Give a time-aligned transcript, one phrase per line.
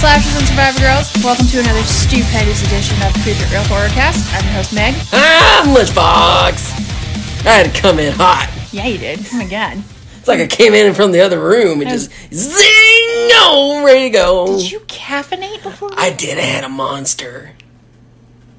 [0.00, 1.12] Slashers and survivor girls?
[1.22, 4.32] Welcome to another stupendous edition of It Real Horrorcast.
[4.34, 4.94] I'm your host, Meg.
[5.12, 7.44] I'm Lunchbox.
[7.44, 8.50] I had to come in hot.
[8.72, 9.20] Yeah, you did.
[9.30, 9.84] Oh my god.
[10.16, 14.10] It's like I came in from the other room and just zing, no, ready to
[14.10, 14.56] go.
[14.56, 15.90] Did you caffeinate before?
[15.94, 16.38] I did.
[16.38, 17.52] I had a monster.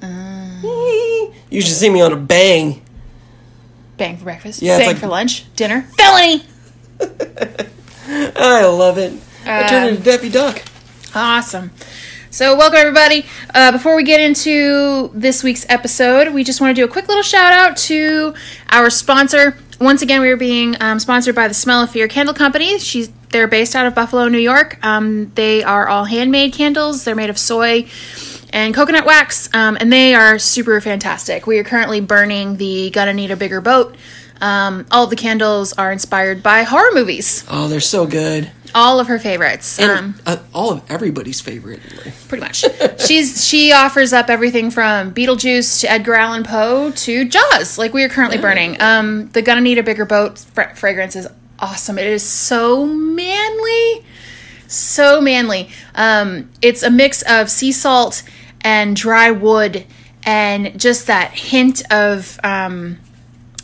[0.00, 0.60] Uh.
[1.50, 2.82] you should see me on a bang.
[3.96, 4.62] Bang for breakfast.
[4.62, 5.52] Yeah, Bang like- for lunch.
[5.56, 5.82] Dinner.
[5.98, 6.44] Felony.
[8.36, 9.12] I love it.
[9.44, 10.62] I turned um, into Daffy Duck.
[11.14, 11.70] Awesome.
[12.30, 13.26] So, welcome everybody.
[13.52, 17.06] Uh, before we get into this week's episode, we just want to do a quick
[17.06, 18.34] little shout out to
[18.70, 19.58] our sponsor.
[19.78, 22.78] Once again, we are being um, sponsored by the Smell of Fear Candle Company.
[22.78, 24.78] She's they're based out of Buffalo, New York.
[24.82, 27.04] Um, they are all handmade candles.
[27.04, 27.88] They're made of soy
[28.50, 31.46] and coconut wax, um, and they are super fantastic.
[31.46, 33.96] We are currently burning the Gonna Need a Bigger Boat.
[34.42, 37.44] Um, all the candles are inspired by horror movies.
[37.48, 38.50] Oh, they're so good.
[38.74, 39.78] All of her favorites.
[39.78, 41.78] And um, uh, all of everybody's favorite.
[42.26, 42.64] pretty much.
[43.06, 48.02] She's she offers up everything from Beetlejuice to Edgar Allan Poe to Jaws, like we
[48.02, 48.80] are currently burning.
[48.82, 51.28] Um, the Gonna Need a Bigger Boat fra- fragrance is
[51.60, 51.96] awesome.
[51.98, 54.04] It is so manly,
[54.66, 55.70] so manly.
[55.94, 58.24] Um, it's a mix of sea salt
[58.62, 59.84] and dry wood,
[60.24, 62.40] and just that hint of.
[62.42, 62.98] Um,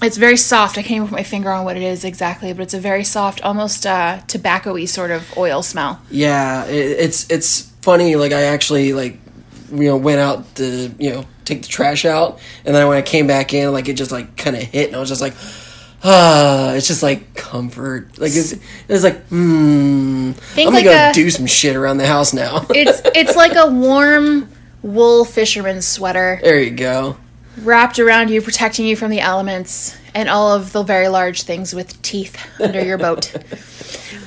[0.03, 0.78] it's very soft.
[0.78, 3.04] I can't even put my finger on what it is exactly, but it's a very
[3.04, 6.00] soft, almost uh, tobacco-y sort of oil smell.
[6.10, 8.16] Yeah, it, it's it's funny.
[8.16, 9.19] Like I actually like
[9.72, 13.03] you know went out to you know take the trash out, and then when I
[13.03, 15.34] came back in, like it just like kind of hit, and I was just like.
[16.04, 18.20] Ah, it's just like comfort.
[18.20, 18.54] Like it's,
[18.88, 20.30] it's like, hmm.
[20.56, 22.65] I'm gonna like go a- do some shit around the house now.
[22.70, 24.48] it's it's like a warm
[24.80, 27.16] wool fisherman's sweater there you go.
[27.62, 31.74] Wrapped around you, protecting you from the elements and all of the very large things
[31.74, 33.34] with teeth under your boat.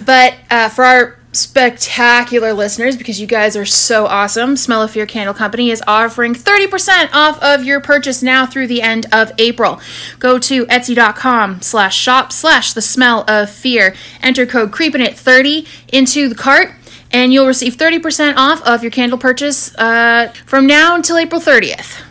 [0.06, 5.06] But uh, for our spectacular listeners, because you guys are so awesome, Smell of Fear
[5.06, 9.80] Candle Company is offering 30% off of your purchase now through the end of April.
[10.20, 13.96] Go to etsy.com slash shop slash the smell of fear.
[14.22, 16.72] Enter code CREEPINIT30 into the cart
[17.12, 22.02] and you'll receive 30% off of your candle purchase uh, from now until April 30th.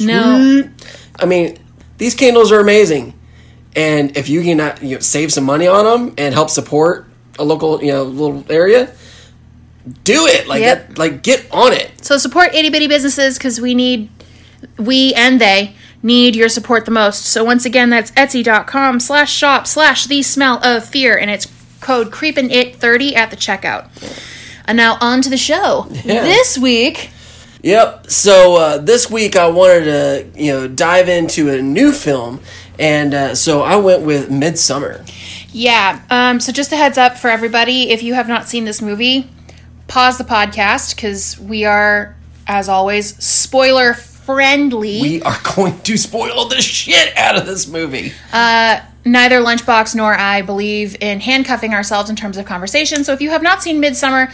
[0.00, 0.68] No.
[1.18, 1.58] I mean,
[1.98, 3.14] these candles are amazing,
[3.76, 7.06] and if you can uh, you know, save some money on them and help support
[7.38, 8.92] a local you know little area,
[10.04, 10.46] do it.
[10.46, 10.88] Like Yep.
[10.88, 12.04] that, like get on it.
[12.04, 14.08] So support itty bitty businesses because we need,
[14.78, 17.26] we and they need your support the most.
[17.26, 21.46] So once again, that's etsy.com slash shop slash the smell of fear and it's
[21.80, 23.88] code creepin' it 30 at the checkout.
[24.66, 25.86] And now on to the show.
[25.90, 26.22] Yeah.
[26.22, 27.10] This week,
[27.62, 28.10] Yep.
[28.10, 32.40] So uh, this week I wanted to you know dive into a new film,
[32.78, 35.08] and uh, so I went with Midsommar.
[35.52, 36.02] yeah.
[36.10, 39.30] Um, so just a heads up for everybody, if you have not seen this movie,
[39.86, 45.00] pause the podcast because we are, as always, spoiler friendly.
[45.00, 48.12] We are going to spoil the shit out of this movie.
[48.32, 53.04] neither Lunchbox nor I believe in handcuffing ourselves in terms of conversation.
[53.04, 54.32] So if you have not seen Midsommar,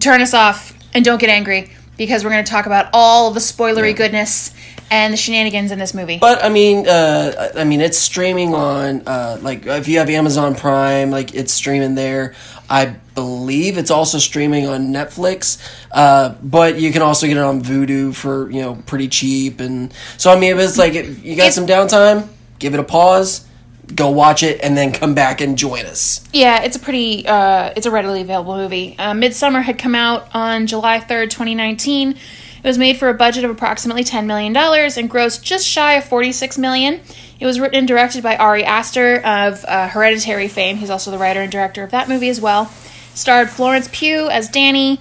[0.00, 3.40] turn us off and don't get angry because we're going to talk about all the
[3.40, 4.52] spoilery goodness
[4.90, 6.18] and the shenanigans in this movie.
[6.18, 10.54] But I mean, uh, I mean, it's streaming on uh, like if you have Amazon
[10.54, 12.34] Prime, like it's streaming there.
[12.68, 15.58] I believe it's also streaming on Netflix,
[15.92, 19.60] uh, but you can also get it on Vudu for you know pretty cheap.
[19.60, 22.80] And so I mean, if it's like if you got It's- some downtime, give it
[22.80, 23.46] a pause,
[23.94, 26.26] go watch it, and then come back and join us.
[26.32, 28.96] yeah, it's a pretty, uh, it's a readily available movie.
[28.98, 32.10] Uh, Midsommar had come out on July 3rd, 2019.
[32.64, 36.04] It was made for a budget of approximately $10 million and grossed just shy of
[36.04, 37.00] 46 million.
[37.38, 40.76] It was written and directed by Ari Aster of uh, Hereditary fame.
[40.78, 42.66] He's also the writer and director of that movie as well.
[43.12, 44.98] Starred Florence Pugh as Danny,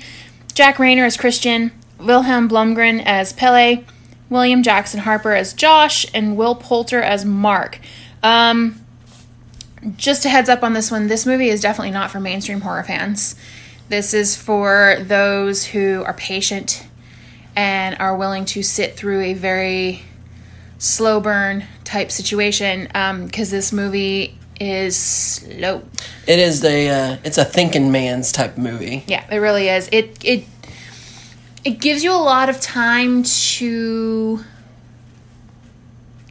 [0.54, 3.86] Jack Reynor as Christian, Vilhelm Blomgren as Pele,
[4.30, 7.80] William Jackson Harper as Josh, and Will Poulter as Mark.
[8.24, 8.80] Um,
[9.98, 12.84] just a heads up on this one this movie is definitely not for mainstream horror
[12.84, 13.36] fans.
[13.90, 16.88] This is for those who are patient
[17.56, 20.04] and are willing to sit through a very
[20.78, 22.88] slow burn type situation
[23.26, 25.84] because this movie is slow.
[26.28, 29.04] It is a uh, it's a thinking man's type movie.
[29.08, 29.90] Yeah, it really is.
[29.92, 30.46] It it
[31.64, 34.44] it gives you a lot of time to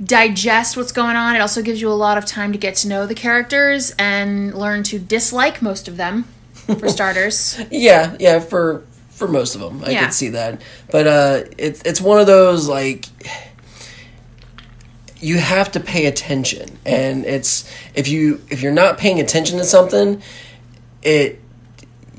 [0.02, 1.36] digest what's going on.
[1.36, 4.54] It also gives you a lot of time to get to know the characters and
[4.54, 6.24] learn to dislike most of them,
[6.78, 7.60] for starters.
[7.70, 10.04] Yeah, yeah, for for most of them, I Yeah.
[10.04, 10.60] could see that.
[10.90, 13.06] But uh, it's it's one of those like
[15.20, 19.64] you have to pay attention, and it's if you if you're not paying attention to
[19.64, 20.20] something,
[21.02, 21.40] it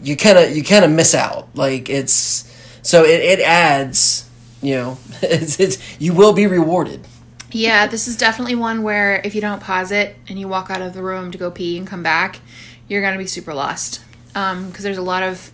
[0.01, 1.49] you kind of you kind of miss out.
[1.53, 2.49] Like it's
[2.81, 4.29] so it, it adds.
[4.61, 7.05] You know, it's, it's you will be rewarded.
[7.53, 10.81] Yeah, this is definitely one where if you don't pause it and you walk out
[10.81, 12.39] of the room to go pee and come back,
[12.87, 14.01] you're gonna be super lost.
[14.33, 15.51] Um, because there's a lot of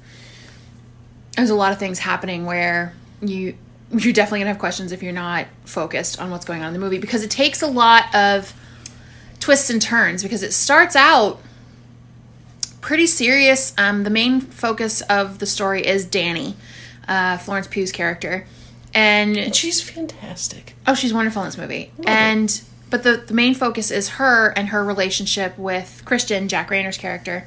[1.36, 3.56] there's a lot of things happening where you
[3.92, 6.80] you're definitely gonna have questions if you're not focused on what's going on in the
[6.80, 8.54] movie because it takes a lot of
[9.42, 11.42] twists and turns because it starts out
[12.80, 13.74] pretty serious.
[13.78, 16.56] Um, the main focus of the story is Danny,
[17.10, 18.48] uh, Florence Pugh's character,
[18.94, 20.76] and And she's fantastic.
[20.88, 21.92] Oh, she's wonderful in this movie.
[22.06, 26.98] and but the the main focus is her and her relationship with Christian, Jack Reynor's
[26.98, 27.46] character,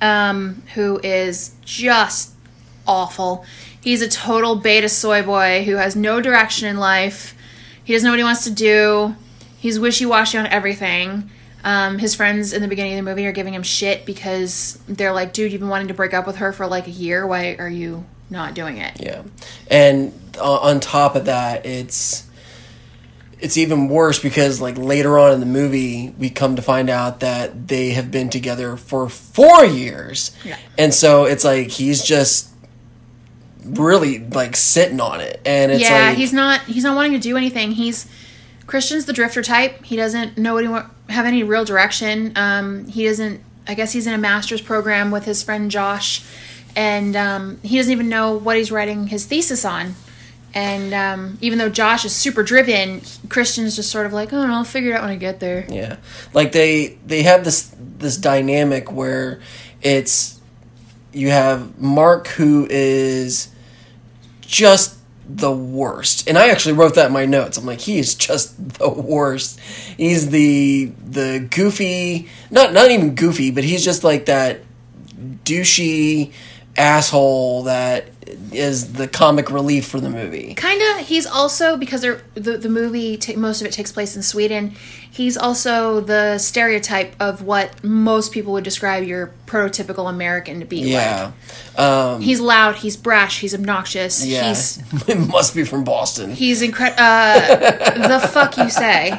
[0.00, 2.32] um, who is just
[2.86, 3.44] awful.
[3.80, 7.34] He's a total beta soy boy who has no direction in life.
[7.84, 9.14] He doesn't know what he wants to do.
[9.58, 11.30] He's wishy washy on everything.
[11.64, 15.12] Um, his friends in the beginning of the movie are giving him shit because they're
[15.12, 17.26] like, dude, you've been wanting to break up with her for like a year.
[17.26, 19.00] Why are you not doing it?
[19.00, 19.22] Yeah,
[19.70, 22.24] and uh, on top of that, it's
[23.38, 27.20] it's even worse because like later on in the movie, we come to find out
[27.20, 30.56] that they have been together for four years, Yeah.
[30.78, 32.48] and so it's like he's just
[33.64, 37.18] really like sitting on it, and it's yeah, like he's not he's not wanting to
[37.18, 37.72] do anything.
[37.72, 38.06] He's
[38.66, 39.84] Christian's the drifter type.
[39.84, 42.32] He doesn't know want, have any real direction.
[42.36, 43.40] Um, he doesn't.
[43.68, 46.24] I guess he's in a master's program with his friend Josh,
[46.76, 49.94] and um, he doesn't even know what he's writing his thesis on.
[50.54, 54.64] And um, even though Josh is super driven, Christian's just sort of like, oh, I'll
[54.64, 55.66] figure it out when I get there.
[55.68, 55.96] Yeah,
[56.32, 59.40] like they they have this this dynamic where
[59.82, 60.40] it's
[61.12, 63.48] you have Mark who is
[64.40, 67.58] just the worst, and I actually wrote that in my notes.
[67.58, 69.60] I'm like, he is just the worst.
[69.60, 74.62] He's the the goofy, not not even goofy, but he's just like that
[75.44, 76.32] douchey
[76.78, 78.08] asshole that
[78.52, 80.52] is the comic relief for the movie.
[80.54, 84.22] kind of he's also because the the movie ta most of it takes place in
[84.22, 84.74] Sweden.
[85.10, 90.80] He's also the stereotype of what most people would describe your prototypical American to be
[90.80, 91.32] Yeah,
[91.78, 92.20] like.
[92.22, 94.26] He's loud, he's brash, he's obnoxious.
[94.26, 94.48] yeah.
[94.48, 96.32] He's it must be from Boston.
[96.32, 97.02] he's incredible.
[97.02, 99.18] Uh, the fuck you say,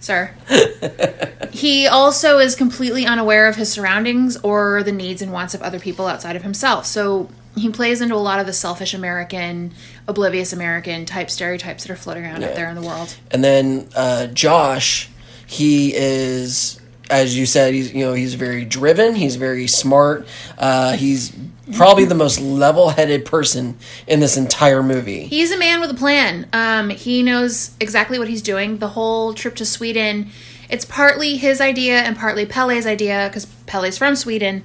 [0.00, 0.34] sir?
[1.58, 5.80] He also is completely unaware of his surroundings or the needs and wants of other
[5.80, 6.86] people outside of himself.
[6.86, 9.72] So he plays into a lot of the selfish American,
[10.06, 13.16] oblivious American type stereotypes that are floating around out there in the world.
[13.32, 15.10] And then uh, Josh,
[15.46, 19.16] he is, as you said, he's you know he's very driven.
[19.16, 20.28] He's very smart.
[20.56, 21.32] Uh, he's
[21.74, 25.26] probably the most level-headed person in this entire movie.
[25.26, 26.48] He's a man with a plan.
[26.52, 28.78] Um, he knows exactly what he's doing.
[28.78, 30.30] The whole trip to Sweden,
[30.68, 34.62] it's partly his idea and partly Pele's idea because Pele's from Sweden.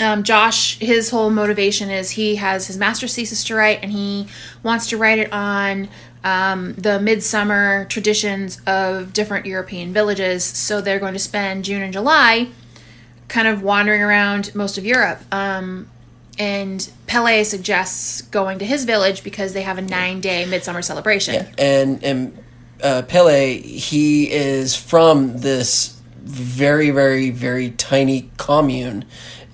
[0.00, 4.26] Um, Josh, his whole motivation is he has his master's thesis to write and he
[4.62, 5.90] wants to write it on
[6.24, 10.42] um, the midsummer traditions of different European villages.
[10.42, 12.48] So they're going to spend June and July
[13.30, 15.20] kind of wandering around most of Europe.
[15.32, 15.88] Um,
[16.38, 21.46] and Pele suggests going to his village because they have a nine day midsummer celebration.
[21.58, 22.38] and and
[22.82, 29.04] uh, Pele, he is from this very very very tiny commune,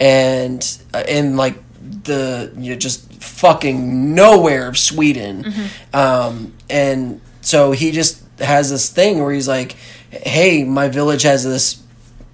[0.00, 1.56] and uh, in like
[2.04, 5.52] the you know just fucking nowhere of Sweden,
[5.92, 9.73] um, and so he just has this thing where he's like,
[10.11, 11.83] "Hey, my village has this."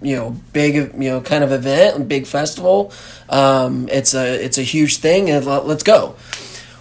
[0.02, 2.92] You know, big, you know, kind of event, big festival.
[3.28, 6.16] Um, it's a, it's a huge thing, and let- let's go.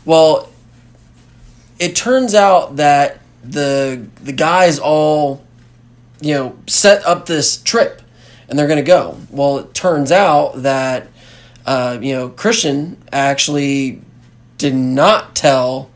[0.05, 0.49] Well,
[1.79, 5.43] it turns out that the the guys all
[6.21, 8.01] you know set up this trip
[8.47, 11.07] and they're to go well it turns out that
[11.65, 13.99] uh, you know christian actually
[14.59, 15.89] did not tell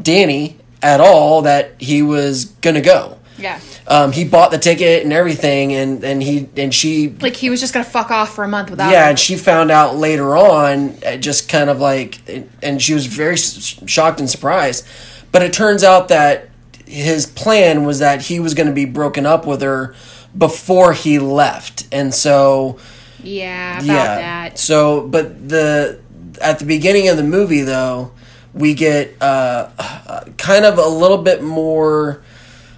[0.00, 3.60] danny at all that he was to go Yeah.
[3.86, 7.60] um, he bought the ticket and everything and and he and she Like he was
[7.60, 10.36] just going to fuck off for a month without yeah, and she found out later
[10.36, 12.20] on, uh, just kind of like,
[12.62, 14.86] and she was very shocked and surprised.
[15.30, 16.48] But it turns out that
[16.86, 19.94] his plan was that he was going to be broken up with her
[20.36, 22.78] before he left, and so
[23.22, 24.16] Yeah, about yeah.
[24.16, 24.58] that.
[24.58, 26.00] So, but the
[26.40, 28.12] at the beginning of the movie, though,
[28.54, 32.22] we get uh, uh, kind of a little bit more,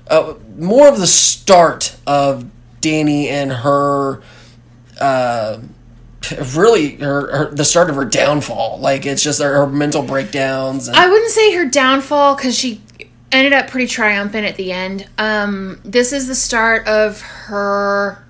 [0.09, 2.47] uh, more of the start of
[2.81, 4.23] Danny and her.
[5.01, 5.61] Uh,
[6.55, 8.79] really, her, her the start of her downfall.
[8.79, 10.89] Like it's just her, her mental breakdowns.
[10.89, 12.83] And, I wouldn't say her downfall because she
[13.33, 15.09] ended up pretty triumphant at the end.
[15.19, 18.25] Um, this is the start of her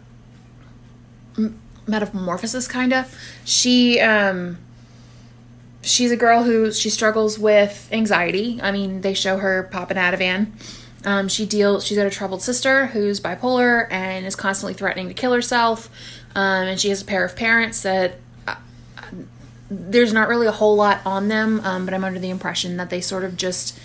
[1.86, 3.12] metamorphosis kind of.
[3.44, 4.58] She um
[5.82, 8.60] she's a girl who she struggles with anxiety.
[8.62, 10.52] I mean, they show her popping Ativan.
[11.04, 11.84] Um, she deals.
[11.86, 15.88] She's got a troubled sister who's bipolar and is constantly threatening to kill herself.
[16.34, 18.16] Um, and she has a pair of parents that
[18.46, 18.56] uh,
[19.70, 22.90] there's not really a whole lot on them, um, but I'm under the impression that
[22.90, 23.78] they sort of just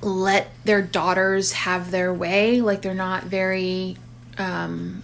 [0.00, 2.60] let their daughters have their way.
[2.62, 3.98] Like they're not very
[4.38, 5.02] um,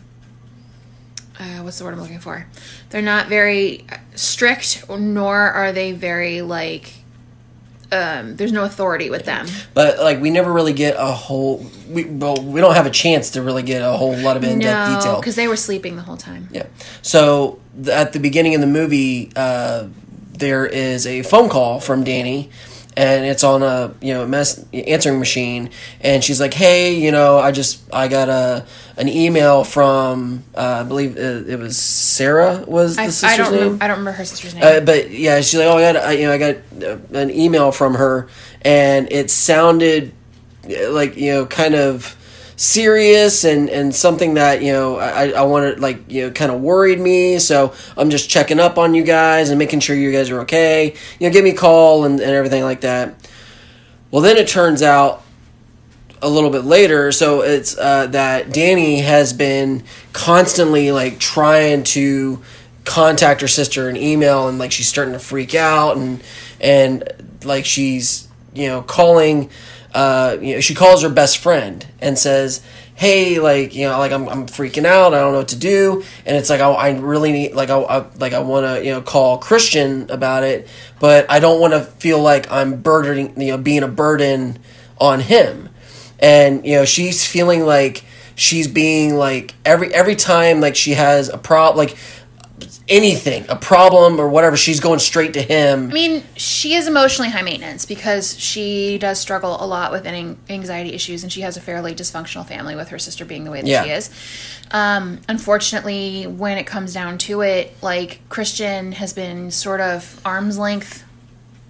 [1.39, 2.47] uh, what's the word I'm looking for?
[2.91, 6.93] They're not very strict, nor are they very like.
[7.93, 9.47] Um, there's no authority with them.
[9.75, 13.31] But like we never really get a whole we well we don't have a chance
[13.31, 15.17] to really get a whole lot of in depth No, detail.
[15.21, 16.49] because they were sleeping the whole time.
[16.51, 16.67] Yeah.
[17.03, 19.87] So th- at the beginning of the movie, uh,
[20.33, 22.51] there is a phone call from Danny,
[22.97, 27.39] and it's on a you know mess answering machine, and she's like, "Hey, you know,
[27.39, 32.65] I just I got a an email from uh, I believe it, it was Sarah
[32.67, 33.53] was the I, sister's I don't.
[33.53, 34.65] name." Remember, I don't remember her sister's name.
[34.65, 37.31] Uh, but yeah, she's like, "Oh, I got, I, you know, I got uh, an
[37.31, 38.29] email from her,
[38.63, 40.13] and it sounded
[40.65, 42.17] uh, like you know, kind of
[42.57, 46.61] serious and and something that you know, I I wanted like you know, kind of
[46.61, 47.39] worried me.
[47.39, 50.95] So I'm just checking up on you guys and making sure you guys are okay.
[51.21, 53.15] You know, give me a call and and everything like that.
[54.11, 55.23] Well, then it turns out
[56.23, 59.85] a little bit later so it's uh, that danny has been
[60.15, 62.43] constantly like trying to
[62.85, 66.23] contact her sister and email and like she's starting to freak out and
[66.61, 67.05] and
[67.45, 69.51] like she's you know calling
[69.97, 72.63] uh you know she calls her best friend and says
[72.95, 75.15] hey like you know like i'm, I'm freaking out.
[75.15, 76.05] I don't know what to do.
[76.25, 78.93] And it's like i, I really need like i, I like i want to you
[78.93, 80.69] know call christian about it
[81.01, 84.59] but i don't want to feel like i'm burdening you know being a burden
[84.99, 85.69] on him.
[86.19, 91.29] And you know she's feeling like she's being like every every time like she has
[91.29, 91.97] a problem like
[92.89, 97.31] anything a problem or whatever she's going straight to him I mean, she is emotionally
[97.31, 101.57] high maintenance because she does struggle a lot with an- anxiety issues, and she has
[101.57, 103.83] a fairly dysfunctional family with her sister being the way that Yeah.
[103.85, 104.11] she is.
[104.71, 110.57] Um, unfortunately, when it comes down to it, like Christian has been sort of arm's
[110.59, 111.03] length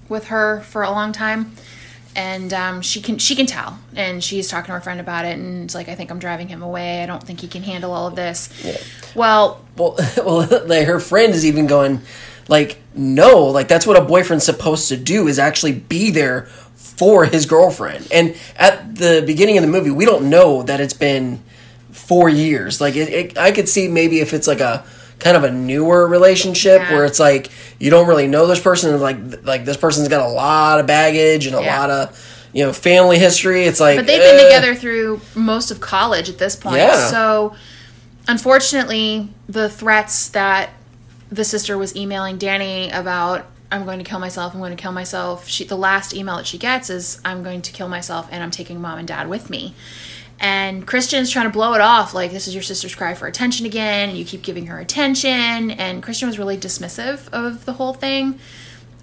[0.09, 1.53] with her for a long time,
[2.17, 5.39] and um, she can she can tell, and she's talking to her friend about it,
[5.39, 7.03] and it's like I think I'm driving him away.
[7.03, 8.49] I don't think he can handle all of this.
[9.15, 12.01] Well, well well like her friend is even going
[12.49, 16.43] like no like that's what a boyfriend's supposed to do is actually be there
[16.77, 20.95] for his girlfriend and at the beginning of the movie we don't know that it's
[20.95, 21.43] been
[21.91, 24.85] four years like it, it i could see maybe if it's like a
[25.19, 26.93] kind of a newer relationship Yeah.
[26.93, 30.25] where it's like you don't really know this person and like like this person's got
[30.25, 31.81] a lot of baggage and a Yeah.
[31.81, 34.45] lot of you know family history it's like But they've been eh.
[34.45, 36.77] together through most of college at this point.
[36.77, 37.09] Yeah.
[37.11, 37.55] So,
[38.29, 40.71] unfortunately, the threats that
[41.31, 44.93] the sister was emailing Danny about I'm going to kill myself, I'm going to kill
[44.93, 45.49] myself.
[45.49, 48.51] She the last email that she gets is I'm going to kill myself and I'm
[48.53, 49.75] taking mom and dad with me.
[50.39, 53.65] And Christian's trying to blow it off like this is your sister's cry for attention
[53.65, 57.95] again and you keep giving her attention and Christian was really dismissive of the whole
[57.95, 58.39] thing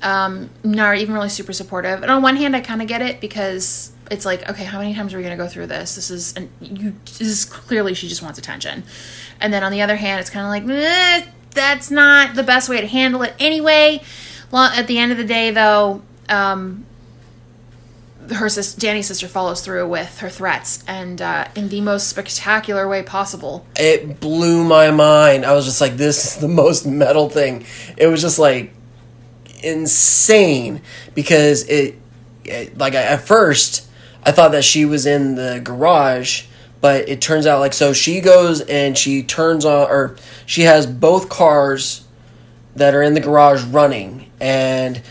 [0.04, 2.04] um, not even really super supportive.
[2.04, 4.94] And on one hand, I kind of get it because it's like, okay, how many
[4.94, 5.96] times are we going to go through this?
[5.96, 8.84] This is, and you, this is clearly she just wants attention.
[9.40, 12.68] And then on the other hand, it's kind of like, eh, that's not the best
[12.68, 14.04] way to handle it anyway.
[14.52, 16.86] Well, at the end of the day, though, um,
[18.32, 22.88] her sis, Danny's sister follows through with her threats and uh, in the most spectacular
[22.88, 23.66] way possible.
[23.76, 25.46] it blew my mind.
[25.46, 27.66] I was just like, this is the most metal thing.
[27.98, 28.74] It was just like
[29.64, 30.82] insane
[31.16, 31.96] because it,
[32.44, 33.88] it like I, at first
[34.26, 36.46] I thought that she was in the garage,
[36.82, 40.16] but it turns out like so she goes and she turns on or
[40.46, 42.06] she has both cars
[42.76, 45.02] that are in the garage running and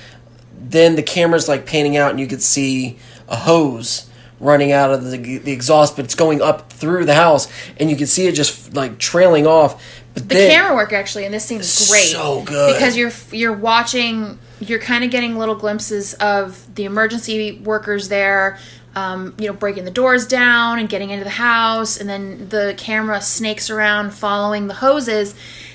[0.72, 2.98] then the camera's like panning out and you could see
[3.28, 4.08] a hose
[4.40, 7.46] running out of the, the exhaust but it's going up through the house
[7.78, 9.80] and you can see it just like trailing off
[10.14, 12.08] but The then camera work actually in this scene is great.
[12.08, 12.74] So good.
[12.74, 18.58] because you're you're watching, you're kind of getting little glimpses of the emergency workers there,
[18.94, 22.74] um, you know, breaking the doors down and getting into the house, and then the
[22.76, 25.34] camera snakes around following the hoses.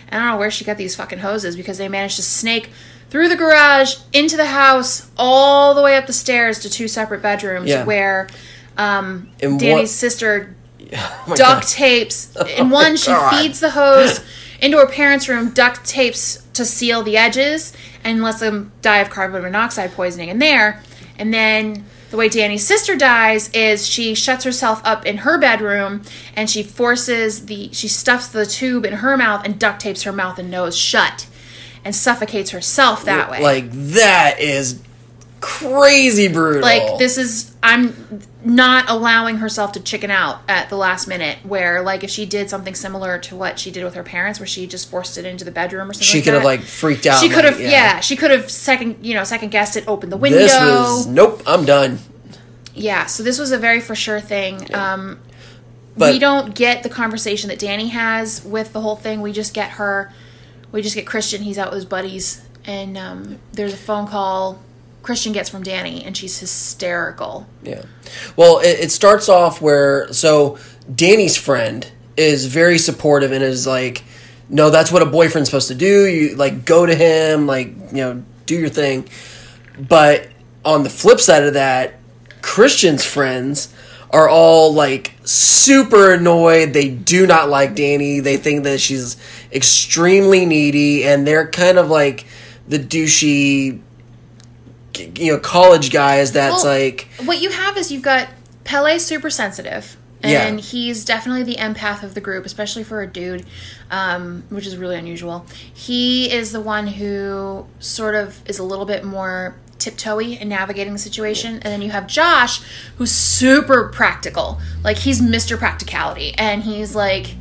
[0.09, 2.69] And I don't know where she got these fucking hoses because they managed to snake
[3.17, 7.19] through the garage into the house all the way up the stairs to two separate
[7.19, 7.83] bedrooms Yeah.
[7.83, 8.27] where
[8.77, 10.55] um, Danny's what- sister
[10.93, 11.63] Oh duct God.
[11.63, 12.35] tapes.
[12.59, 13.31] In one, she God.
[13.41, 14.23] feeds the hose
[14.61, 19.09] into her parents' room, duct tapes to seal the edges and lets them die of
[19.09, 20.83] carbon monoxide poisoning in there.
[21.17, 26.03] And then The way Danny's sister dies is she shuts herself up in her bedroom
[26.35, 30.13] and she forces the she stuffs the tube in her mouth and duct tapes her
[30.13, 31.25] mouth and nose shut
[31.87, 33.41] and suffocates herself that way.
[33.41, 34.81] Like that is
[35.39, 36.61] crazy brutal.
[36.61, 41.81] like this is I'm not allowing herself to chicken out at the last minute where
[41.81, 44.67] like if she did something similar to what she did with her parents where she
[44.67, 47.21] just forced it into the bedroom or something she like could have like freaked out.
[47.21, 48.01] she could have like, yeah.
[48.01, 51.41] she could have second you know second guessed it opened the window This was nope.
[51.47, 51.99] I'm done.
[52.73, 55.19] yeah so this was a very for sure thing um
[55.95, 59.53] But- we don't get the conversation that danny has with the whole thing we just
[59.53, 60.11] get her
[60.71, 64.59] we just get christian he's out with his buddies and um there's a phone call
[65.03, 67.83] christian gets from danny and she's hysterical Yeah.
[68.35, 70.57] Well, it, it starts off where so
[70.93, 74.03] Danny's friend is very supportive and is like,
[74.49, 76.05] no, that's what a boyfriend's supposed to do.
[76.05, 79.07] You like go to him, like you know, do your thing.
[79.77, 80.27] But
[80.65, 81.95] on the flip side of that,
[82.41, 83.73] Christian's friends
[84.09, 86.73] are all like super annoyed.
[86.73, 88.19] They do not like Danny.
[88.21, 89.17] They think that she's
[89.57, 92.25] extremely needy, and they're kind of like
[92.67, 93.79] the douchey,
[95.15, 96.31] you know, college guys.
[96.31, 97.07] That's Well, like.
[97.25, 98.29] what you have is you've got
[98.63, 99.97] Pele, super sensitive.
[100.23, 100.65] And Yeah.
[100.65, 103.45] he's definitely the empath of the group, especially for a dude,
[103.91, 105.45] um, which is really unusual.
[105.71, 110.91] He is the one who sort of is a little bit more tiptoey in navigating
[110.93, 111.53] the situation.
[111.55, 112.61] And then you have Josh,
[112.97, 114.59] who's super practical.
[114.83, 115.55] Like, he's Mr.
[115.55, 116.33] Practicality.
[116.35, 117.35] And he's like,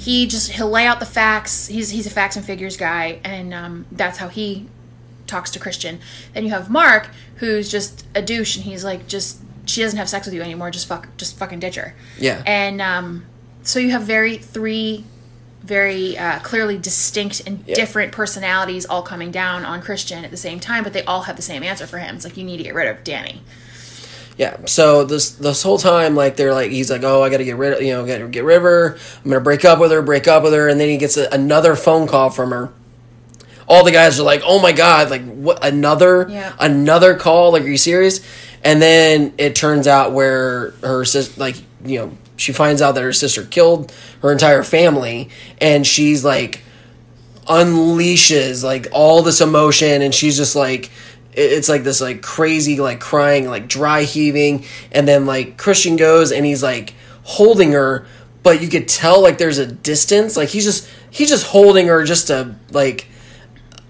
[0.00, 1.66] he just, he'll lay out the facts.
[1.66, 3.20] He's, he's a facts and figures guy.
[3.22, 4.66] And um, that's how he
[5.26, 6.00] talks to Christian.
[6.32, 10.08] Then you have Mark, who's just a douche, and he's like, just she doesn't have
[10.08, 10.70] sex with you anymore.
[10.70, 11.94] Just fuck, just fucking ditch her.
[12.18, 12.42] Yeah.
[12.46, 13.26] And um,
[13.62, 15.04] so you have very three,
[15.62, 20.60] very uh, clearly distinct and different personalities all coming down on Christian at the same
[20.60, 22.16] time, but they all have the same answer for him.
[22.16, 23.42] It's like you need to get rid of Danny.
[24.40, 24.56] Yeah.
[24.64, 27.56] So this this whole time, like they're like, he's like, oh, I got to get
[27.56, 28.96] rid of, you know, get get rid of her.
[29.22, 31.28] I'm gonna break up with her, break up with her, and then he gets a,
[31.30, 32.72] another phone call from her.
[33.68, 35.62] All the guys are like, oh my god, like what?
[35.62, 36.54] Another, Yeah.
[36.58, 37.52] another call?
[37.52, 38.26] Like, are you serious?
[38.64, 43.02] And then it turns out where her sister, like, you know, she finds out that
[43.02, 45.28] her sister killed her entire family,
[45.60, 46.62] and she's like
[47.46, 50.90] unleashes like all this emotion and she's just like
[51.32, 54.64] it's like this like crazy like crying like dry heaving.
[54.92, 58.06] And then like christian goes and he's like holding her
[58.42, 60.36] but you could tell like there's a distance.
[60.36, 63.06] Like he's just he's just holding her just to like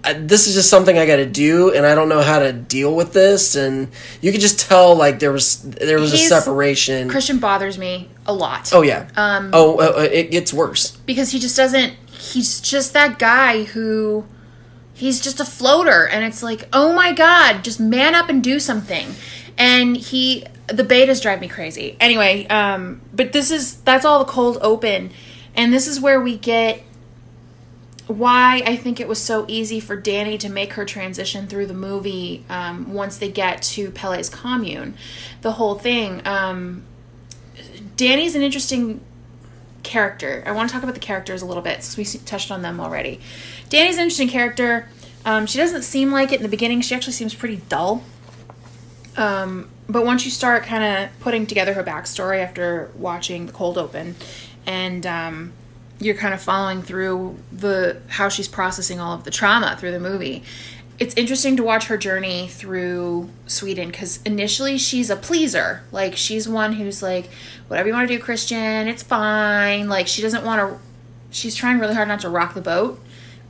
[0.03, 2.95] I, this is just something i gotta do and i don't know how to deal
[2.95, 3.55] with this.
[3.55, 3.89] And
[4.21, 7.09] you could just tell like there was there was a separation.
[7.09, 8.71] Christian bothers me a lot.
[8.73, 9.09] oh yeah.
[9.15, 10.91] Um oh uh, uh, it gets worse.
[11.05, 14.25] because he just doesn't he's just that guy who
[14.93, 18.59] he's just a floater and it's like oh my god just man up and do
[18.59, 19.13] something
[19.57, 24.31] and he the betas drive me crazy anyway um but this is that's all the
[24.31, 25.11] cold open
[25.55, 26.83] and this is where we get
[28.07, 31.73] why I think it was so easy for Danny to make her transition through the
[31.73, 34.95] movie um, once they get to Pele's commune.
[35.41, 36.21] The whole thing.
[36.25, 36.83] Um,
[37.95, 39.01] Danny's an interesting
[39.83, 40.43] character.
[40.45, 42.79] I want to talk about the characters a little bit since we touched on them
[42.79, 43.19] already.
[43.71, 44.89] Danny's an interesting character.
[45.23, 46.81] Um, she doesn't seem like it in the beginning.
[46.81, 48.03] She actually seems pretty dull.
[49.15, 53.77] Um, but once you start kind of putting together her backstory after watching the cold
[53.77, 54.15] open,
[54.65, 55.53] and um,
[55.99, 59.99] you're kind of following through the how she's processing all of the trauma through the
[60.01, 60.43] movie.
[60.99, 65.83] It's interesting to watch her journey through Sweden because initially she's a pleaser.
[65.93, 67.29] Like she's one who's like,
[67.69, 69.87] whatever you want to do, Christian, it's fine.
[69.87, 70.79] Like she doesn't want to.
[71.29, 73.01] She's trying really hard not to rock the boat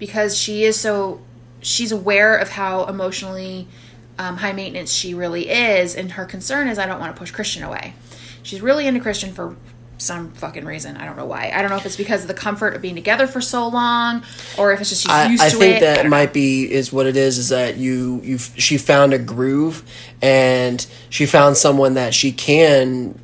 [0.02, 1.22] because she is so.
[1.62, 3.68] She's aware of how emotionally
[4.18, 7.30] um, high maintenance she really is, and her concern is I don't want to push
[7.30, 7.94] Christian away.
[8.42, 9.56] She's really into Christian for
[10.00, 10.98] some fucking reason.
[10.98, 11.52] I don't know why.
[11.54, 14.24] I don't know if it's because of the comfort of being together for so long,
[14.58, 15.60] or if it's just she's I, used I to it.
[15.60, 16.10] I think that know.
[16.10, 17.38] might be is what it is.
[17.38, 19.84] Is that you you she found a groove
[20.20, 23.20] and she found someone that she can,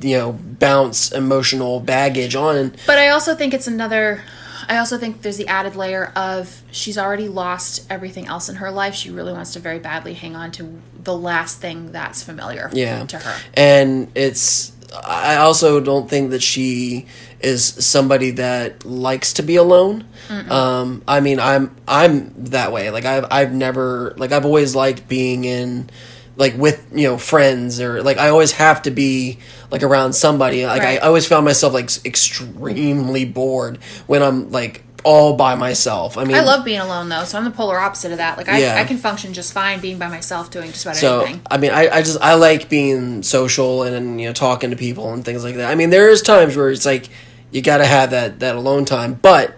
[0.00, 2.72] you know, bounce emotional baggage on.
[2.86, 4.22] But I also think it's another.
[4.68, 8.70] I also think there's the added layer of she's already lost everything else in her
[8.70, 8.94] life.
[8.94, 13.04] She really wants to very badly hang on to the last thing that's familiar Yeah,
[13.06, 13.36] to her.
[13.54, 14.72] and it's.
[15.04, 17.06] I also don't think that she
[17.40, 20.04] is somebody that likes to be alone.
[20.48, 22.90] Um, I mean, I'm I'm that way.
[22.90, 25.90] Like I've I've never like I've always liked being in
[26.36, 29.38] like with you know friends or like I always have to be
[29.70, 30.66] like around somebody.
[30.66, 31.02] Like Right.
[31.02, 36.16] I always found myself like extremely bored when I'm like all by myself.
[36.16, 38.38] I mean, I love being alone though, so I'm the polar opposite of that.
[38.38, 38.80] Like I, Yeah.
[38.80, 41.42] I can function just fine being by myself doing just about So anything.
[41.50, 44.76] I mean, I, I just I like being social and, and you know talking to
[44.76, 45.70] people and things like that.
[45.70, 47.08] I mean, there is times where it's like
[47.50, 49.56] you got to have that that alone time, but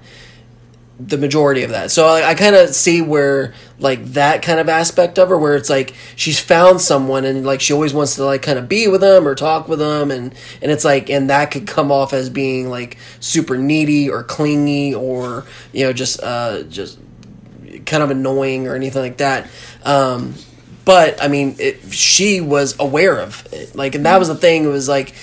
[0.99, 1.91] the majority of that.
[1.91, 5.55] So I, I kind of see where like that kind of aspect of her, where
[5.55, 8.89] it's like she's found someone and like she always wants to like kind of be
[8.89, 12.13] with them or talk with them, and and it's like and that could come off
[12.13, 16.99] as being like super needy or clingy or you know just uh just
[17.85, 19.49] kind of annoying or anything like that.
[19.85, 20.35] Um,
[20.85, 23.75] but I mean, it, she was aware of it.
[23.75, 24.65] Like, and that was the thing.
[24.65, 25.15] It was like,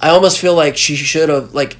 [0.00, 1.76] I almost feel like she should have like,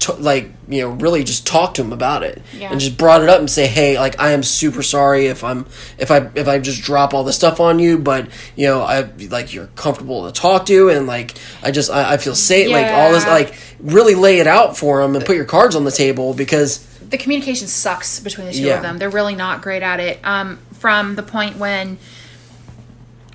[0.00, 2.70] t- like you know, really just talk to him about it Yeah.
[2.72, 5.66] and just brought it up and say, hey, like I am super sorry if I'm
[5.98, 9.02] if I if I just drop all this stuff on you, but you know, I
[9.28, 12.70] like you're comfortable to talk to and like I just I, I feel safe.
[12.70, 15.84] Like all this, like really lay it out for him and put your cards on
[15.84, 18.76] the table because the communication sucks between the two Yeah.
[18.76, 18.98] of them.
[18.98, 20.20] They're really not great at it.
[20.24, 21.98] Um, from the point when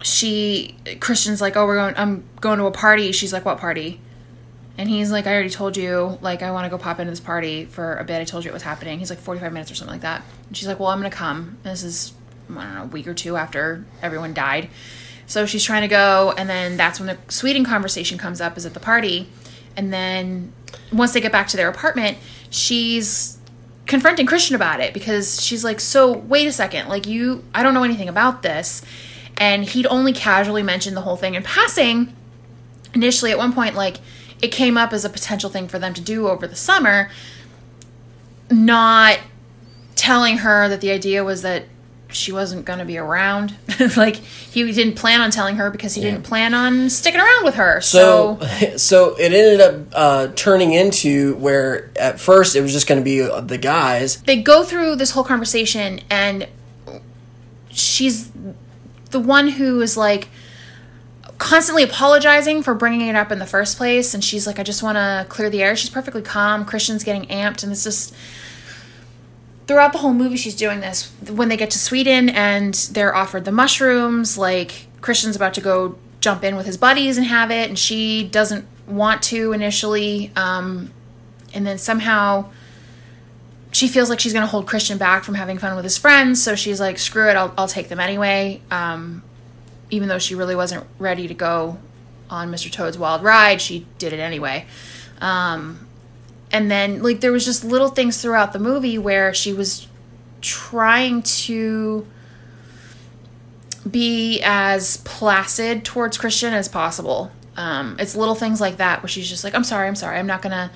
[0.04, 1.95] she Christian's like, "Oh, we're going.
[1.97, 3.99] I'm going to a party." She's like, "What party?"
[4.77, 6.17] And he's like, "I already told you.
[6.21, 8.19] Like, I want to go pop into this party for a bit.
[8.19, 10.57] I told you it was happening." He's like, "45 minutes or something like that." And
[10.57, 12.13] she's like, "Well, I'm gonna come." This is
[12.49, 14.69] I don't know a week or two after everyone died.
[15.27, 18.57] So she's trying to go, and then that's when the Sweden conversation comes up.
[18.57, 19.29] Is at the party,
[19.75, 20.53] and then
[20.91, 22.17] once they get back to their apartment,
[22.49, 23.38] she's
[23.85, 27.73] confronting Christian about it because she's like, "So wait a second, like you, I don't
[27.73, 28.81] know anything about this,"
[29.38, 32.13] and he'd only casually mentioned the whole thing in passing.
[32.93, 33.97] Initially, at one point, like
[34.41, 37.10] it came up as a potential thing for them to do over the summer,
[38.50, 39.19] not
[39.95, 41.65] telling her that the idea was that
[42.10, 43.56] she wasn't going to be around.
[43.98, 47.56] like he didn't plan on telling her because he didn't plan on sticking around with
[47.56, 47.82] her.
[47.82, 52.88] So, So, so it ended up uh, turning into where at first it was just
[52.88, 54.21] going to be uh, the guys.
[54.21, 56.48] they go through this whole conversation and
[57.69, 58.32] she's
[59.12, 60.30] the one who is like
[61.38, 64.82] constantly apologizing for bringing it up in the first place and she's like i just
[64.82, 68.15] want to clear the air she's perfectly calm christian's getting amped and it's just
[69.67, 73.43] throughout the whole movie she's doing this when they get to sweden and they're offered
[73.43, 77.67] the mushrooms like christian's about to go jump in with his buddies and have it
[77.67, 80.91] and she doesn't want to initially um,
[81.54, 82.50] and then somehow
[83.76, 86.41] she feels like she's going to hold Christian back from having fun with his friends,
[86.41, 89.21] so she's like, "Screw it, I'll I'll take them anyway." Um,
[89.89, 91.78] even though she really wasn't ready to go
[92.30, 92.71] on Mr.
[92.71, 94.65] Toad's wild ride, she did it anyway.
[95.21, 95.88] Um,
[96.52, 99.88] and then like there was just little things throughout the movie where she was
[100.41, 102.08] trying to
[103.89, 107.32] be as placid towards Christian as possible.
[107.58, 110.28] Um, it's little things like that where she's just like, "I'm sorry, I'm sorry, I'm
[110.28, 110.71] not gonna."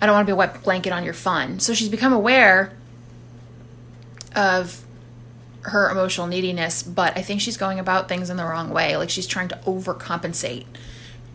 [0.00, 1.58] I don't want to be a wet blanket on your fun.
[1.58, 2.72] So she's become aware
[4.34, 4.84] of
[5.66, 8.96] her emotional neediness, but I think she's going about things in the wrong way.
[8.96, 10.66] Like she's trying to overcompensate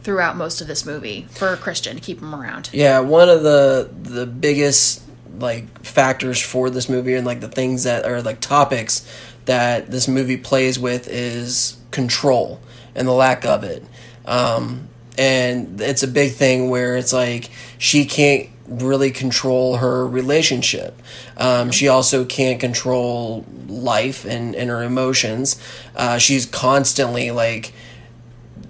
[0.04, 2.70] throughout most of this movie for Christian to keep him around.
[2.74, 5.04] Yeah, one of the the biggest
[5.38, 9.08] like factors for this movie and like the things that are like topics
[9.46, 12.60] that this movie plays with is control
[12.96, 13.84] and the lack of it.
[14.26, 21.00] Um, and it's a big thing where it's like she can't really control her relationship.
[21.38, 25.62] Um, she also can't control life and, and her emotions.
[25.96, 27.74] Uh, she's constantly like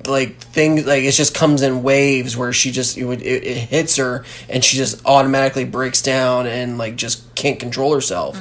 [0.07, 3.57] like things like it just comes in waves where she just it, would- it, it
[3.57, 8.35] hits her and she just automatically breaks down and like just can't control herself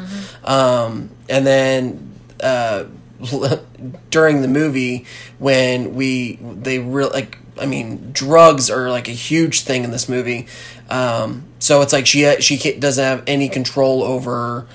[0.44, 2.85] um, and then uh,
[4.11, 5.04] during the movie
[5.38, 10.09] when we they real like I mean drugs are like a huge thing in this
[10.09, 10.46] movie.
[10.88, 14.66] Um, so it's like she she doesn't have any control over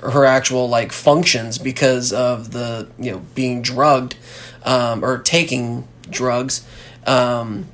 [0.00, 4.16] her actual like functions because of the you know being drugged
[4.64, 6.66] um, or taking drugs.
[7.06, 7.68] Um,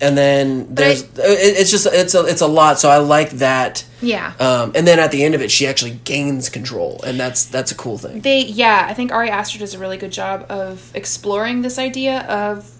[0.00, 3.84] and then there's it, it's just it's a it's a lot so i like that
[4.00, 4.32] Yeah.
[4.38, 7.72] um, and then at the end of it she actually gains control and that's that's
[7.72, 10.90] a cool thing They yeah, I think Ari Aster does a really good job of
[10.94, 12.70] exploring this idea of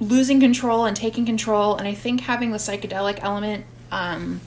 [0.00, 4.40] losing control and taking control, and I think having the psychedelic element um,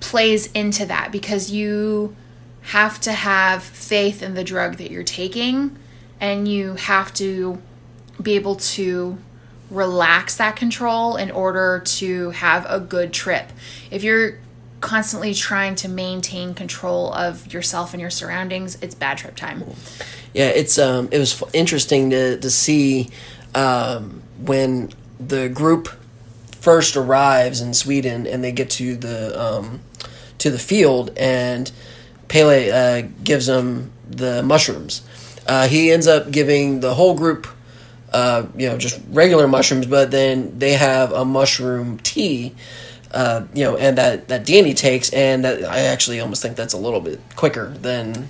[0.00, 2.14] plays into that because you
[2.62, 5.76] have to have faith in the drug that you're taking,
[6.20, 7.60] and you have to
[8.22, 9.18] be able to
[9.70, 13.50] relax that control in order to have a good trip.
[13.90, 14.38] If you're
[14.80, 19.64] constantly trying to maintain control of yourself and your surroundings, it's bad trip time.
[20.34, 23.10] Yeah, it's um, it was interesting to to see
[23.54, 25.88] um, when the group
[26.60, 29.80] first arrives in Sweden and they get to the um,
[30.38, 31.70] to the field, and
[32.28, 35.02] Pele uh, gives them the mushrooms.
[35.46, 37.46] Uh, he ends up giving the whole group,
[38.14, 42.54] uh, you know, just regular mushrooms, but then they have a mushroom tea.
[43.10, 46.74] Uh, you know, and that that Danny takes, and that I actually almost think that's
[46.74, 48.28] a little bit quicker than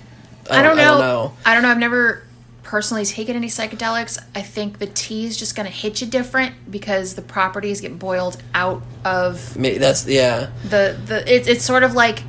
[0.49, 1.33] I don't, I don't know.
[1.45, 1.69] I don't know.
[1.69, 2.23] I've never
[2.61, 4.19] personally taken any psychedelics.
[4.35, 7.97] I think the tea is just going to hit you different because the properties get
[7.97, 9.55] boiled out of.
[9.57, 10.51] Maybe that's yeah.
[10.63, 12.23] The the it, it's sort of like.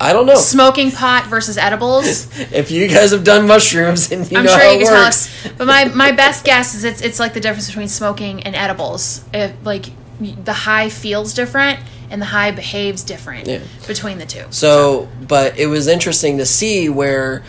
[0.00, 0.36] I don't know.
[0.36, 2.28] Smoking pot versus edibles.
[2.52, 4.92] if you guys have done mushrooms and you I'm know sure how you it can
[4.92, 5.48] tell us.
[5.56, 9.24] But my, my best guess is it's it's like the difference between smoking and edibles.
[9.34, 9.86] If like
[10.20, 11.80] the high feels different
[12.10, 13.60] and the high behaves different Yeah.
[13.86, 14.44] between the two.
[14.50, 17.42] So, but it was interesting to see where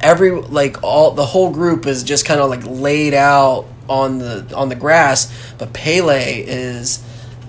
[0.00, 4.52] every like all the whole group is just kind of like laid out on the
[4.54, 7.02] on the grass, but Pele is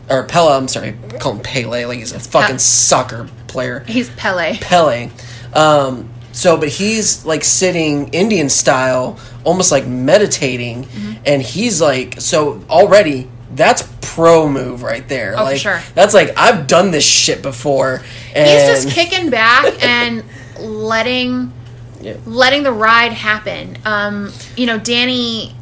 [0.09, 0.53] or Pele.
[0.53, 3.81] I'm sorry, call him Pele like he's a fucking soccer player.
[3.87, 4.57] He's Pele.
[4.61, 5.09] Pele.
[5.53, 11.13] Um, so, but he's like sitting Indian style, almost like meditating, Mm-hmm.
[11.25, 15.33] and he's like, so already that's pro move right there.
[15.37, 15.81] Oh, like sure.
[15.95, 18.01] that's like I've done this shit before.
[18.35, 20.23] And He's just kicking back and
[20.59, 21.51] letting
[21.99, 22.17] Yeah.
[22.25, 23.77] letting the ride happen.
[23.85, 25.55] Um, you know, Danny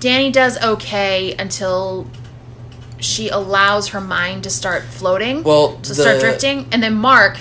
[0.00, 2.06] Danny does okay until
[2.98, 5.42] she allows her mind to start floating.
[5.42, 7.38] Well, to start drifting, and then Mark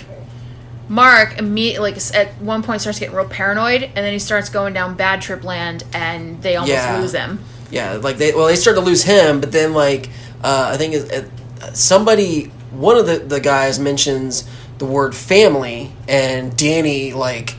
[0.88, 4.74] Mark immediately like at one point starts getting real paranoid, and then he starts going
[4.74, 7.00] down bad trip land, and they almost Yeah.
[7.00, 7.40] lose him.
[7.72, 10.10] Yeah, like they well they start to lose him, but then like
[10.44, 11.30] uh, I think it, it,
[11.76, 14.44] somebody one of the the guys mentions
[14.78, 17.56] the word family, and Danny like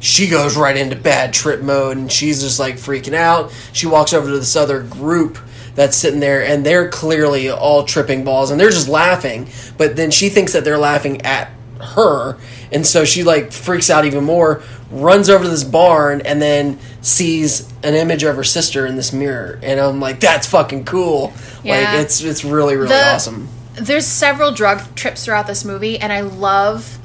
[0.00, 3.52] she goes right into bad trip mode, and she's just like freaking out.
[3.72, 5.38] She walks over to this other group
[5.74, 9.48] that's sitting there, and they're clearly all tripping balls, and they're just laughing.
[9.76, 12.38] But then she thinks that they're laughing at her,
[12.72, 16.78] and so she like freaks out even more, runs over to this barn, and then
[17.02, 21.32] sees an image of her sister in this mirror, and I'm like, that's fucking cool.
[21.62, 21.92] Yeah.
[21.92, 23.48] Like it's it's really really The- awesome.
[23.74, 26.98] There's several drug trips throughout this movie, and I love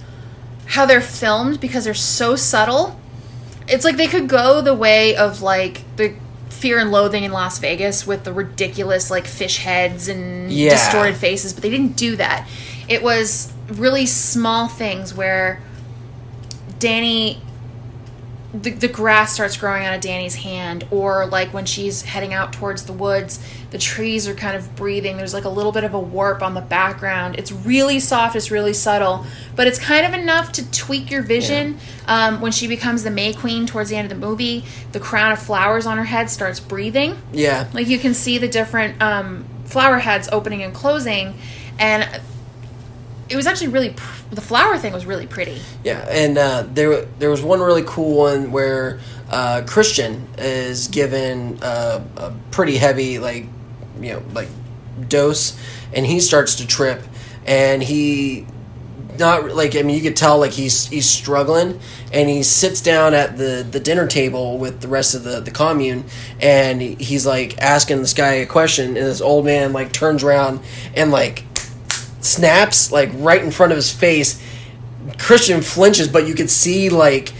[0.67, 2.99] how they're filmed because they're so subtle.
[3.67, 6.13] It's like they could go the way of like the
[6.49, 10.71] Fear and Loathing in Las Vegas with the ridiculous like fish heads and Yeah.
[10.71, 12.47] distorted faces, but they didn't do that.
[12.87, 15.61] It was really small things where
[16.79, 17.41] Danny
[18.53, 22.51] the, the grass starts growing out of Danny's hand, or like when she's heading out
[22.51, 25.17] towards the woods, the trees are kind of breathing.
[25.17, 27.35] There's like a little bit of a warp on the background.
[27.37, 31.77] It's really soft, it's really subtle, but it's kind of enough to tweak your vision.
[32.07, 35.31] Um, when she becomes the May Queen towards the end of the movie, the crown
[35.31, 37.21] of flowers on her head starts breathing.
[37.31, 41.35] Yeah, Like you can see the different um, flower heads opening and closing,
[41.77, 42.19] and
[43.29, 45.59] it was actually really pr- the flower thing was really pretty.
[45.83, 51.59] Yeah, and uh, there there was one really cool one where uh, Christian is given
[51.61, 53.45] uh, a pretty heavy like
[53.99, 54.49] you know like
[55.07, 55.57] dose,
[55.93, 57.01] and he starts to trip,
[57.45, 58.45] and he
[59.17, 61.79] not like I mean you could tell like he's he's struggling,
[62.13, 65.51] and he sits down at the the dinner table with the rest of the the
[65.51, 66.05] commune,
[66.39, 70.59] and he's like asking this guy a question, and this old man like turns around
[70.95, 71.43] and like
[72.21, 74.41] snaps like right in front of his face.
[75.17, 77.33] Christian flinches, but you could see like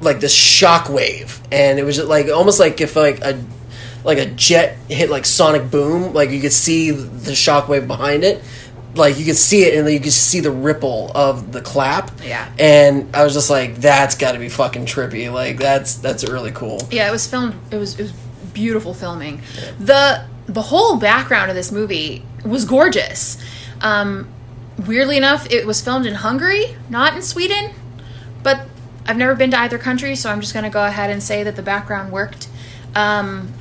[0.00, 3.42] like this shockwave, and it was just, like almost like if like a
[4.04, 8.42] like a jet hit like sonic boom, like you could see the shockwave behind it.
[8.94, 12.10] Like you could see it, and then you could see the ripple of the clap.
[12.24, 12.50] Yeah.
[12.58, 16.52] and I was just like, "That's got to be fucking trippy." Like that's that's really
[16.52, 16.80] cool.
[16.90, 17.54] Yeah, it was filmed.
[17.70, 18.12] It was it was
[18.54, 19.42] beautiful filming.
[19.78, 23.36] the The whole background of this movie was gorgeous.
[23.80, 24.28] Um,
[24.86, 27.72] weirdly enough, it was filmed in Hungary, not in Sweden.
[28.42, 28.66] But
[29.06, 31.42] I've never been to either country, so I'm just going to go ahead and say
[31.42, 32.48] that the background worked.
[32.94, 33.52] Um,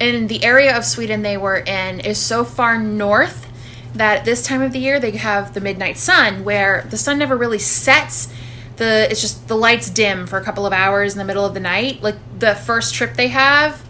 [0.00, 3.46] and the area of Sweden they were in is so far north
[3.94, 7.36] that this time of the year they have the midnight sun, where the sun never
[7.36, 8.32] really sets.
[8.76, 11.54] The it's just the lights dim for a couple of hours in the middle of
[11.54, 12.02] the night.
[12.02, 13.86] Like the first trip they have.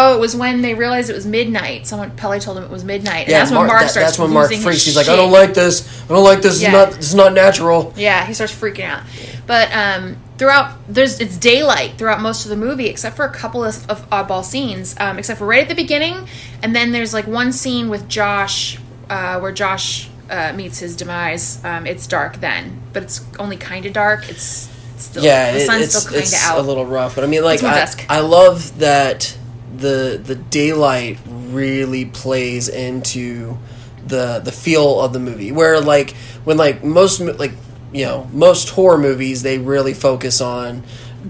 [0.00, 1.86] Oh, it was when they realized it was midnight.
[1.86, 4.06] Someone Pelle told them it was midnight, and that's when Mark that- starts.
[4.10, 4.84] that's when Mark freaks.
[4.84, 6.02] He's like, "I don't like this.
[6.04, 6.60] I don't like this.
[6.62, 6.68] Yeah.
[6.68, 6.90] It's not.
[6.92, 9.02] This is not natural." Yeah, he starts freaking out.
[9.46, 13.64] But um, throughout, there's it's daylight throughout most of the movie, except for a couple
[13.64, 14.94] of, of oddball scenes.
[15.00, 16.28] Um, except for right at the beginning,
[16.62, 18.78] and then there's like one scene with Josh,
[19.10, 21.64] uh, where Josh uh, meets his demise.
[21.64, 24.28] Um, it's dark then, but it's only kind of dark.
[24.28, 26.58] It's still yeah, the it- sun's it's, still kind of out.
[26.58, 27.88] a little rough, but I mean, like, I.
[28.10, 29.34] I love that
[29.76, 33.58] the the daylight really plays into
[34.06, 35.52] the the feel of the movie.
[35.52, 37.52] Where like when like most like
[37.92, 40.82] you know most horror movies they really focus on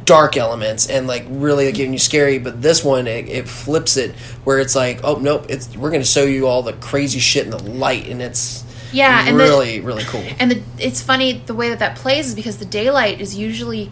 [0.05, 4.15] dark elements and like really giving you scary but this one it, it flips it
[4.45, 7.51] where it's like oh nope it's we're gonna show you all the crazy shit in
[7.51, 11.55] the light and it's Yeah, and the- really really cool And the, it's funny the
[11.55, 13.91] way that that plays is because the daylight is usually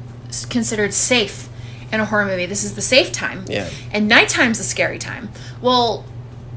[0.51, 1.46] considered safe
[1.93, 2.47] in a horror movie.
[2.47, 3.45] This is the safe time.
[3.49, 3.69] Yeah.
[3.93, 5.31] And nighttime's the scary time.
[5.61, 6.05] Well,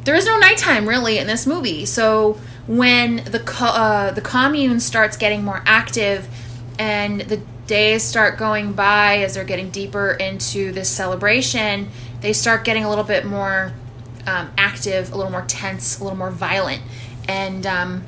[0.06, 1.86] there is no nighttime really in this movie.
[1.86, 6.28] So when the co- uh, the commune starts getting more active
[6.78, 11.90] and the days start going by as they're getting deeper into this celebration,
[12.22, 13.72] they start getting a little bit more
[14.26, 16.82] um, active, a little more tense, a little more violent,
[17.28, 18.04] and um,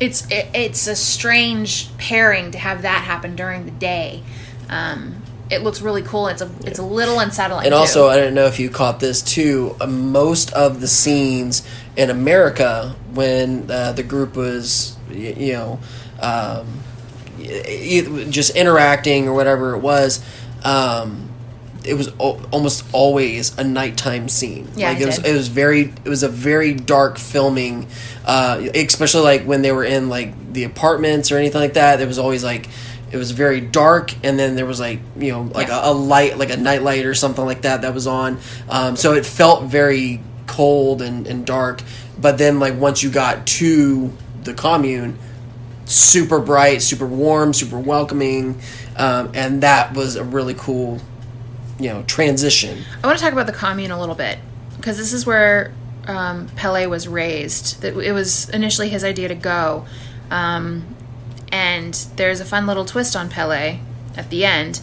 [0.00, 4.22] it's it, it's a strange pairing to have that happen during the day.
[4.68, 6.28] Um, it looks really cool.
[6.28, 7.64] It's a it's a little unsettling.
[7.64, 7.78] And too.
[7.78, 9.76] also, I don't know if you caught this too.
[9.80, 15.80] Uh, most of the scenes in America when uh, the group was, you know,
[16.20, 16.80] um,
[18.30, 20.24] just interacting or whatever it was,
[20.64, 21.28] um,
[21.84, 24.68] it was al- almost always a nighttime scene.
[24.74, 25.18] Yeah, like it it was.
[25.18, 25.92] It was very.
[26.04, 27.86] It was a very dark filming,
[28.24, 32.00] uh, especially like when they were in like the apartments or anything like that.
[32.00, 32.68] It was always like.
[33.12, 35.86] It was very dark, and then there was like you know like Yeah.
[35.88, 38.38] a, a light, like a night light or something like that that was on.
[38.68, 41.82] Um, so it felt very cold and, and dark.
[42.18, 45.18] But then like once you got to the commune,
[45.84, 48.60] super bright, super warm, super welcoming,
[48.96, 51.00] um, and that was a really cool,
[51.78, 52.82] you know, transition.
[53.04, 54.38] I want to talk about the commune a little bit
[54.76, 55.72] because this is where
[56.06, 57.82] um, Pelle was raised.
[57.82, 59.86] That it was initially his idea to go,
[60.30, 60.95] um,
[61.52, 64.80] and there's a fun little twist on Pelle at the end.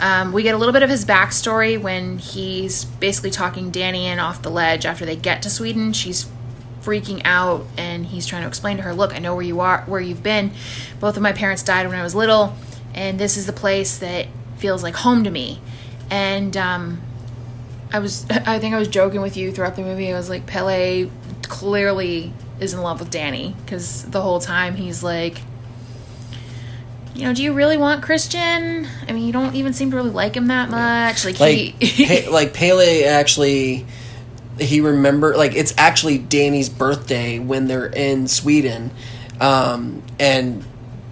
[0.00, 4.18] Um, we get a little bit of his backstory when he's basically talking Dani in
[4.18, 5.92] off the ledge after they get to Sweden.
[5.92, 6.26] She's
[6.82, 9.82] freaking out and he's trying to explain to her, "Look, I know where you are,
[9.86, 10.52] where you've been.
[10.98, 12.54] Both of my parents died when I was little,
[12.94, 15.60] and this is the place that feels like home to me."
[16.10, 17.00] And um,
[17.92, 20.12] I was I think I was joking with you throughout the movie.
[20.12, 21.10] I was like Pelle
[21.42, 25.42] clearly is in love with Dani because the whole time he's like
[27.14, 28.86] you know, do you really want Christian?
[29.08, 31.24] I mean, you don't even seem to really like him that much.
[31.24, 33.86] Like, Like he Pe- like Pelle actually.
[34.58, 38.90] He remember like it's actually Dani's birthday when they're in Sweden,
[39.40, 40.62] um, and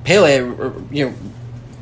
[0.04, 1.14] Pelle, you know,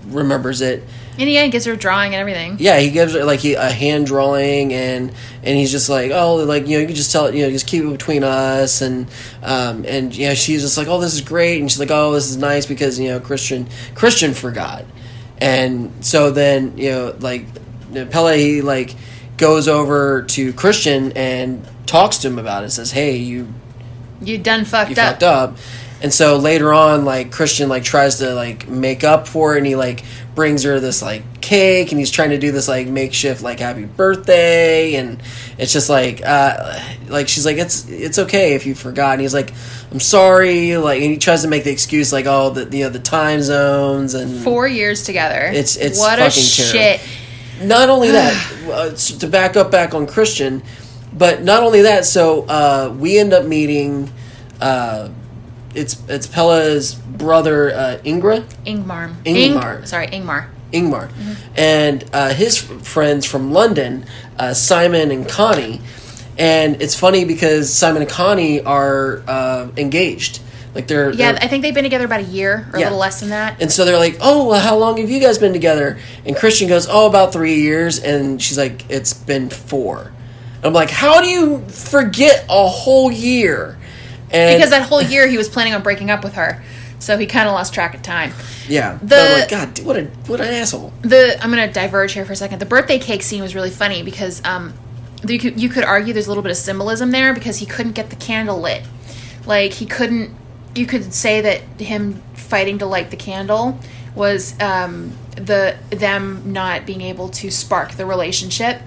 [0.07, 0.85] remembers it.
[1.19, 2.57] In the end gives her a drawing and everything.
[2.61, 6.37] Yeah, he gives her like he, a hand drawing, and and he's just like, oh,
[6.37, 9.09] like you know, you can just tell you know, just keep it between us, and
[9.43, 12.13] um, and you know, she's just like, oh, this is great, and she's like, oh,
[12.13, 14.85] this is nice because you know, Christian Christian forgot,
[15.39, 17.47] and so then you know, like
[18.11, 18.95] Pelle, he like
[19.37, 23.53] goes over to Christian and talks to him about it, says, hey, you
[24.21, 25.09] You done fucked you up.
[25.09, 25.57] fucked up.
[26.01, 29.67] And so later on, like Christian, like tries to like make up for it, and
[29.67, 30.05] he like
[30.39, 33.85] brings her this like cake, and he's trying to do this like makeshift like happy
[33.85, 35.21] birthday, and
[35.59, 39.35] it's just like, uh, like she's like, it's it's okay if you forgot, and he's
[39.35, 39.53] like,
[39.91, 42.91] I'm sorry, like, and he tries to make the excuse like, oh, the you know
[42.91, 45.47] the time zones and Four years together.
[45.47, 46.73] It's- it's what a fucking terrible.
[46.73, 47.67] shit.
[47.67, 50.63] not only that, uh, to back up back on Christian,
[51.13, 52.05] but not only that.
[52.05, 54.09] So uh, we end up meeting.
[54.61, 55.09] Uh,
[55.75, 59.15] it's it's Pelle's brother uh, Ingra Ingmar.
[59.25, 59.81] Ingmar.
[59.81, 60.47] Ing- sorry, Ingmar.
[60.73, 61.11] Ingmar,
[61.57, 64.05] and uh, his friends from London,
[64.39, 65.81] uh, Simon and Connie.
[66.37, 70.41] And it's funny because Simon and Connie are uh, engaged.
[70.75, 72.99] Like they're Yeah, they're- I think they've been together about a year or a little
[72.99, 73.57] less than that.
[73.63, 76.69] and so they're like, "Oh, well, how long have you guys been together?" And Christian
[76.69, 80.13] goes, "Oh, about three years." And she's like, "It's been four.
[80.63, 83.79] I'm like, "How do you forget a whole year?"
[84.31, 86.63] And Because that whole year he was planning on breaking up with her.
[87.01, 88.33] So he kind of lost track of time.
[88.69, 90.93] yeah, the- like, God, what a what an asshole.
[91.03, 92.59] the I'm gonna diverge here for a second.
[92.59, 94.75] The birthday cake scene was really funny because um,
[95.27, 97.93] you could you could argue there's a little bit of symbolism there because he couldn't
[97.93, 98.83] get the candle lit,
[99.47, 100.35] like he couldn't.
[100.75, 103.79] You could say that him fighting to light the candle
[104.17, 108.81] was um, the them not being able to spark the relationship.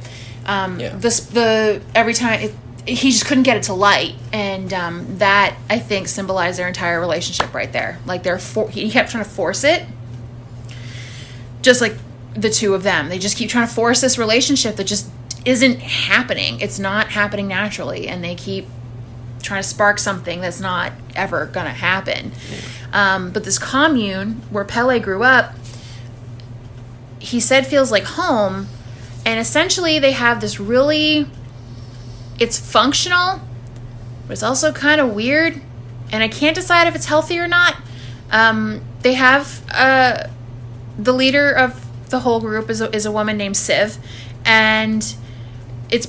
[0.46, 0.90] Um, Yeah.
[0.96, 2.54] the the every time it,
[2.86, 7.00] he just couldn't get it to light, and um, that I think symbolized their entire
[7.00, 8.00] relationship right there.
[8.06, 9.86] Like they're for, he kept trying to force it
[11.62, 11.96] just like
[12.34, 13.10] the two of them.
[13.10, 15.10] They just keep trying to force this relationship that just
[15.46, 16.60] isn't happening.
[16.60, 18.68] It's not happening naturally, and they keep
[19.42, 22.32] trying to spark something that's not ever gonna happen.
[22.94, 25.56] Um, but this commune where Pelle grew up,
[27.20, 28.68] he said feels like home,
[29.26, 31.28] and essentially they have this really,
[32.42, 33.40] it's functional,
[34.26, 35.62] but it's also kind of weird,
[36.12, 37.76] and I can't decide if it's healthy or not.
[38.32, 40.28] Um, they have uh,
[40.98, 44.00] the leader of the whole group is a, is a woman named Siv,
[44.44, 45.16] and
[45.92, 46.08] it's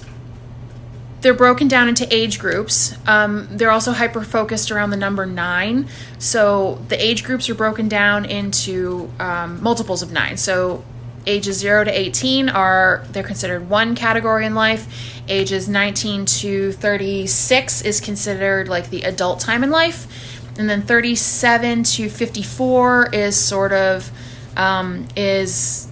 [1.20, 2.97] they're broken down into age groups.
[3.07, 5.87] Um, they're also hyper focused around the number nine.
[6.18, 10.39] So the age groups are broken down into um, multiples of nine.
[10.39, 10.83] So
[11.27, 15.23] ages 0 to 18 are they're considered one category in life.
[15.29, 20.41] Ages 19 to 36 is considered like the adult time in life.
[20.59, 24.11] And then 37 to 54 is sort of
[24.57, 25.89] um, is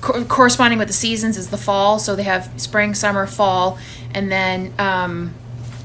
[0.00, 1.98] co- corresponding with the seasons is the fall.
[1.98, 3.78] So they have spring summer fall.
[4.14, 5.34] And then um,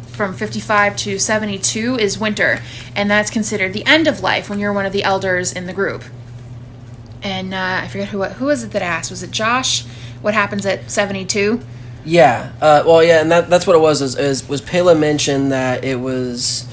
[0.08, 2.62] from 55 to 72 is winter.
[2.96, 5.74] And that's considered the end of life when you're one of the elders in the
[5.74, 6.04] group
[7.26, 9.84] and uh, i forget who who was it that asked was it josh
[10.22, 11.60] what happens at 72
[12.06, 12.54] Yeah.
[12.62, 14.00] Uh, well, yeah, and that, that's what it was.
[14.02, 16.68] Is, is was Pelle mentioned that it was.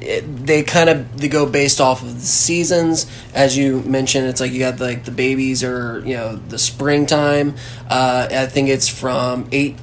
[0.00, 4.28] It, they kind of they go based off of the seasons, as you mentioned.
[4.28, 7.56] It's like you got like the babies or you know the springtime.
[7.90, 9.74] Uh, I think it's from eight.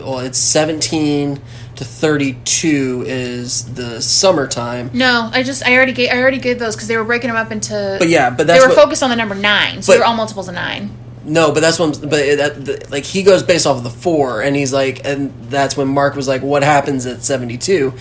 [0.00, 1.40] Well, it's seventeen
[1.76, 4.90] to thirty-two is the summertime.
[4.92, 7.36] no i just i already gave i already gave those because they were breaking them
[7.36, 9.94] up into But yeah, but they were what, focused on the number nine so But-
[9.94, 10.90] they were all multiples of nine
[11.24, 11.78] No, but that's.
[11.78, 15.04] I'm, but that, the, like he goes based off of the four, and he's like,
[15.04, 17.92] and that's when Mark was like, "What happens at 72?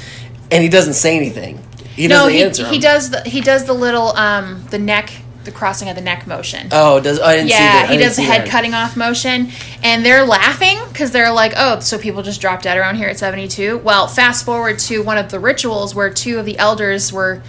[0.52, 1.60] And he doesn't say anything.
[1.96, 2.68] He no doesn't he, answer.
[2.68, 5.12] he does the he does the little um the neck
[5.46, 7.90] the crossing of the neck motion Oh, does I didn't see yeah, that.
[7.90, 8.50] I he does the head that.
[8.50, 9.50] cutting off motion,
[9.84, 13.18] and they're laughing because they're like, "Oh, so people just drop dead around here at
[13.18, 17.42] 72." Well, fast forward to one of the rituals where two of the elders were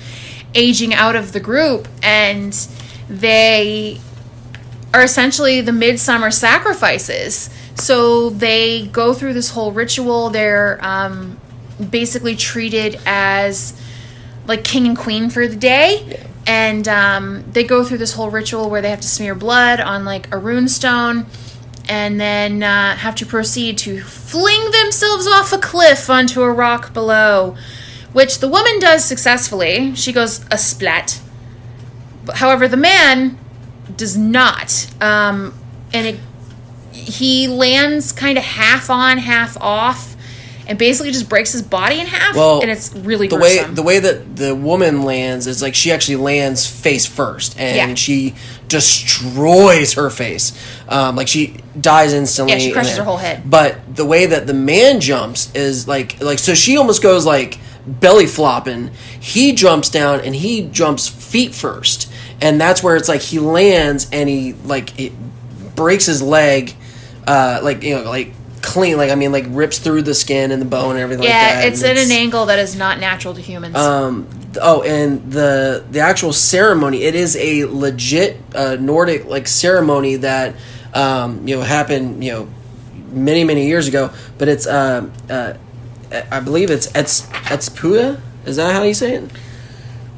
[0.55, 2.53] aging out of the group, and
[3.09, 4.01] they
[4.95, 7.51] are essentially the midsummer sacrifices.
[7.74, 10.30] So they go through this whole ritual.
[10.30, 11.41] They're um,
[11.91, 13.80] basically treated as
[14.47, 16.24] like king and queen for the day.
[16.47, 20.05] And um, they go through this whole ritual where they have to smear blood on
[20.05, 21.26] like a rune stone
[21.88, 26.95] and then uh, have to proceed to fling themselves off a cliff onto a rock
[26.95, 27.57] below,
[28.12, 29.95] which the woman does successfully.
[29.97, 31.20] She goes a splat.
[32.34, 33.38] However, the man
[33.97, 34.88] does not.
[35.01, 35.55] Um,
[35.93, 36.20] and it,
[36.93, 40.09] he lands kind of half on, half off,
[40.70, 42.36] and basically just breaks his body in half.
[42.36, 45.90] Well, and it's really the way the way that the woman lands is like she
[45.90, 47.94] actually lands face first, and Yeah.
[47.96, 48.36] she
[48.68, 50.52] destroys her face.
[50.88, 52.52] Um, like she dies instantly.
[52.54, 53.42] Yeah, she crushes her whole head.
[53.50, 57.58] But the way that the man jumps is like like so she almost goes like
[57.84, 58.92] belly flopping.
[59.18, 62.10] He jumps down and he jumps feet first,
[62.40, 65.12] and that's where it's like he lands and he like it
[65.74, 66.74] breaks his leg,
[67.26, 70.61] uh, like you know like clean like I mean like rips through the skin and
[70.61, 71.68] the bone and everything like yeah, that.
[71.68, 73.76] it's and at an angle that is not natural to humans.
[73.76, 74.28] um,
[74.61, 77.02] oh, and the the actual ceremony.
[77.02, 80.54] It is a legit uh, Nordic like ceremony that
[80.94, 82.48] um, you know happened you know
[83.11, 84.11] many many years ago.
[84.38, 85.54] But it's uh, uh,
[86.30, 88.20] I believe it's Ets Etspuda.
[88.46, 89.30] Is that how you say it?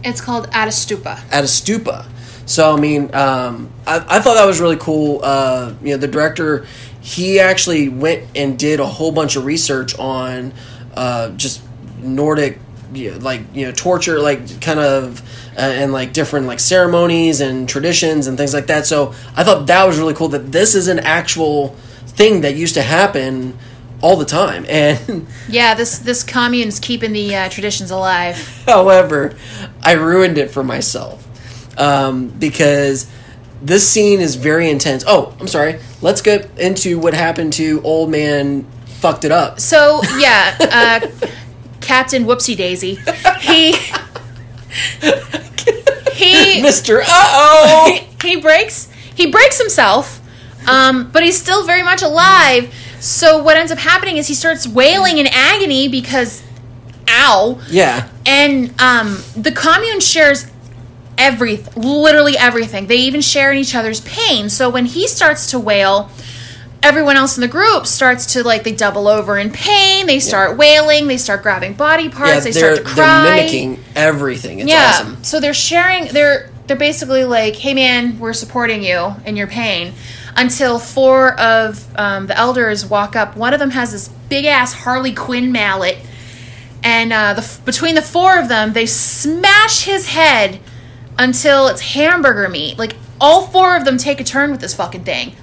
[0.04, 1.20] it's called Ättestupa.
[1.30, 2.06] At a stupa.
[2.46, 5.20] So I mean, um, I, I thought that was really cool.
[5.22, 6.66] Uh, you know, the director
[7.02, 10.54] he actually went and did a whole bunch of research on
[10.94, 11.60] uh, just
[11.98, 12.58] Nordic,
[12.94, 15.20] you know, like you know, torture, like kind of,
[15.56, 18.86] uh, and like different like ceremonies and traditions and things like that.
[18.86, 21.70] So I thought that was really cool that this is an actual
[22.06, 23.58] thing that used to happen
[24.00, 24.64] all the time.
[24.68, 28.62] And Yeah, this this commune's keeping the uh, traditions alive.
[28.66, 29.36] However,
[29.82, 31.26] I ruined it for myself
[31.78, 33.10] um, because
[33.62, 35.04] this scene is very intense.
[35.06, 35.78] Oh, I'm sorry.
[36.00, 38.64] Let's get into what happened to old man.
[39.00, 39.58] Fucked it up.
[39.60, 41.08] So yeah, uh,
[41.80, 42.98] Captain Whoopsie Daisy,
[43.40, 43.72] he
[46.12, 47.00] he Mister.
[47.00, 47.98] Uh oh.
[48.22, 50.20] he breaks he breaks himself,
[50.68, 52.72] um, but he's still very much alive.
[53.00, 56.42] So what ends up happening is he starts wailing in agony because,
[57.08, 58.08] ow, Yeah.
[58.24, 60.46] and um, the commune shares
[61.22, 62.88] everything, literally everything.
[62.88, 64.48] They even share in each other's pain.
[64.48, 66.10] So when he starts to wail,
[66.82, 70.06] everyone else in the group starts to like they double over in pain.
[70.06, 71.06] They start wailing.
[71.06, 72.32] They start grabbing body parts.
[72.32, 72.40] Yeah.
[72.40, 73.36] they start to they're cry.
[73.36, 74.58] mimicking everything.
[74.58, 74.90] It's yeah.
[74.90, 75.22] awesome.
[75.22, 76.06] So they're sharing.
[76.08, 79.94] They're they're basically like, hey man, we're supporting you in your pain.
[80.34, 83.36] Until four of um, the elders walk up.
[83.36, 85.98] One of them has this big ass Harley Quinn mallet,
[86.82, 90.58] and uh, the between the four of them, they smash his head
[91.18, 92.78] until it's hamburger meat.
[92.78, 95.34] Like all four of them take a turn with this fucking thing.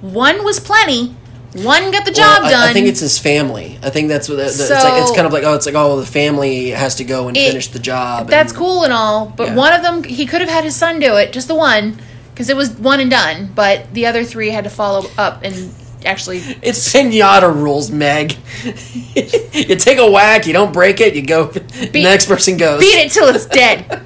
[0.00, 1.14] One was plenty.
[1.54, 2.68] One got the job Well, I- done.
[2.68, 3.78] I, think it's his family.
[3.82, 5.02] I think that's what the- it's like.
[5.02, 7.48] It's kind of like oh, it's like oh, the family has to go and It-
[7.48, 8.28] finish the job.
[8.28, 9.54] That's and- cool and all, but Yeah.
[9.54, 11.98] one of them he could have had his son do it, just the one,
[12.34, 13.52] because it was one and done.
[13.54, 15.72] But the other three had to follow up and
[16.04, 16.42] actually.
[16.62, 18.36] It's pinata rules, Meg.
[18.64, 21.46] you take a whack, you don't break it, you go.
[21.46, 22.80] the next person goes.
[22.80, 24.02] Beat it till it's dead.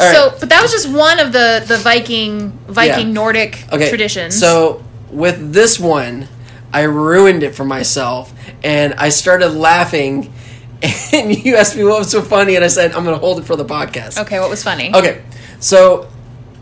[0.00, 3.12] All so, but that was just one of the the Viking Viking Yeah.
[3.14, 4.38] Nordic okay, traditions.
[4.38, 6.28] So with this one,
[6.72, 10.32] I ruined it for myself, and I started laughing.
[11.12, 13.40] And you asked me what was so funny, and I said I'm going to hold
[13.40, 14.16] it for the podcast.
[14.22, 14.94] okay, what was funny?
[14.94, 15.22] Okay,
[15.58, 16.06] so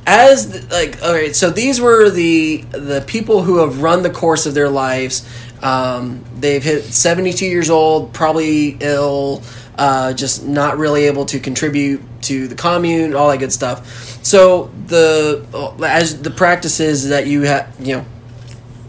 [0.07, 4.11] as the, like all right, so these were the the people who have run the
[4.11, 5.29] course of their lives.
[5.63, 9.43] Um, they've hit 72 years old, probably ill,
[9.79, 13.87] uh, just not really able to contribute to the commune, all that good stuff.
[14.25, 15.45] So the
[15.87, 18.05] as the practice is that you have you know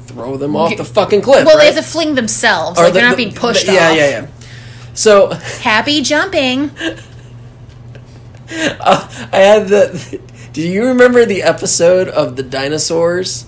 [0.07, 1.45] throw them off the fucking cliff.
[1.45, 1.69] well, right?
[1.69, 2.79] they have to fling themselves.
[2.79, 3.97] Or like the- they're not the- being pushed the- yeah, off.
[3.97, 4.27] Yeah, yeah,
[4.93, 6.71] So Happy jumping.
[8.49, 10.19] uh, I had the.
[10.53, 13.45] Do you remember the episode of the dinosaurs?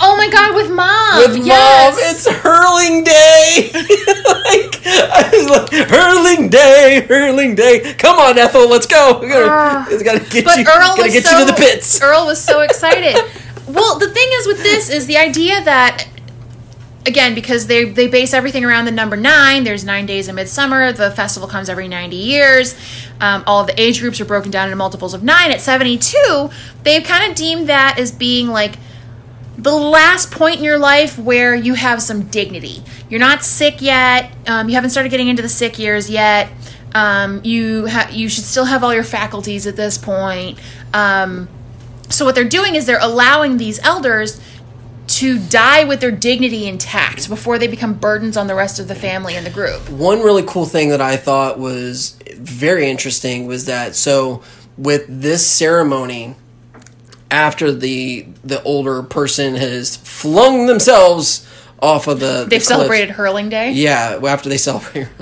[0.00, 1.18] Oh my god, with mom.
[1.18, 1.94] With yes.
[1.94, 3.70] mom, it's hurling day.
[3.74, 7.94] like I was like, hurling day, hurling day.
[7.94, 9.18] Come on, Ethel, let's go.
[9.20, 12.00] We gotta, it's gotta get But you, Earl gotta get so you to the pits.
[12.00, 13.16] Earl was so excited.
[13.66, 16.06] well, the thing is with this is the idea that
[17.04, 19.64] again because they they base everything around the number nine.
[19.64, 20.92] There's nine days in midsummer.
[20.92, 22.76] The festival comes every ninety years.
[23.20, 25.50] Um, all of the age groups are broken down into multiples of nine.
[25.50, 26.50] At seventy two,
[26.84, 28.76] they've kind of deemed that as being like
[29.58, 32.82] the last point in your life where you have some dignity.
[33.10, 34.32] You're not sick yet.
[34.46, 36.48] Um, you haven't started getting into the sick years yet.
[36.94, 40.58] Um, you ha- you should still have all your faculties at this point.
[40.94, 41.48] Um,
[42.08, 44.40] so what they're doing is they're allowing these elders
[45.08, 48.94] to die with their dignity intact before they become burdens on the rest of the
[48.94, 49.88] family and the group.
[49.90, 54.42] One really cool thing that I thought was very interesting was that so
[54.76, 56.36] with this ceremony,
[57.30, 61.46] after the the older person has flung themselves
[61.80, 63.72] off of the the They've cliff- celebrated hurling day.
[63.72, 65.08] Yeah, after they celebrate.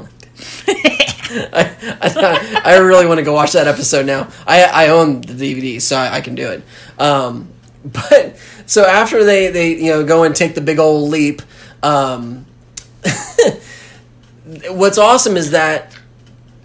[0.68, 4.28] I, I, I really want to go watch that episode now.
[4.46, 6.62] I, I own the DVD, so I, I can do it.
[7.00, 7.48] Um,
[7.84, 8.36] but
[8.66, 11.42] so after they, they you know go and take the big old leap,
[11.82, 12.46] um,
[14.70, 15.96] what's awesome is that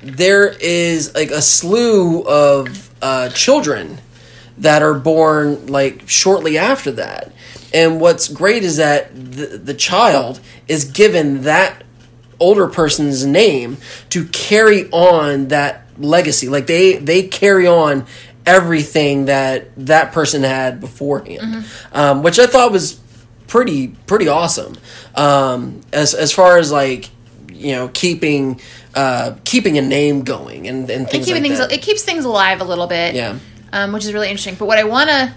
[0.03, 3.99] there is like a slew of uh, children
[4.61, 7.33] that are born like shortly after that.
[7.73, 11.83] And what's great is that the, the child is given that
[12.39, 13.77] older person's name
[14.09, 16.47] to carry on that legacy.
[16.47, 18.05] Like they they carry on
[18.45, 22.99] everything that that person had beforehand, um, which I thought was
[23.47, 24.75] pretty pretty awesome.
[25.15, 27.09] Um, as as far as like
[27.51, 28.59] you know keeping
[28.95, 31.71] uh, keeping a name going and and things like things, that.
[31.71, 33.15] it keeps things alive a little bit.
[33.15, 33.39] Yeah.
[33.73, 34.55] Um, which is really interesting.
[34.55, 35.33] But what I want to.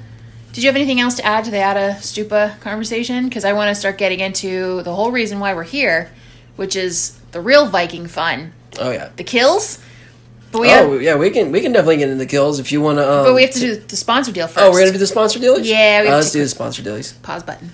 [0.53, 3.29] Did you have anything else to add to the Ättestupa conversation?
[3.29, 6.13] Because I want to start getting into the whole reason why we're here,
[6.55, 9.11] which is the real Viking fun, oh yeah.
[9.17, 9.81] the kills.
[10.53, 12.71] But we oh have, yeah, we can we can definitely get into the kills if
[12.71, 13.03] you want to.
[13.13, 14.65] Um, but we have to do the sponsor deal first.
[14.65, 15.63] Oh, we're gonna do the sponsor deals.
[15.67, 17.13] Yeah, we Uh, have let's to- do the sponsor deals.
[17.15, 17.73] pause button.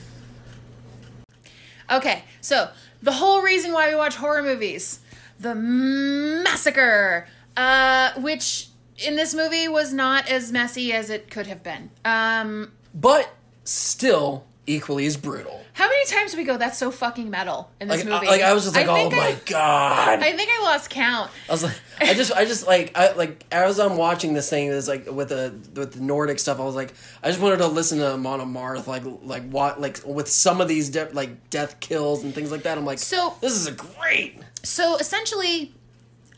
[1.92, 2.70] Okay, so
[3.02, 5.00] the whole reason why we watch horror movies,
[5.38, 8.68] the massacre, uh, which
[9.04, 11.90] in this movie was not as messy as it could have been.
[12.04, 13.30] Um, But
[13.64, 15.60] still equally as brutal.
[15.72, 16.56] how many times do we go?
[16.56, 18.26] That's so fucking metal in this Like, movie.
[18.28, 20.18] I, like I was just like, I oh my I, god.
[20.20, 21.30] I think I lost count.
[21.48, 24.68] I was like, I just, I just like, I like as I'm watching this thing,
[24.70, 26.60] it's like with the with the Nordic stuff.
[26.60, 26.92] I was like,
[27.22, 30.68] I just wanted to listen to Amon Amarth, like like what like with some of
[30.68, 32.78] these de- like death kills and things like that.
[32.78, 34.38] I'm like, So- this is a great.
[34.62, 35.74] So essentially,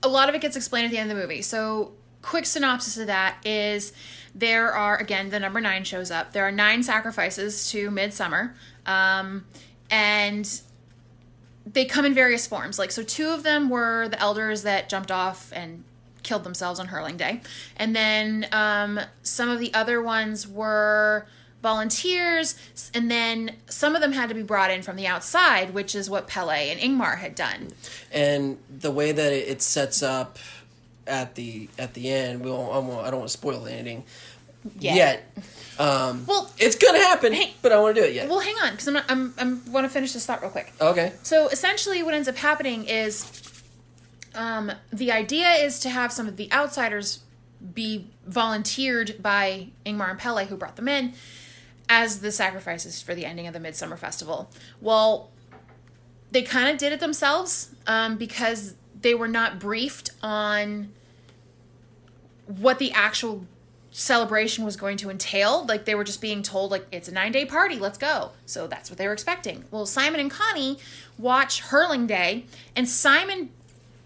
[0.02, 1.42] a lot of it gets explained at the end of the movie.
[1.42, 1.92] So,
[2.22, 3.92] quick synopsis of that is
[4.34, 6.32] there are, again, the number nine shows up.
[6.32, 8.54] There are nine sacrifices to Midsummer.
[8.86, 9.44] Um,
[9.90, 10.60] and
[11.66, 12.78] they come in various forms.
[12.78, 15.84] Like, so two of them were the elders that jumped off and
[16.22, 17.40] killed themselves on Hurling Day.
[17.76, 21.26] And then um, some of the other ones were
[21.62, 22.56] volunteers.
[22.94, 26.10] And then some of them had to be brought in from the outside, which is
[26.10, 27.68] what Pelle and Ingmar had done.
[28.12, 30.38] and the way that it, it sets up
[31.06, 33.72] at the at the end, we won't, I, won't, I don't want to spoil the
[33.72, 34.04] ending
[34.78, 34.94] Yeah.
[34.94, 35.38] yet.
[35.78, 37.54] Um, Well, it's gonna happen, Hey.
[37.62, 38.28] but I want to do it yet.
[38.28, 40.72] well, hang on, because I'm not, I'm I'm want to finish this thought real quick.
[40.80, 41.12] okay.
[41.22, 43.42] So essentially, what ends up happening is,
[44.34, 47.20] um, the idea is to have some of the outsiders
[47.74, 51.12] be volunteered by Ingmar and Pelle, who brought them in,
[51.88, 54.50] as the sacrifices for the ending of the Midsummer Festival.
[54.80, 55.30] Well,
[56.30, 60.92] they kind of did it themselves um, because they were not briefed on
[62.46, 63.46] what the actual
[63.90, 65.64] celebration was going to entail.
[65.66, 68.30] Like they were just being told, like it's a nine day party, let's go.
[68.46, 69.64] So that's what they were expecting.
[69.70, 70.78] Well, Simon and Connie
[71.18, 73.50] watch Hurling Day, and Simon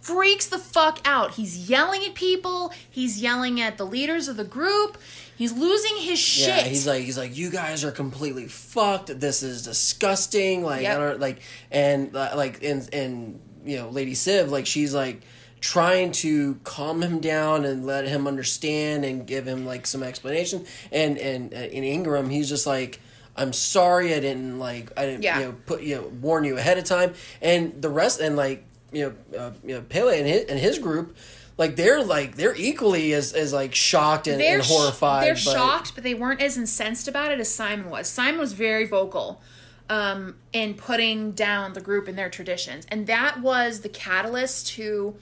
[0.01, 1.33] freaks the fuck out.
[1.33, 2.73] He's yelling at people.
[2.89, 4.99] He's yelling at the leaders of the group.
[5.37, 6.49] He's losing his shit.
[6.49, 9.21] Yeah, he's like he's like you guys are completely fucked.
[9.21, 10.65] This is disgusting.
[10.65, 10.97] Like Yep.
[10.97, 11.41] I don't like
[11.71, 15.23] and uh, like and and you know Lady Siv like she's like
[15.61, 20.65] trying to calm him down and let him understand and give him like some explanation.
[20.93, 23.01] And and uh, in Ingram he's just like
[23.37, 25.39] I'm sorry I didn't like I didn't Yeah.
[25.41, 27.15] you know put you know warn you ahead of time.
[27.43, 30.79] And the rest and like you know uh, you know Pelle and his and his
[30.79, 31.17] group.
[31.59, 35.25] Like they're like they're equally as, as like shocked and, and sh- horrified.
[35.25, 38.09] They're but- shocked, but they weren't as incensed about it as Simon was.
[38.09, 39.41] Simon was very vocal
[39.89, 45.15] um, in putting down the group and their traditions, and that was the catalyst to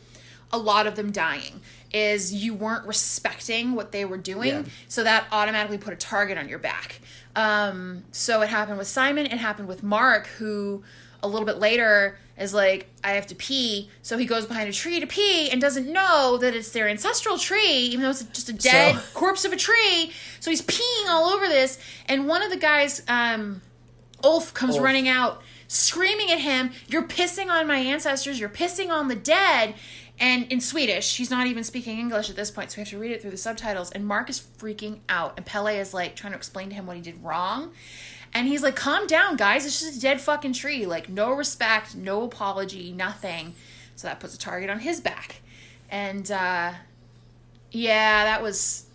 [0.52, 1.60] a lot of them dying.
[1.92, 4.62] Is you weren't respecting what they were doing, Yeah.
[4.88, 7.00] so that automatically put a target on your back.
[7.36, 9.26] Um, so it happened with Simon.
[9.26, 10.82] It happened with Mark, who
[11.22, 13.90] a little bit later is like, I have to pee.
[14.02, 17.38] So he goes behind a tree to pee and doesn't know that it's their ancestral
[17.38, 20.12] tree, even though it's just a dead So- corpse of a tree.
[20.40, 21.78] So he's peeing all over this.
[22.06, 23.62] And one of the guys, um,
[24.24, 24.84] Ulf, comes Ulf.
[24.84, 29.74] running out, screaming at him, You're pissing on my ancestors, you're pissing on the dead.
[30.18, 32.98] And in Swedish, he's not even speaking English at this point, so we have to
[32.98, 33.90] read it through the subtitles.
[33.90, 36.96] And Mark is freaking out, and Pelle is like trying to explain to him what
[36.96, 37.72] he did wrong.
[38.32, 39.66] And he's like, calm down, guys.
[39.66, 40.86] It's just a dead fucking tree.
[40.86, 43.54] Like, no respect, no apology, nothing.
[43.96, 45.40] So that puts a target on his back.
[45.90, 46.72] And, uh,
[47.70, 48.86] yeah, that was.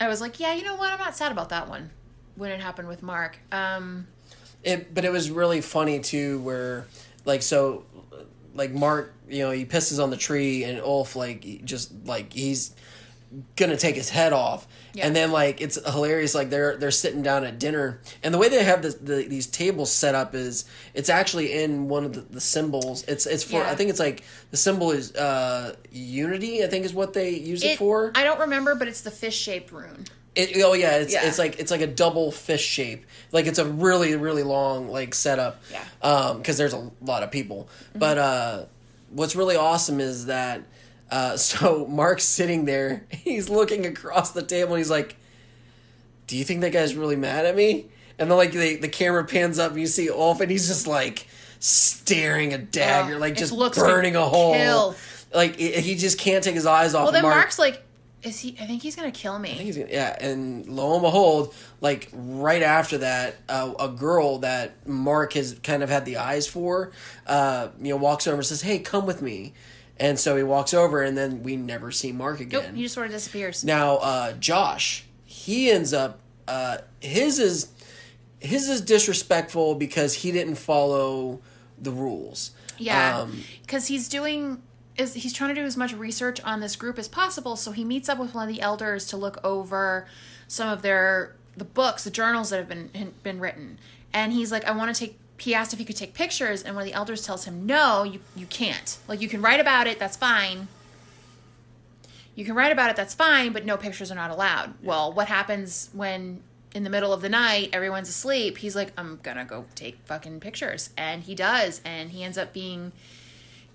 [0.00, 0.92] I was like, yeah, you know what?
[0.92, 1.90] I'm not sad about that one
[2.36, 3.38] when it happened with Mark.
[3.52, 4.06] Um,
[4.62, 6.86] It, but it was really funny too, where
[7.24, 7.84] like so,
[8.54, 12.74] like Mark, you know, he pisses on the tree, and Ulf like just like he's
[13.56, 15.06] gonna take his head off, Yeah.
[15.06, 16.34] and then like it's hilarious.
[16.34, 19.46] Like they're they're sitting down at dinner, and the way they have this, the, these
[19.46, 20.64] tables set up is
[20.94, 23.04] it's actually in one of the, the symbols.
[23.08, 23.70] It's it's for Yeah.
[23.70, 24.22] I think it's like
[24.52, 26.64] the symbol is uh unity.
[26.64, 28.12] I think is what they use it, it, for.
[28.14, 30.06] I don't remember, but it's the fish shaped rune.
[30.36, 31.26] It, oh yeah, it's Yeah.
[31.26, 33.04] it's like it's like a double fish shape.
[33.32, 35.62] Like it's a really really long like setup.
[35.72, 35.82] Yeah.
[36.02, 37.68] Um, because there's a lot of people.
[37.94, 38.64] But uh,
[39.10, 40.62] what's really awesome is that
[41.10, 45.16] uh, so Mark's sitting there, he's looking across the table, and he's like,
[46.26, 47.86] "Do you think that guy's really mad at me?"
[48.18, 50.86] And then like the the camera pans up, and you see Ulf, and he's just
[50.86, 51.26] like
[51.58, 54.52] staring a dagger, Ugh, like it just looks burning a hole.
[54.54, 54.94] kill.
[55.34, 57.04] Like he he just can't take his eyes off.
[57.04, 57.36] Well, then Mark.
[57.36, 57.82] Mark's like,
[58.22, 58.56] is he?
[58.60, 59.50] I think he's gonna kill me.
[59.50, 64.86] He's gonna- yeah, and lo and behold, like right after that, uh, a girl that
[64.86, 66.90] Mark has kind of had the eyes for,
[67.26, 69.52] uh, you know, walks over and says, "Hey, come with me,"
[69.98, 72.62] and so he walks over, and then we never see Mark again.
[72.64, 73.62] Nope, he just sort of disappears.
[73.64, 77.68] Now, uh, Josh, he ends up uh, his is
[78.38, 81.40] his is disrespectful because he didn't follow
[81.80, 82.50] the rules.
[82.78, 84.62] Yeah, Um, because he's doing
[84.98, 87.56] is he's trying to do as much research on this group as possible.
[87.56, 90.06] So he meets up with one of the elders to look over
[90.48, 93.78] some of their the books, the journals that have been been written,
[94.12, 95.18] and he's like, I want to take.
[95.38, 98.04] He asked if he could take pictures, and one of the elders tells him, "No,
[98.04, 98.98] you you can't.
[99.06, 100.68] Like you can write about it, that's fine."
[102.34, 104.74] You can write about it, that's fine, but no pictures are not allowed.
[104.82, 106.42] Well, what happens when
[106.74, 108.58] in the middle of the night everyone's asleep?
[108.58, 110.90] He's like, I'm gonna go take fucking pictures.
[110.98, 112.92] And he does, and he ends up being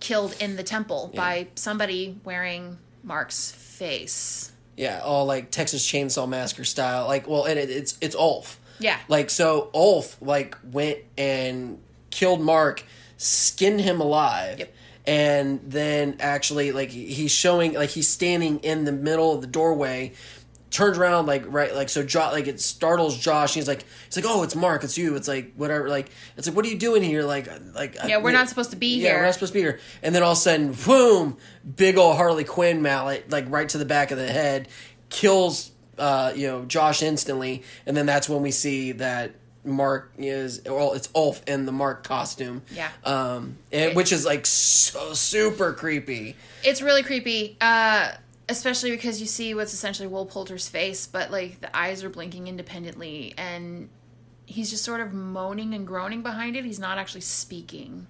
[0.01, 4.51] killed in the temple by somebody wearing Mark's face.
[4.75, 7.05] Yeah, all like Texas Chainsaw Massacre style.
[7.07, 8.59] Like, well, and it, it's it's Ulf.
[8.79, 8.97] Yeah.
[9.07, 11.79] Like so, Ulf like went and
[12.09, 12.83] killed Mark,
[13.17, 14.73] skinned him alive, Yep.
[15.05, 20.13] and then actually like he's showing like he's standing in the middle of the doorway.
[20.72, 23.53] Turns around like right like so jo- like it startles Josh.
[23.53, 26.55] He's like he's like oh it's Mark it's you it's like whatever like it's like
[26.55, 29.03] what are you doing here like like Yeah, we're not supposed to be here.
[29.03, 29.17] yeah, here.
[29.19, 29.80] we're not supposed to be here.
[30.01, 31.36] And then all of a sudden, boom,
[31.76, 34.69] big old Harley Quinn mallet, like right to the back of the head,
[35.09, 40.61] kills uh, you know, Josh instantly, and then that's when we see that Mark is
[40.65, 42.63] well, it's Ulf in the Mark costume.
[42.74, 42.89] Yeah.
[43.03, 46.36] Um and, which is like so super creepy.
[46.63, 48.11] It's really creepy, uh,
[48.49, 52.47] especially because you see what's essentially Will Poulter's face, but like the eyes are blinking
[52.47, 53.89] independently, and
[54.45, 56.65] he's just sort of moaning and groaning behind it.
[56.65, 58.07] He's not actually speaking.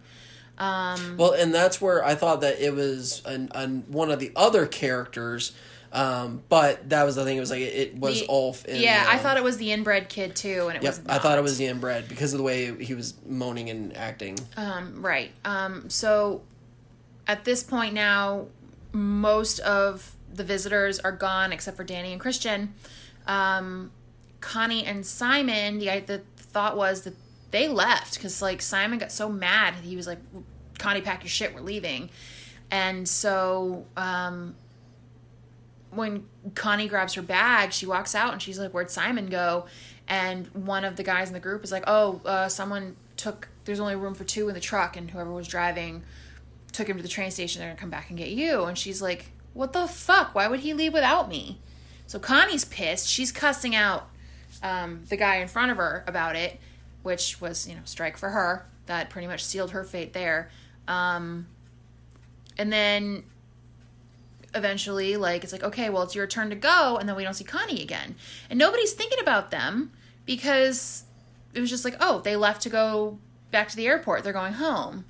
[0.59, 4.67] Well, and that's where I thought that it was an, an one of the other
[4.67, 5.53] characters
[5.93, 7.35] Um, but that was the thing.
[7.35, 8.63] It was like it, it was The- Ulf.
[8.65, 11.01] In, yeah, I um, thought it was the inbred kid too, and it Yep, was.
[11.09, 14.37] I thought it was the inbred because of the way he was moaning and acting.
[14.55, 15.31] Um, right.
[15.43, 16.43] Um, so
[17.27, 18.47] at this point now,
[18.93, 22.73] most of the visitors are gone except for Dani and Christian.
[23.27, 23.91] Um,
[24.39, 27.13] Connie and Simon, the, the thought was that
[27.51, 29.75] they left because like Simon got so mad.
[29.75, 30.19] He was like,
[30.79, 32.09] Connie, pack your shit, we're leaving.
[32.71, 34.55] And so um,
[35.91, 36.25] when
[36.55, 39.65] Connie grabs her bag, she walks out and she's like, "Where'd Simon go?"
[40.07, 43.49] And one of the guys in the group is like, "Oh, uh, someone took.
[43.65, 46.03] There's only room for two in the truck, and whoever was driving
[46.71, 47.59] took him to the train station.
[47.59, 50.33] They're gonna come back and get you." And she's like, "What the fuck?
[50.35, 51.59] Why would he leave without me?"
[52.07, 53.07] So Connie's pissed.
[53.07, 54.09] She's cussing out
[54.61, 56.59] um, the guy in front of her about it,
[57.03, 58.65] which was you know strike for her.
[58.87, 60.49] That pretty much sealed her fate there.
[60.87, 61.47] Um,
[62.57, 63.23] and then
[64.53, 67.33] eventually like it's like okay well it's your turn to go and then we don't
[67.33, 68.15] see connie again
[68.49, 69.91] and nobody's thinking about them
[70.25, 71.05] because
[71.53, 73.17] it was just like oh they left to go
[73.49, 75.05] back to the airport they're going home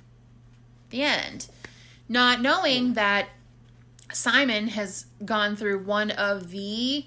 [0.90, 1.48] the end
[2.08, 3.28] not knowing that
[4.12, 7.04] simon has gone through one of the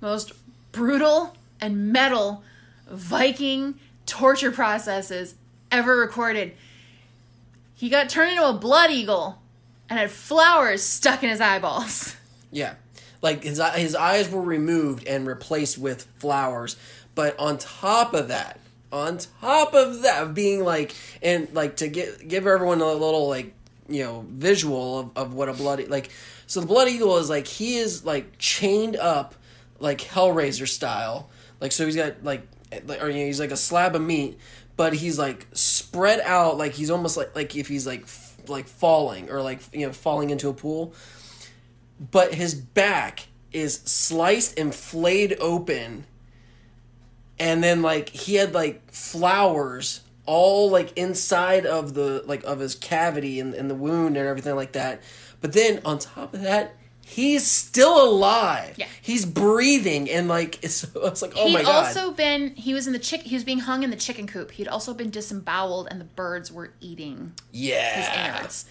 [0.00, 0.32] most
[0.72, 2.42] brutal and metal
[2.88, 3.74] viking
[4.06, 5.34] torture processes
[5.70, 6.52] ever recorded
[7.78, 9.38] he got turned into a blood eagle
[9.88, 12.14] and had flowers stuck in his eyeballs.
[12.50, 12.76] Yeah,
[13.20, 16.76] like his his eyes were removed and replaced with flowers.
[17.14, 18.58] But on top of that,
[18.90, 23.52] on top of that, being like and like to give give everyone a little like
[23.88, 26.10] you know visual of, of what a bloody like.
[26.46, 29.34] So the blood eagle is like he is like chained up
[29.78, 31.30] like Hellraiser style.
[31.60, 34.38] Like so he's got like or you know, he's like a slab of meat,
[34.78, 38.66] but he's like spread out like he's almost like like if he's like f- like
[38.66, 40.94] falling or like you know falling into a pool
[42.12, 46.04] but his back is sliced and flayed open
[47.38, 50.00] and then like he had like flowers
[50.30, 54.54] all like inside of the like of his cavity and, and the wound and everything
[54.54, 55.00] like that
[55.40, 56.74] but then on top of that
[57.06, 58.86] he's still alive Yeah.
[59.00, 62.86] he's breathing and like it's, it's like oh He'd my god also been he was
[62.86, 64.50] in the chick he was being hung in the chicken coop.
[64.50, 67.94] He'd also been disemboweled and the birds were eating yeah.
[68.02, 68.64] his innards.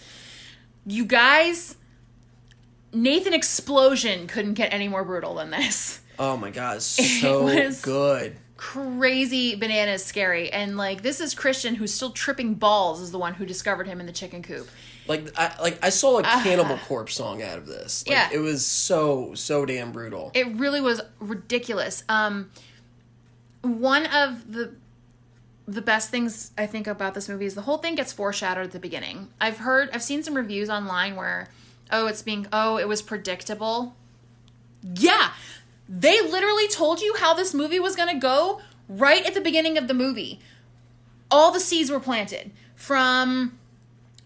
[0.86, 1.74] You guys
[2.92, 6.00] Nathan Explosion couldn't get any more brutal than this.
[6.20, 6.80] oh my god
[7.20, 10.50] so was- good Crazy bananas scary.
[10.52, 14.00] And like this is Christian who's still tripping balls is the one who discovered him
[14.00, 14.68] in the chicken coop.
[15.06, 18.04] like I like I saw a Cannibal Corpse song out of this.
[18.06, 18.28] Like, Yeah.
[18.32, 20.32] it was so so damn brutal.
[20.34, 22.02] it really was ridiculous.
[22.08, 22.50] Um,
[23.62, 24.74] one of the
[25.66, 28.72] the best things I think about this movie is the whole thing gets foreshadowed at
[28.72, 29.28] the beginning.
[29.40, 31.50] I've heard, I've seen some reviews online where,
[31.92, 33.94] oh, it's being, oh, it was predictable.
[34.82, 35.32] Yeah,
[35.88, 39.78] they literally told you how this movie was going to go right at the beginning
[39.78, 40.40] of the movie.
[41.30, 43.58] All the seeds were planted from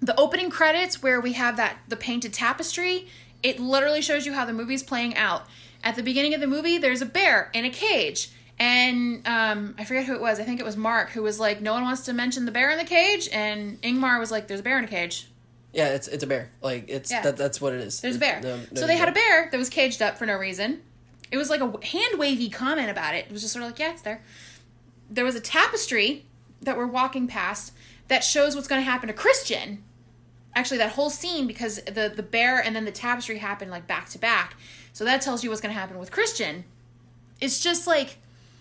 [0.01, 3.07] the opening credits where we have that the painted tapestry
[3.43, 5.47] it literally shows you how the movie's playing out
[5.85, 9.85] at the beginning of the movie there's a bear in a cage and um, i
[9.85, 12.05] forget who it was i think it was mark who was like no one wants
[12.05, 14.85] to mention the bear in the cage and ingmar was like there's a bear in
[14.85, 15.29] a cage
[15.73, 16.51] Yeah, it's it's a bear.
[16.61, 17.23] Like it's Yeah.
[17.23, 18.01] that that's what it is.
[18.01, 20.27] there's a bear No- so no- they had a bear that was caged up for
[20.27, 20.83] no reason
[21.33, 23.25] it was like a hand wavy comment about it.
[23.25, 24.23] It was just sort of like yeah it's there.
[25.11, 26.27] There was a tapestry
[26.61, 27.73] that we're walking past
[28.09, 29.83] that shows what's going to happen to christian.
[30.55, 34.11] Actually that whole scene because the the bear and then the tapestry happened like back
[34.11, 34.57] to back.
[34.93, 36.65] So that tells you what's going to happen with christian.
[37.41, 38.19] It's just like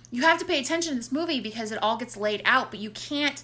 [0.09, 2.80] you have to pay attention to this movie because it all gets laid out but
[2.80, 3.43] you can't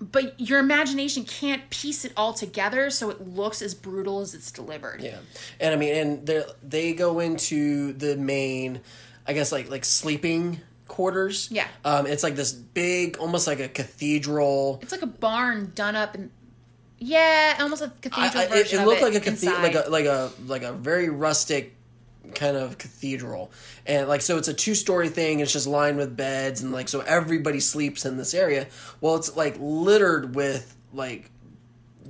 [0.00, 4.50] but your imagination can't piece it all together so it looks as brutal as it's
[4.50, 5.18] delivered Yeah,
[5.60, 8.80] and I mean, and they they go into the main,
[9.26, 11.48] I guess like like sleeping quarters.
[11.50, 11.66] Yeah.
[11.84, 14.78] um, it's like this big, almost like a cathedral.
[14.82, 16.30] it's like a barn done up and
[16.98, 19.90] yeah almost a cathedral I- I- it, it looked it like a cathedral, like a
[19.90, 21.75] like a like a very rustic
[22.34, 23.50] kind of cathedral,
[23.86, 25.40] and like so it's a two story thing.
[25.40, 28.66] It's just lined with beds, and like so everybody sleeps in this area.
[29.00, 31.30] Well, it's like littered with like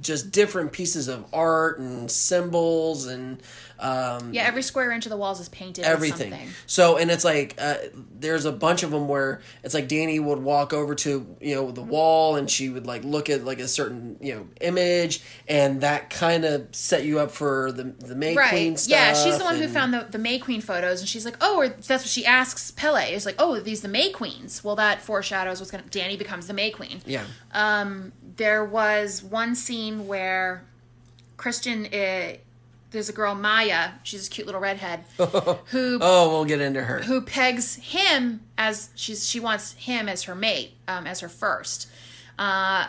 [0.01, 3.43] just different pieces of art and symbols and
[3.79, 6.49] um, yeah every square inch of the walls is painted everything.
[6.67, 7.77] So, and it's like uh,
[8.19, 11.71] there's a bunch of them where it's like Dani would walk over to you know
[11.71, 15.81] the wall and she would like look at like a certain you know image, and
[15.83, 18.91] that kind of set you up for the the May Queen stuff.
[18.91, 21.57] yeah she's the one who found the, the may queen photos and she's like oh
[21.59, 24.77] or that's what she asks pelle it's like oh are these the may queens well
[24.77, 27.25] that foreshadows what's gonna dani becomes the may queen yeah.
[27.53, 30.65] Um, there was one scene where
[31.37, 32.37] Christian uh,
[32.91, 33.91] there's a girl Maya.
[34.03, 37.01] She's a cute little redhead who Oh, we'll get into her.
[37.03, 41.89] who pegs him as she's she wants him as her mate, um, as her first.
[42.39, 42.87] Uh,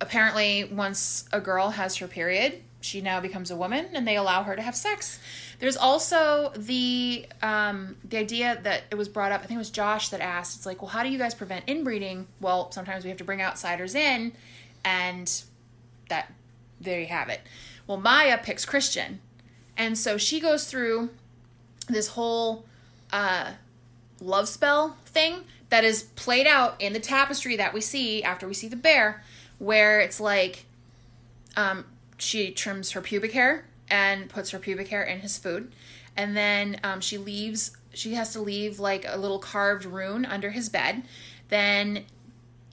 [0.00, 4.42] apparently, once a girl has her period, she now becomes a woman, and they allow
[4.42, 5.18] her to have sex.
[5.58, 9.42] There's also the um, the idea that it was brought up.
[9.42, 10.56] I think it was Josh that asked.
[10.56, 12.26] It's like, well, how do you guys prevent inbreeding?
[12.40, 14.32] Well, sometimes we have to bring outsiders in,
[14.84, 15.30] and
[16.08, 16.32] that
[16.80, 17.40] there you have it.
[17.86, 19.20] Well, Maya picks Christian,
[19.76, 21.10] and so she goes through
[21.88, 22.64] this whole
[23.12, 23.52] uh,
[24.20, 28.54] love spell thing that is played out in the tapestry that we see after we
[28.54, 29.22] see the bear,
[29.58, 30.66] where it's like
[31.56, 31.84] um,
[32.18, 35.72] she trims her pubic hair and puts her pubic hair in his food,
[36.16, 37.76] and then um, she leaves.
[37.94, 41.02] She has to leave like a little carved rune under his bed.
[41.48, 42.04] Then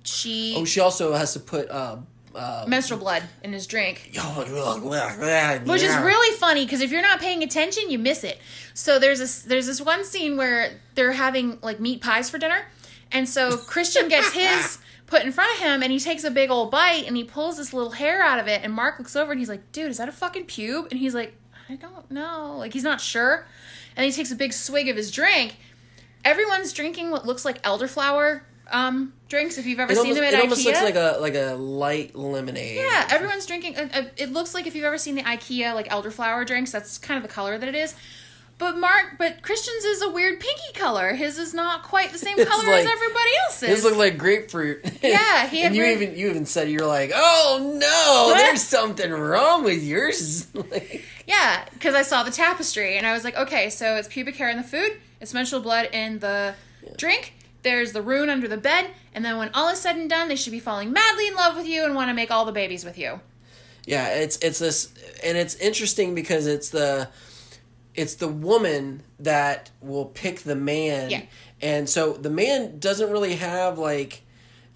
[0.03, 1.97] she Oh, she also has to put uh,
[2.35, 4.11] uh, menstrual blood in his drink.
[5.67, 8.39] which is really funny because if you're not paying attention, you miss it.
[8.73, 12.65] So there's this there's this one scene where they're having like meat pies for dinner,
[13.11, 14.77] and so Christian gets his
[15.07, 17.57] put in front of him, and he takes a big old bite, and he pulls
[17.57, 19.97] this little hair out of it, and Mark looks over and he's like, "Dude, is
[19.97, 21.35] that a fucking pube?" And he's like,
[21.67, 23.45] "I don't know," like he's not sure,
[23.95, 25.57] and he takes a big swig of his drink.
[26.23, 28.41] Everyone's drinking what looks like elderflower
[28.71, 29.57] um, drinks.
[29.57, 31.35] If you've ever It seen almost, them at it IKEA, almost looks like a like
[31.35, 32.77] a light lemonade.
[32.77, 33.75] yeah, everyone's drinking.
[33.77, 36.97] Uh, uh, it looks like if you've ever seen the IKEA like elderflower drinks, that's
[36.97, 37.95] kind of the color that it is.
[38.57, 41.13] But Mark, but Christian's is a weird pinky color.
[41.13, 43.69] His is not quite the same It's color as everybody else's.
[43.69, 44.83] This looked like grapefruit.
[45.01, 48.37] Yeah, he and you weird- even you even said you're like, oh no, What?
[48.37, 50.47] there's something wrong with yours.
[50.53, 54.35] Like, yeah, because I saw the tapestry and I was like, okay, so it's pubic
[54.35, 54.91] hair in the food,
[55.21, 56.53] it's menstrual blood in the
[56.97, 57.35] drink.
[57.61, 60.35] There's the rune under the bed, and then when all is said and done, they
[60.35, 62.85] should be falling madly in love with you and want to make all the babies
[62.85, 63.19] with you.
[63.85, 64.93] yeah, it's it's this,
[65.23, 67.09] and it's interesting because it's the
[67.95, 71.21] it's the woman that will pick the man, Yeah.
[71.61, 74.21] and so the man doesn't really have like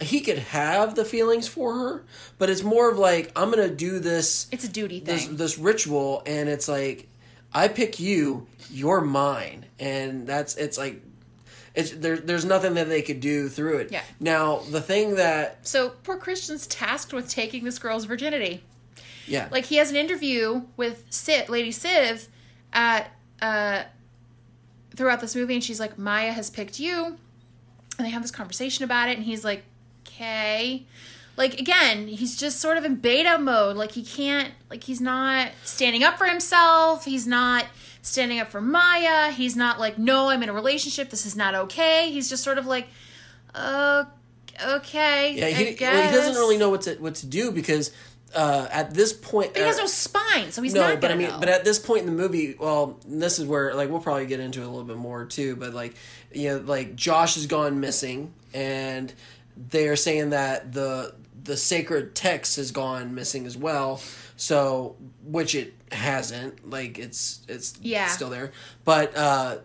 [0.02, 2.04] he could have the feelings for her,
[2.38, 5.38] but it's more of like I'm gonna do this It's a duty this thing.
[5.38, 7.08] this ritual and it's like
[7.54, 11.02] I pick you, you're mine, and that's it's like
[11.76, 12.17] it's there.
[12.17, 13.91] There's nothing that they could do through it.
[13.91, 14.03] Yeah.
[14.19, 18.63] Now the thing that so poor Christian's tasked with taking this girl's virginity.
[19.28, 22.28] yeah like he has an interview with Siv, Lady Siv
[22.74, 23.11] at
[23.41, 23.84] uh
[24.95, 27.17] throughout this movie and she's like Maya has picked you
[27.97, 29.63] and they have this conversation about it and he's like
[30.05, 30.86] okay
[31.38, 35.49] like again he's just sort of in beta mode like he can't like he's not
[35.63, 37.65] standing up for himself he's not
[38.04, 41.56] standing up for Maya he's not like no I'm in a relationship this is not
[41.56, 42.88] okay he's just sort of like
[43.56, 44.06] uh,
[44.64, 47.91] okay yeah he, well, he doesn't really know what to what to do because
[48.36, 51.12] uh, at this point but he has uh, no spine so he's no, not but
[51.12, 51.39] I mean, know.
[51.39, 54.39] but at this point in the movie, well, this is where like we'll probably get
[54.39, 55.56] into it a little bit more too.
[55.56, 55.95] But like,
[56.32, 59.14] you know, like Josh has gone missing, and
[59.56, 64.01] they're saying that the the sacred text has gone missing as well.
[64.36, 66.70] So, which it hasn't.
[66.70, 68.08] Like, it's it's Yeah.
[68.08, 68.52] still there,
[68.84, 69.16] but.
[69.16, 69.58] uh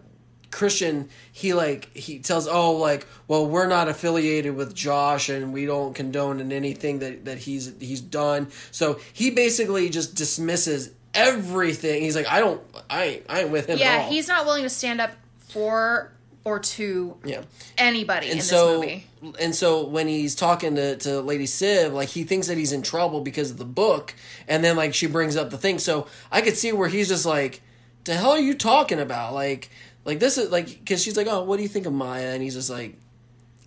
[0.50, 5.66] Christian, he like he tells, oh, like, well, we're not affiliated with Josh, and we
[5.66, 8.48] don't condone in anything that that he's he's done.
[8.70, 12.00] So he basically just dismisses everything.
[12.02, 13.76] He's like, I don't, I I ain't with him.
[13.78, 15.10] Yeah, he's not willing to stand up
[15.50, 16.12] for
[16.44, 17.42] or to yeah.
[17.76, 19.06] anybody in And this so, movie.
[19.40, 22.82] and so when he's talking to, to Lady Siv, like he thinks that he's in
[22.82, 24.14] trouble because of the book,
[24.46, 25.78] and then like she brings up the thing.
[25.78, 27.60] So I could see where he's just like,
[28.04, 29.70] "The hell are you talking about?" Like,
[30.04, 32.42] like this is like because she's like, "Oh, what do you think of Maya?" And
[32.42, 32.94] he's just like,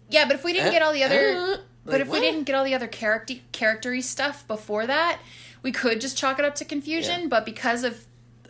[0.10, 1.56] Yeah, but if we didn't Eh, get all the other, eh,
[1.86, 2.20] but if what?
[2.20, 5.20] we didn't get all the other character charactery stuff before that,
[5.62, 7.22] we could just chalk it up to confusion.
[7.22, 7.28] Yeah.
[7.28, 8.06] But because of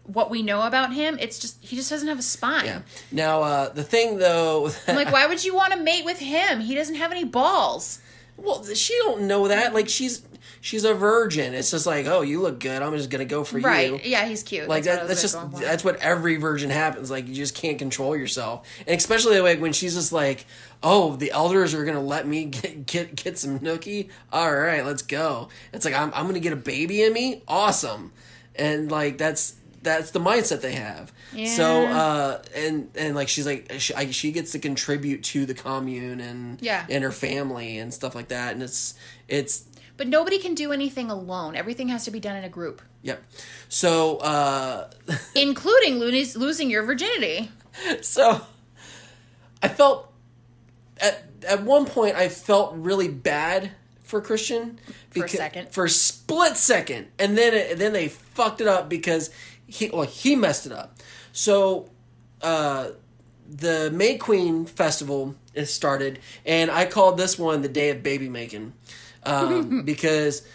[0.06, 2.66] what we know about him, it's just he just doesn't have a spine.
[2.66, 2.82] "Yeah."
[3.12, 6.60] Now uh, the thing though, I'm like, why would you want to mate with him?
[6.60, 8.02] He doesn't have any balls.
[8.38, 9.74] well, she don't know that.
[9.74, 10.24] Like she's
[10.60, 11.54] she's a virgin.
[11.54, 12.82] It's just like, oh, you look good.
[12.82, 13.66] I'm just gonna go for you.
[13.66, 14.06] Right?
[14.06, 14.68] Yeah, he's cute.
[14.68, 17.78] like what I that, that's just that's what every virgin happens like you just can't
[17.80, 20.46] control yourself and especially like when she's just like
[20.84, 25.02] oh the elders are gonna let me get get, get some nookie all right let's
[25.02, 28.12] go it's like I'm, I'm gonna get a baby in me awesome
[28.56, 31.12] and like that's that's the mindset they have
[31.48, 35.54] so uh and and like she's like she, I, she gets to contribute to the
[35.54, 36.86] commune and Yeah.
[36.90, 38.94] and her family and stuff like that and it's
[39.28, 39.64] it's
[39.98, 41.56] But nobody can do anything alone.
[41.56, 43.24] Everything has to be done in a group, yep
[43.70, 44.90] so uh
[45.36, 47.50] including losing losing your virginity.
[48.02, 48.42] so
[49.64, 50.12] I felt
[51.00, 53.72] at at one point I felt really bad
[54.04, 54.78] for Christian
[55.12, 55.70] For a second.
[55.72, 59.30] for a split second, and then it, then they fucked it up because
[59.72, 60.98] he well he messed it up.
[61.32, 61.90] So
[62.42, 62.90] uh,
[63.50, 68.30] the May Queen festival is started, and I called this one the day of baby
[68.30, 68.74] making
[69.24, 70.46] um, because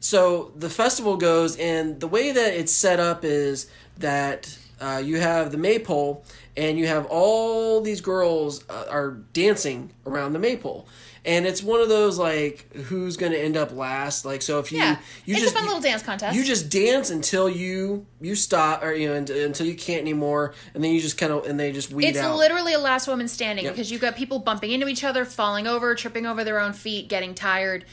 [0.00, 3.68] so the festival goes, and the way that it's set up is
[3.98, 6.24] that uh, you have the maypole,
[6.56, 10.86] and you have all these girls uh, are dancing around the maypole.
[11.24, 14.24] And it's one of those like who's going to end up last.
[14.24, 14.98] Like so, if you Yeah.
[15.24, 16.36] you It's a just fun little dance contest.
[16.36, 20.82] you just dance until you you stop or you know until you can't anymore, and
[20.82, 22.36] then you just kind of and they just weed It's out.
[22.36, 23.74] literally a last woman standing Yep.
[23.74, 27.08] because you've got people bumping into each other, falling over, tripping over their own feet,
[27.08, 27.84] getting tired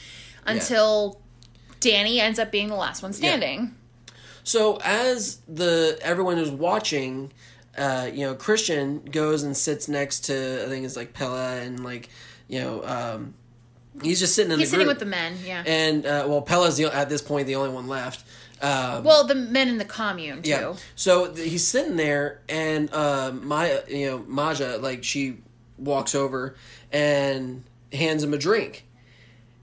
[0.44, 1.20] until
[1.80, 3.74] Dani ends up being the last one standing.
[4.42, 7.32] So as the everyone is watching,
[7.78, 11.84] uh, you know, Christian goes and sits next to I think it's like Pelle and
[11.84, 12.08] like
[12.50, 13.34] you know um,
[14.02, 14.96] he's just sitting in He's the sitting group.
[14.98, 15.62] with the men, yeah.
[15.66, 18.24] and uh, well Pelle's the, at this point the only one left.
[18.62, 20.50] Um, well, the men in the commune too.
[20.50, 20.74] yeah.
[20.94, 25.38] So th- he's sitting there, and uh, Maja, you know, Maja, like she
[25.78, 26.56] walks over
[26.92, 28.86] and hands him a drink,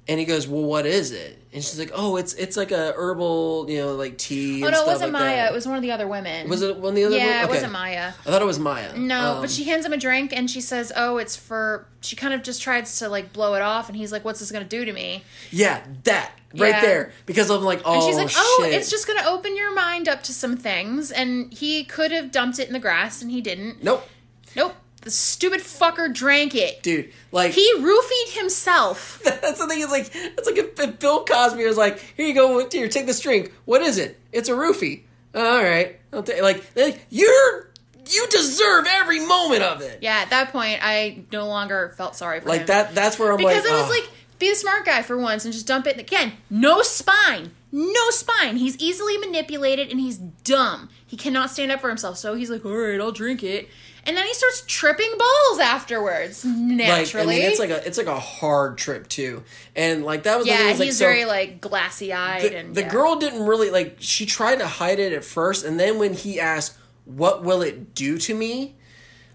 [0.07, 2.93] and he goes, "Well, what is it?" And she's like, "Oh, it's it's like a
[2.95, 5.35] herbal, you know, like tea." Oh no, it wasn't like Maja.
[5.37, 6.49] that." It was one of the other women.
[6.49, 7.17] Was it one of the other?
[7.17, 7.45] Yeah, one?
[7.45, 8.07] it wasn't Maja.
[8.25, 8.97] I thought it was Maja.
[8.97, 12.15] No, Um, but she hands him a drink and she says, "Oh, it's for." She
[12.17, 14.65] kind of just tries to like blow it off, and he's like, "What's this gonna
[14.65, 16.81] do to me?" Yeah, that right Yeah.
[16.81, 18.73] there because I'm like, oh, And she's like, "Oh, shit.
[18.73, 22.59] it's just gonna open your mind up to some things." And he could have dumped
[22.59, 23.81] it in the grass, and he didn't.
[23.83, 24.07] nope,
[24.55, 24.75] Nope.
[25.07, 26.83] The stupid fucker drank it.
[26.83, 27.13] dude.
[27.31, 29.21] Like He roofied himself.
[29.23, 29.79] That's the thing.
[29.79, 33.05] Is like it's like if, if Bill Cosby was like, "Here you go, here, take
[33.05, 33.53] this drink.
[33.63, 34.19] What is it?
[34.33, 35.03] It's a roofie.
[35.33, 36.61] all right, I'll take." Like
[37.09, 37.69] you're
[38.09, 39.99] you deserve every moment of it.
[40.01, 42.57] Yeah, at that point, I no longer felt sorry for him.
[42.57, 42.93] Like that.
[42.93, 45.45] That's where I'm because like, it was "Ah." like be the smart guy for once
[45.45, 46.33] and just dump it again.
[46.49, 48.57] No spine, no spine.
[48.57, 50.89] He's easily manipulated and he's dumb.
[51.05, 52.17] He cannot stand up for himself.
[52.17, 53.69] So he's like, all right, I'll drink it,
[54.07, 56.43] and then he starts tripping balls afterwards.
[56.45, 59.43] like Naturally, I mean, it's like a it's like a hard trip too,
[59.75, 62.57] and like that was the thing, yeah, like, he's so- very like glassy eyed the,
[62.57, 62.89] and the yeah.
[62.89, 66.39] girl didn't really like she tried to hide it at first and then when he
[66.39, 68.75] asked what will it do to me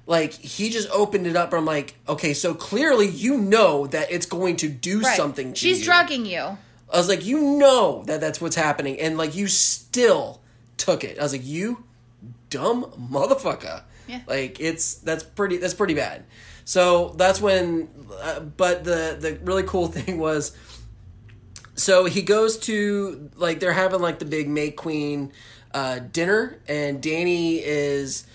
[0.06, 4.26] like he just opened it up i'm like okay so clearly you know that it's
[4.26, 5.16] going to do Right.
[5.16, 6.40] something to She's you drugging you.
[6.92, 10.40] i was like you know that that's what's happening and like you still
[10.76, 11.84] took it i was like you
[12.50, 14.20] dumb motherfucker Yeah.
[14.26, 16.24] like it's that's pretty that's pretty bad
[16.64, 17.88] so that's when
[18.20, 20.56] uh, but the the really cool thing was
[21.74, 25.32] so he goes to like they're having like the big May Queen
[25.74, 28.26] uh, dinner, and Dani is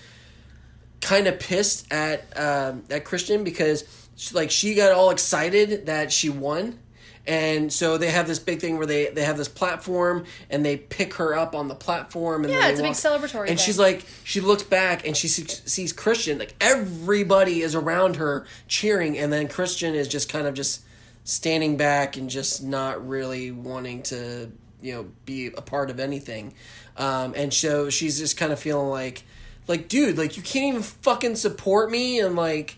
[1.01, 3.83] kind of pissed at um, at Christian because
[4.15, 6.79] she, like she got all excited that she won.
[7.27, 10.77] And so they have this big thing where they, they have this platform and they
[10.77, 13.57] pick her up on the platform and Yeah, it's they a big celebratory And thing.
[13.57, 18.45] she's like, she looks back and she sees, sees Christian like everybody is around her
[18.67, 20.81] cheering, and then Christian is just kind of just
[21.25, 24.49] standing back and just not really wanting to
[24.81, 26.53] you know be a part of anything
[26.95, 29.23] um, and so she's just kind of feeling like
[29.67, 32.77] like dude like you can't even fucking support me and like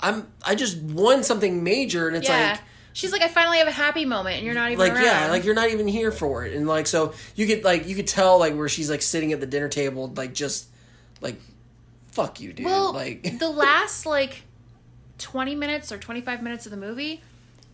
[0.00, 2.50] i'm i just won something major and it's Yeah.
[2.52, 2.60] like
[2.92, 5.04] She's like, I finally have a happy moment, and you're not even like around.
[5.04, 7.94] yeah like you're not even here for it and like so you could like you
[7.94, 10.68] could tell like where she's like sitting at the dinner table like just
[11.20, 11.40] like
[12.10, 14.42] fuck you dude Well, like the last like
[15.18, 17.22] 20 minutes or 25 minutes of the movie,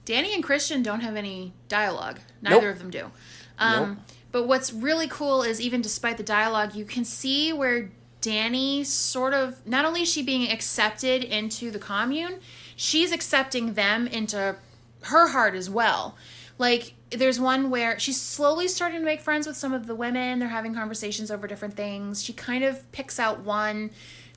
[0.06, 2.20] Dani and Christian don't have any dialogue.
[2.42, 2.72] Neither Nope.
[2.74, 3.10] of them do.
[3.58, 3.98] Um, Nope.
[4.30, 7.90] But what's really cool is even despite the dialogue, you can see where
[8.20, 12.40] Dani sort of not only is she being accepted into the commune,
[12.76, 14.56] she's accepting them into
[15.02, 16.16] her heart as well.
[16.58, 20.38] Like there's one where she's slowly starting to make friends with some of the women.
[20.38, 22.22] They're having conversations over different things.
[22.22, 23.90] She kind of picks out one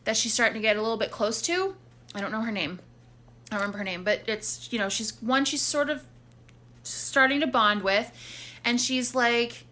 [0.04, 1.76] that she's starting to get a little bit close to.
[2.14, 2.80] I don't know her name.
[3.52, 6.04] I remember her name, but it's you know she's one she's sort of
[6.84, 8.12] starting to bond with,
[8.64, 9.66] and she's like,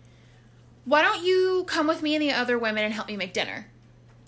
[0.85, 3.67] "Why don't you come with me and the other women and help me make dinner?"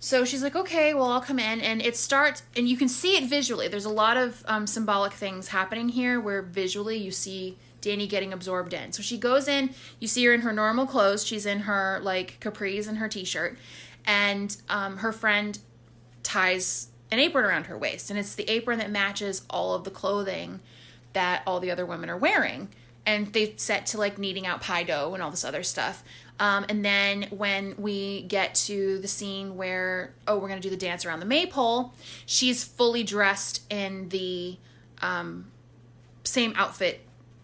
[0.01, 3.15] So she's like, "Okay, well I'll come in," and it starts, and you can see
[3.15, 3.67] it visually.
[3.67, 8.33] There's a lot of um, symbolic things happening here, where visually you see Dani getting
[8.33, 8.91] absorbed in.
[8.91, 11.25] So she goes in, you see her in her normal clothes.
[11.25, 13.57] She's in her like capris and her t-shirt,
[14.05, 15.59] and um, her friend
[16.23, 19.91] ties an apron around her waist and it's the apron that matches all of the
[19.91, 20.59] clothing
[21.13, 22.69] that all the other women are wearing
[23.05, 26.03] and they set to like kneading out pie dough and all this other stuff
[26.39, 30.77] um, and then when we get to the scene where oh we're gonna do the
[30.77, 31.93] dance around the maypole
[32.25, 34.57] she's fully dressed in the
[35.01, 35.51] um,
[36.23, 37.01] same outfit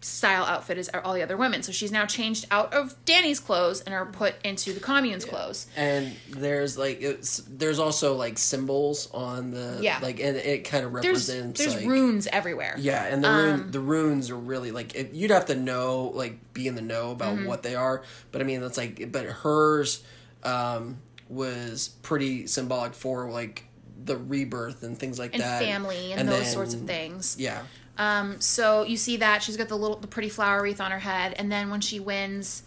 [0.07, 1.61] style outfit as all the other women.
[1.63, 5.67] So she's now changed out of Dani's clothes and are put into the commune's clothes.
[5.75, 9.99] and there's like it's there's also like symbols on the Yeah.
[10.01, 12.75] like and it kind of represents there's like, runes everywhere.
[12.79, 16.53] yeah and the rune, the runes are really like it, you'd have to know like
[16.53, 17.45] be in the know about Mm-hmm.
[17.47, 20.01] what they are but i mean that's like but hers
[20.43, 20.97] um
[21.29, 23.65] was pretty symbolic for like
[24.05, 27.35] the rebirth and things like And that family and, those then- sorts of things.
[27.39, 27.61] yeah
[27.97, 30.99] Um, so you see that she's got the little the pretty flower wreath on her
[30.99, 32.63] head, and then when she wins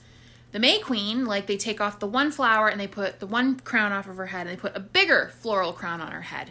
[0.52, 3.60] the May Queen, like they take off the one flower and they put the one
[3.60, 6.50] crown off of her head, and they put a bigger floral crown on her head,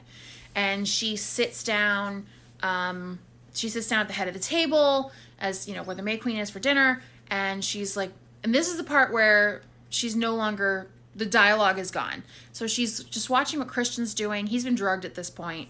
[0.56, 2.26] and she sits down.
[2.64, 3.20] Um,
[3.54, 6.18] she sits down at the head of the table, as you know where the May
[6.18, 8.12] Queen is for dinner, and she's like,
[8.44, 12.24] and this is the part where she's no longer the dialogue is gone.
[12.54, 14.48] So she's just watching what Christian's doing.
[14.48, 15.68] He's been drugged at this point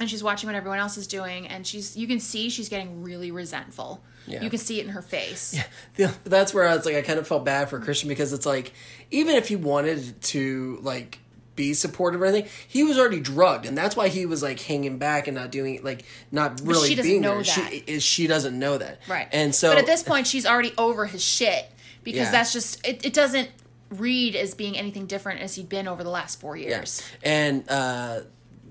[0.00, 3.02] and she's watching what everyone else is doing and she's you can see she's getting
[3.02, 4.42] really resentful Yeah.
[4.42, 5.56] you can see it in her face
[5.96, 8.46] Yeah, that's where I was like, I kind of felt bad for Christian because it's
[8.46, 8.72] like,
[9.10, 11.18] even if he wanted to like
[11.56, 14.98] be supportive or anything, he was already drugged, and that's why he was like hanging
[14.98, 17.44] back and not doing like not really she doesn't being know there.
[17.44, 17.82] that.
[17.86, 21.06] She she doesn't know that, right And so, but at this point she's already over
[21.06, 21.70] his shit
[22.02, 22.30] because Yeah.
[22.32, 23.50] that's just it, it doesn't
[23.90, 26.70] read as being anything different as he'd been over the last four yeah.
[26.70, 28.22] years and uh,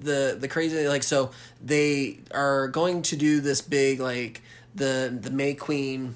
[0.03, 1.31] the the crazy like so
[1.61, 4.41] they are going to do this big like
[4.75, 6.15] the the May Queen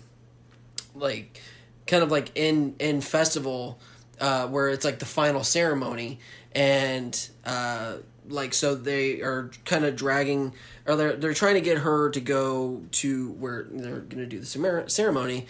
[0.95, 1.41] like
[1.85, 3.79] kind of like in in festival
[4.19, 6.19] uh where it's like the final ceremony.
[6.53, 7.97] And uh
[8.29, 10.53] like so they are kind of dragging
[10.85, 14.39] or they're they're trying to get her to go to where they're going to do
[14.39, 15.47] the ceremony.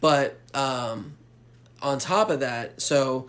[0.00, 1.14] But um
[1.82, 3.28] on top of that so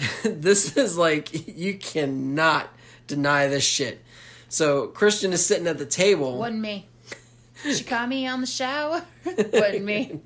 [0.24, 2.68] this is like you cannot
[3.10, 4.02] deny this shit.
[4.48, 6.38] So christian is sitting at the table.
[6.38, 6.86] Wasn't me.
[7.62, 9.02] She caught me on the shower.
[9.26, 10.18] Wasn't me.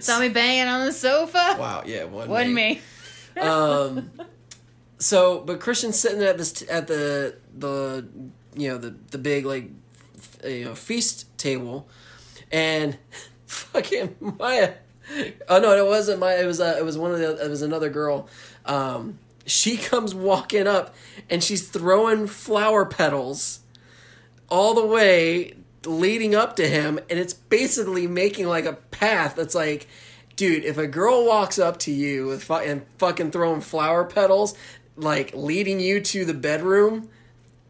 [0.00, 1.56] Saw me banging on the sofa.
[1.58, 2.80] Wow yeah one wasn't me.
[3.40, 4.10] Um
[4.98, 8.06] so but christian's sitting at this at the the
[8.54, 9.70] you know the the big like
[10.18, 11.88] f- you know feast table.
[12.52, 12.98] And
[13.46, 14.74] fucking maja
[15.48, 16.42] oh no it wasn't maja.
[16.42, 18.28] It was uh, it was one of the it was another girl.
[18.66, 20.94] Um she comes walking up
[21.28, 23.60] and she's throwing flower petals
[24.48, 25.54] all the way
[25.86, 29.86] leading up to him and it's basically making like a path that's like
[30.36, 34.54] dude if a girl walks up to you with fu- and fucking throwing flower petals
[34.96, 37.08] like leading you to the bedroom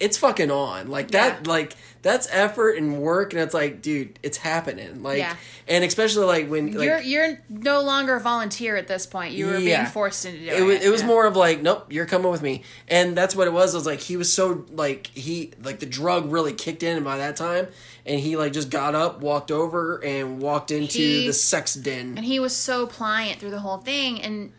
[0.01, 1.51] it's fucking on like that Yeah.
[1.53, 5.03] like that's effort and work and it's like dude it's happening.
[5.03, 5.37] Like Yeah.
[5.69, 9.35] and especially like when like you're you're no longer a volunteer at this point.
[9.35, 9.83] You were Yeah.
[9.83, 10.63] being forced into doing it.
[10.65, 11.07] was, it was Yeah.
[11.09, 12.63] more of like nope you're coming with me.
[12.89, 13.75] And that's what it was.
[13.75, 17.19] It was like he was so like he like the drug really kicked in by
[17.19, 17.69] that time
[18.07, 22.15] and he like just got up walked over and walked into He- the sex den.
[22.17, 24.53] And he was so pliant through the whole thing and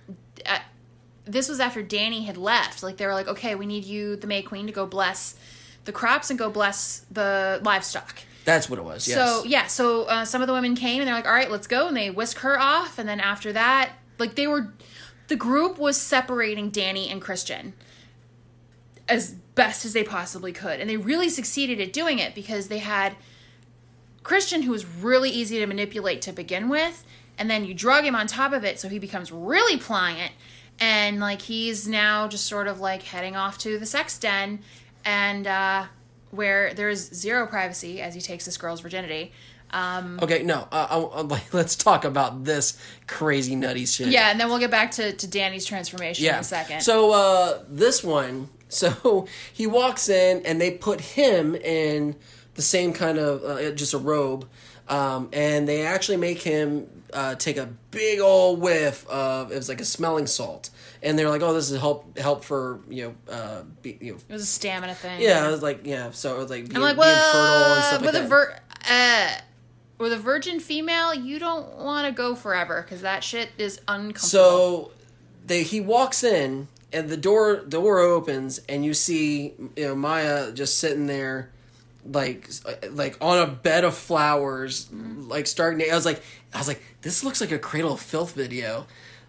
[0.45, 0.59] uh,
[1.25, 2.83] this was after dani had left.
[2.83, 5.33] Like they were like okay we need you the may queen to go bless
[5.85, 9.17] the crops and go bless the livestock that's what it was yes.
[9.17, 11.67] so yeah so uh, some of the women came and they're like all right let's
[11.67, 14.73] go and they whisk her off and then after that like they were
[15.27, 17.73] the group was separating dani and christian
[19.07, 22.79] as best as they possibly could and they really succeeded at doing it because they
[22.79, 23.15] had
[24.23, 27.03] Christian, who was really easy to manipulate to begin with,
[27.37, 30.33] and then you drug him on top of it, so he becomes really pliant,
[30.79, 34.59] and like he's now just sort of like heading off to the sex den,
[35.05, 35.85] and uh,
[36.31, 39.31] where there is zero privacy as he takes this girl's virginity.
[39.73, 44.29] Um, okay no uh, I, I, like let's talk about this crazy nutty shit yeah,
[44.29, 46.81] and then we'll get back to, to Dani's transformation in a second.
[46.81, 52.15] So uh, this one, so he walks in and they put him in
[52.55, 54.47] the same kind of uh, just a robe,
[54.91, 59.69] um, and they actually make him uh, take a big old whiff of it was
[59.69, 60.69] like a smelling salt,
[61.01, 64.19] and they're like, oh, this is help help for you know, uh, be, you know.
[64.27, 65.21] it was a stamina thing.
[65.21, 67.83] Yeah, it was like yeah, so it was like being, I'm like, being fertile and
[67.85, 68.25] stuff well, like that.
[68.25, 68.59] a vir-
[68.89, 69.41] uh,
[69.97, 74.27] with a virgin female, you don't want to go forever because that shit is uncomfortable.
[74.27, 74.91] So
[75.45, 80.51] they he walks in and the door door opens and you see you know Maja
[80.51, 81.49] just sitting there
[82.05, 82.49] like
[82.91, 86.21] like on a bed of flowers like starting to, I was like
[86.53, 88.87] I was like this looks like a Cradle of Filth video.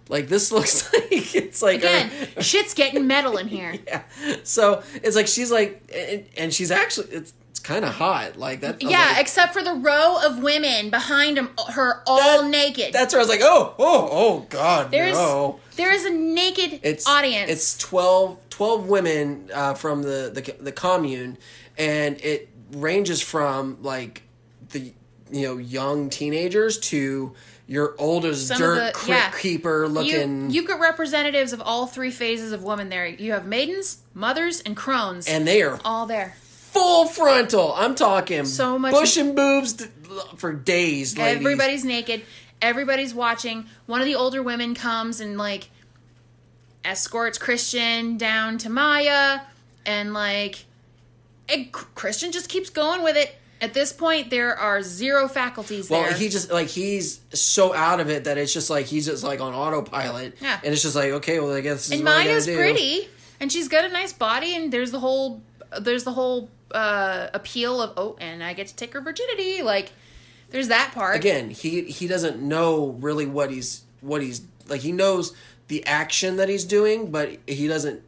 [0.09, 3.75] Like this looks like it's like Again, her- shit's getting metal in here.
[3.87, 4.03] yeah.
[4.45, 8.61] So it's like she's like and, and she's actually it's it's kind of hot like
[8.63, 8.83] that.
[8.83, 12.93] Yeah, like- except for the row of women behind him, her all That- naked.
[12.95, 15.61] that's where I was like, oh, oh, oh, God, There's no.
[15.77, 17.51] there is a naked it's audience.
[17.51, 21.37] It's 12, 12 women uh, from the, the the commune,
[21.77, 24.23] and it ranges from like
[24.71, 24.93] the
[25.31, 27.35] you know young teenagers to
[27.67, 29.31] your oldest Some dirt the- yeah.
[29.31, 33.07] keeper looking You, you get representatives of all three phases of women there.
[33.07, 35.27] You have maidens, mothers, and crones.
[35.29, 36.35] and they are all there.
[36.41, 37.73] full frontal.
[37.77, 39.87] I'm talking So much- bush and boobs
[40.37, 41.17] for days.
[41.17, 41.37] Ladies.
[41.39, 42.23] Everybody's naked.
[42.61, 43.67] Everybody's watching.
[43.87, 45.69] One of the older women comes and like
[46.85, 49.43] escorts Christian down to Maja,
[49.87, 50.65] and like
[51.53, 53.35] and Christian just keeps going with it.
[53.61, 56.15] At this point, there are zero faculties Well, there.
[56.15, 59.41] he just like he's so out of it that it's just like he's just like
[59.41, 60.37] on autopilot.
[60.41, 60.59] Yeah.
[60.65, 62.57] and it's just like okay, well I guess this is and what I gotta do.
[62.57, 63.09] pretty,
[63.39, 65.43] and she's got a nice body, and there's the whole
[65.81, 69.63] there's the whole uh, appeal of oh, and I get to take her virginity.
[69.63, 69.93] Like,
[70.51, 71.15] there's that part.
[71.15, 74.81] Again, he he doesn't know really what he's what he's like.
[74.81, 75.35] He knows
[75.69, 78.03] the action that he's doing, but he doesn't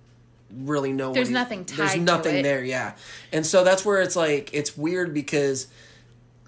[0.59, 1.13] really know.
[1.13, 2.95] There's he- nothing tied There's nothing there, yeah.
[3.33, 5.69] And so that's where it's like it's weird because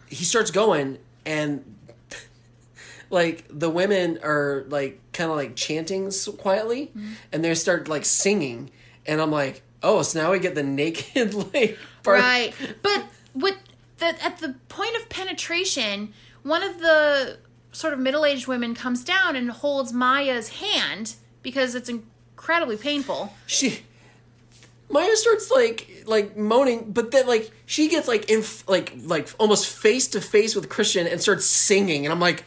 [0.09, 1.65] he starts going and
[3.11, 7.13] like the women are like kind of like chanting quietly, Mm-hmm.
[7.33, 8.71] and they start like singing,
[9.07, 12.21] and I'm like, oh, so now we get the naked like part.
[12.21, 12.55] Right.
[12.83, 13.05] But
[13.35, 13.57] with
[13.99, 16.13] the at the point of penetration,
[16.43, 17.39] one of the
[17.73, 23.35] sort of middle-aged women comes down and holds Maja's hand because it's incredibly painful.
[23.47, 23.81] she
[24.89, 29.67] Maja starts like like moaning, but then like she gets like in like like almost
[29.67, 32.45] face to face with Christian and starts singing, and I'm like,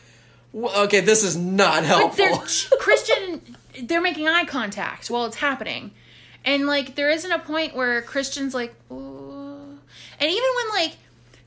[0.56, 2.78] okay, this is not But helpful.
[2.80, 5.92] Christian they're making eye contact while it's happening.
[6.46, 9.80] And like there isn't a point where Christian's like, Ooh.
[10.20, 10.98] and even when like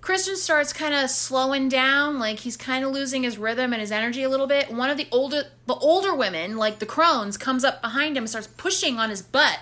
[0.01, 3.93] Christian starts kind of slowing down, like he's kind of losing his rhythm and his
[3.93, 4.73] energy a little bit.
[4.73, 8.31] One of the older the older women, like the crones, comes up behind him and
[8.31, 9.61] starts pushing on his butt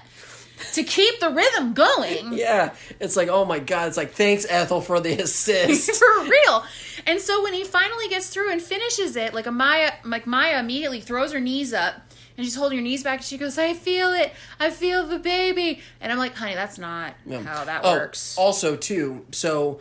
[0.74, 2.32] to keep the rhythm going.
[2.32, 5.90] yeah, it's like oh my god, it's like thanks Ethel for the assist.
[5.98, 6.64] for real.
[7.06, 10.58] And so when he finally gets through and finishes it, like a Maja, like Maja
[10.58, 11.94] immediately throws her knees up
[12.36, 13.18] and she's holding her knees back.
[13.18, 14.32] And she goes, "I feel it.
[14.58, 18.76] I feel the baby." And I'm like, "Honey, that's not how that Oh, works." Also,
[18.76, 19.80] too, so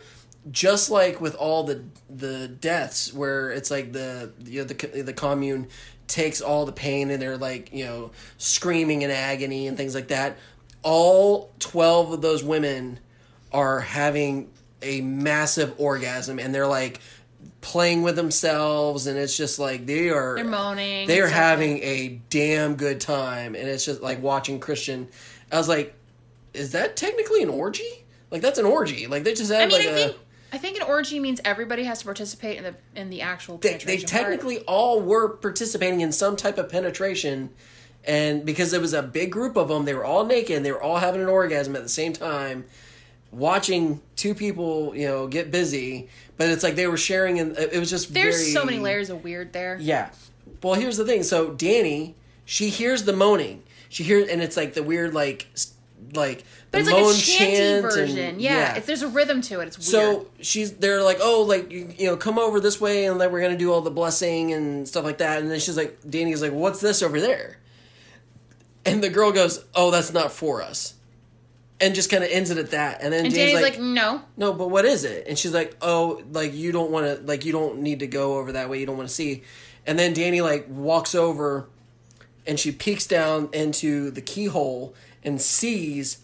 [0.50, 5.12] just like with all the the deaths, where it's like the you know, the the
[5.12, 5.68] commune
[6.06, 10.08] takes all the pain and they're like you know screaming in agony and things like
[10.08, 10.36] that.
[10.82, 13.00] All twelve of those women
[13.52, 14.50] are having
[14.82, 17.00] a massive orgasm and they're like
[17.60, 22.20] playing with themselves and it's just like they are They're moaning they are having a
[22.30, 25.08] damn good time and it's just like watching christian
[25.52, 25.94] i was like
[26.54, 29.78] is that technically an orgy like that's an orgy like they just had I mean,
[29.78, 30.16] like I a think
[30.52, 33.58] I think an orgy means everybody has to participate in the in the actual.
[33.58, 34.22] they, they penetration part.
[34.22, 37.50] technically all were participating in some type of penetration
[38.04, 40.72] and because it was a big group of them they were all naked and they
[40.72, 42.64] were all having an orgasm at the same time
[43.32, 47.78] watching two people you know get busy but it's like they were sharing and it
[47.78, 49.76] was just There's very- so many layers of weird there.
[49.80, 50.10] yeah
[50.62, 52.14] well here's the thing so dani
[52.44, 55.46] she hears the moaning she hears and it's like the weird like
[56.14, 58.18] like But the it's like a chanty chant version.
[58.18, 59.66] and- yeah, If there's a rhythm to it.
[59.68, 59.86] It's weird.
[59.86, 63.30] so she's they're like, oh, like you, you know, come over this way, and then
[63.30, 65.40] we're gonna do all the blessing and stuff like that.
[65.40, 67.58] And then she's like, Dani's like, what's this over there?
[68.90, 70.94] And the girl goes, oh, that's not for us,
[71.80, 73.02] and just kind of ends it at that.
[73.02, 74.22] And then and Dani's, like, like, no.
[74.36, 75.26] no, but what is it?
[75.26, 78.38] And she's like, oh, like you don't want to, like you don't need to go
[78.38, 78.80] over that way.
[78.80, 79.42] You don't want to see.
[79.86, 81.68] And then Dani like walks over,
[82.46, 86.18] and she peeks down into the keyhole and sees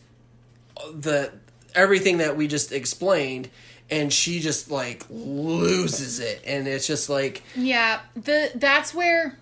[0.93, 1.33] the
[1.75, 3.51] everything that we just explained
[3.91, 9.39] and she just like loses it and it's just like Yeah, the that's where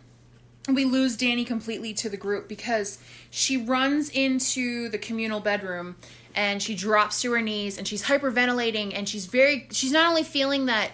[0.68, 2.98] we lose Dani completely to the group because
[3.30, 5.96] she runs into the communal bedroom
[6.34, 10.22] and she drops to her knees and she's hyperventilating and she's very she's not only
[10.22, 10.92] feeling that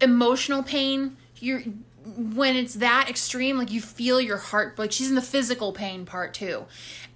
[0.00, 1.62] emotional pain you're
[2.04, 6.04] when it's that extreme like you feel your heart like she's in the physical pain
[6.04, 6.66] part too.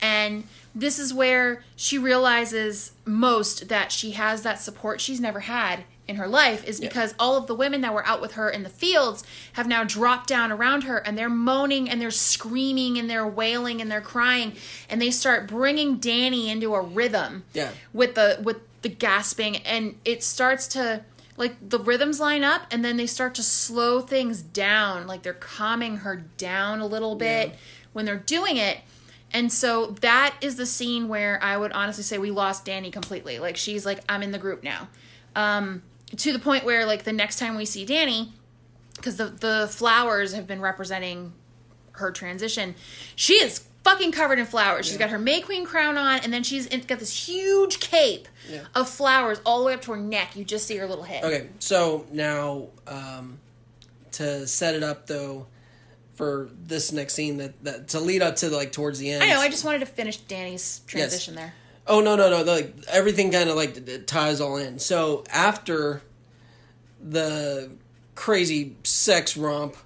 [0.01, 0.45] And
[0.75, 6.17] this is where she realizes most that she has that support she's never had in
[6.17, 8.69] her life is because all of the women that were out with her in the
[8.71, 9.23] fields
[9.53, 13.81] have now dropped down around her and they're moaning and they're screaming and they're wailing
[13.83, 14.55] and they're crying
[14.89, 17.71] and they start bringing Dani into a rhythm Yeah.
[17.93, 21.03] with the with the gasping and it starts to
[21.37, 25.35] like the rhythms line up and then they start to slow things down like they're
[25.35, 27.55] calming her down a little bit Yeah.
[27.93, 28.79] when they're doing it
[29.33, 33.39] and so that is the scene where i would honestly say we lost dani completely
[33.39, 34.89] like she's like i'm in the group now
[35.37, 35.83] um
[36.17, 38.31] to the point where like the next time we see dani
[38.97, 41.33] because the the flowers have been representing
[41.93, 42.75] her transition
[43.15, 44.87] she is fucking covered in flowers.
[44.87, 48.29] She's got her May Queen crown on, and then she's in, got this huge cape
[48.51, 48.65] Yeah.
[48.75, 50.37] of flowers all the way up to her neck.
[50.37, 51.25] You just see her little head.
[51.25, 53.39] Okay, so now um,
[54.13, 55.47] to set it up though
[56.15, 59.23] for this next scene that, that to lead up to like towards the end.
[59.23, 59.41] I know.
[59.41, 61.55] I just wanted to finish Dani's transition there.
[61.89, 62.43] Oh no no no!
[62.43, 64.79] Like everything kind of like ties all in.
[64.79, 66.03] So after
[67.01, 67.71] the
[68.15, 69.77] crazy sex romp,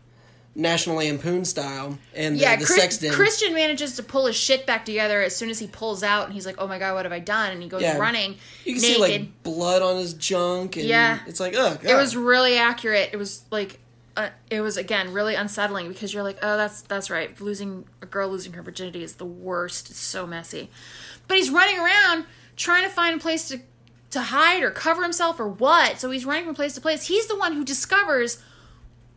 [0.54, 3.12] National Lampoon style, and Yeah, the, the Chris- sex den.
[3.12, 6.34] Christian manages to pull his shit back together as soon as he pulls out, and
[6.34, 7.98] he's like, "Oh my god, what have I done?" And he goes Yeah.
[7.98, 8.96] running you can naked.
[8.96, 11.20] see like blood on his junk, and Yeah.
[11.26, 11.80] it's like ugh.
[11.84, 13.10] it was really accurate.
[13.12, 13.78] It was like,
[14.16, 17.38] uh, it was again really unsettling because you're like, "Oh, that's that's right.
[17.40, 19.90] Losing a girl losing her virginity is the worst.
[19.90, 20.70] It's so messy."
[21.32, 22.26] But he's running around
[22.58, 23.60] trying to find a place to
[24.10, 25.98] to hide or cover himself or what.
[25.98, 27.06] So he's running from place to place.
[27.06, 28.42] He's the one who discovers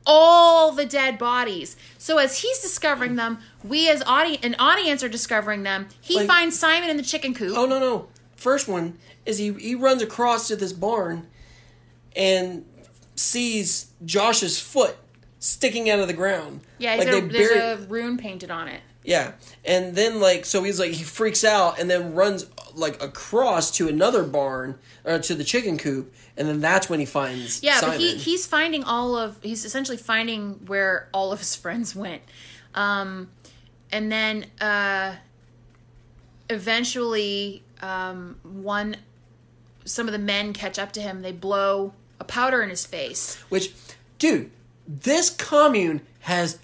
[0.06, 1.76] all the dead bodies.
[1.98, 5.90] So as he's discovering them, we as audi- an audience are discovering them.
[6.00, 7.58] He Like- finds Simon in the chicken coop.
[7.58, 8.08] Oh no no!
[8.38, 11.28] First one is he he runs across to this barn,
[12.16, 12.64] and
[13.18, 14.96] sees Josh's foot
[15.40, 16.62] sticking out of the ground.
[16.78, 18.80] yeah, like there's, they a, there's buried- a rune painted on it.
[19.06, 19.34] Yeah,
[19.64, 23.88] and then like so he's like he freaks out and then runs like across to
[23.88, 27.98] another barn or to the chicken coop, and then that's when he finds Yeah, Simon.
[27.98, 32.24] but he he's finding all of he's essentially finding where all of his friends went,
[32.74, 33.30] um,
[33.92, 35.14] and then uh,
[36.50, 38.98] eventually um, one
[39.86, 41.22] some of the men catch up to him.
[41.22, 43.36] They blow a powder in his face.
[43.50, 43.72] Which,
[44.18, 44.50] dude,
[44.88, 46.58] this commune has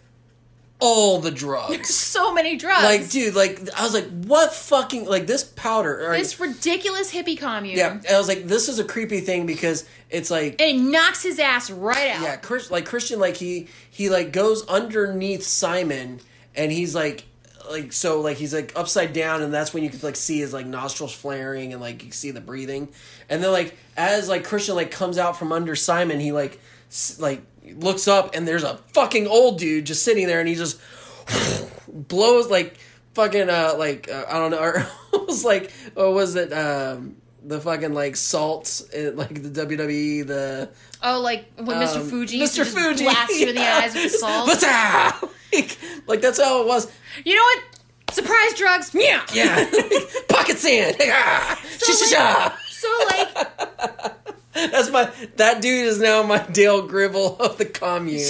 [0.82, 1.90] all the drugs.
[2.12, 2.84] So many drugs.
[2.84, 6.06] like, dude, like I was like, what fucking like this powder?
[6.10, 7.78] Or, this ridiculous hippie commune.
[7.78, 10.82] yeah, and I was like, this is a creepy thing because it's like and it
[10.92, 12.22] knocks his ass right out.
[12.22, 16.20] yeah, Chris, like Christian, like he he like goes underneath Simon,
[16.56, 17.24] and he's like
[17.70, 20.52] like so like he's like upside down, and that's when you can like see his
[20.52, 22.90] like nostrils flaring and like you see the breathing,
[23.30, 26.60] and then like as like Christian like comes out from under Simon, he like
[26.90, 30.56] s- like looks up, and there's a fucking old dude just sitting there, and he
[30.56, 30.80] just
[31.88, 32.78] blows like
[33.14, 37.18] fucking uh like uh, I don't know, or it was like what was it um.
[37.44, 40.70] The fucking like salts, in, like the WWE, the
[41.02, 41.96] Oh, like when Mr.
[42.02, 42.64] um, Fuji Mr.
[42.64, 44.48] Fuji blast you in the eyes with salt.
[45.52, 46.90] Like, like that's how it was.
[47.26, 47.64] You know what?
[48.14, 48.92] Surprise drugs.
[48.94, 49.26] Yeah.
[49.34, 49.66] Yeah,
[50.30, 50.98] pocket sand.
[51.00, 52.56] So, Sha-sha-sha.
[52.70, 54.21] So like
[54.54, 55.10] That's my.
[55.38, 58.28] That dude is now my Dale Gribble of the commune.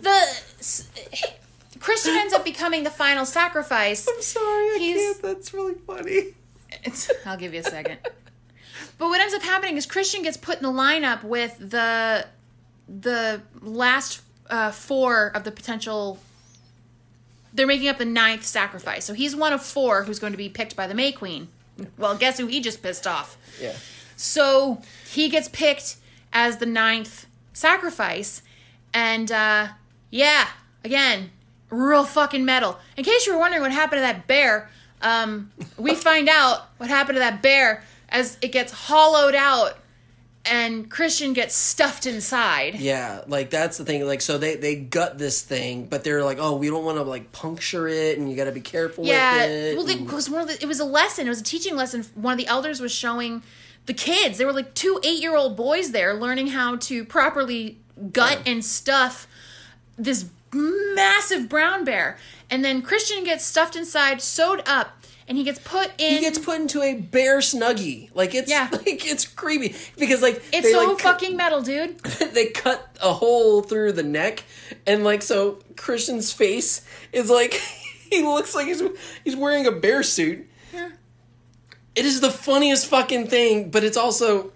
[0.00, 4.08] The Christian ends up becoming the final sacrifice.
[4.08, 5.22] I'm sorry, I He's- can't.
[5.22, 6.34] That's really funny.
[6.82, 7.98] It's, I'll give you a second.
[8.98, 12.26] But what ends up happening is Christian gets put in the lineup with the
[12.88, 14.20] the last
[14.50, 16.18] uh, four of the potential.
[17.52, 20.48] They're making up the ninth sacrifice, so he's one of four who's going to be
[20.48, 21.48] picked by the May Queen.
[21.98, 23.36] Well, guess who he just pissed off?
[23.60, 23.74] Yeah.
[24.16, 24.80] So
[25.10, 25.96] he gets picked
[26.32, 28.42] as the ninth sacrifice,
[28.92, 29.68] and uh,
[30.10, 30.48] yeah,
[30.84, 31.30] again,
[31.70, 32.78] real fucking metal.
[32.96, 34.70] In case you were wondering what happened to that bear,
[35.02, 39.78] um, we find out what happened to that bear as it gets hollowed out,
[40.46, 42.74] and Christian gets stuffed inside.
[42.76, 44.06] Yeah, like that's the thing.
[44.06, 47.02] Like, so they they gut this thing, but they're like, oh, we don't want to
[47.02, 49.76] like puncture it, and you got to be careful Yeah, with it.
[49.76, 50.62] well, it was one of the.
[50.62, 51.26] It was a lesson.
[51.26, 52.04] It was a teaching lesson.
[52.14, 53.42] One of the elders was showing
[53.86, 54.38] the kids.
[54.38, 57.78] There were like two eight-year-old boys there learning how to properly
[58.12, 59.26] gut and stuff
[59.96, 62.18] this massive brown bear,
[62.50, 66.14] and then Christian gets stuffed inside, sewed up, and he gets put in.
[66.14, 68.10] he gets put into a bear snuggie.
[68.14, 68.68] Like it's Yeah.
[68.72, 71.98] like it's creepy because like it's they, so like, fucking metal, dude.
[72.32, 74.44] they cut a hole through the neck
[74.86, 77.54] and like so Christian's face is like
[78.10, 78.82] he looks like he's
[79.24, 80.46] he's wearing a bear suit.
[81.96, 84.52] It is the funniest fucking thing, but it's also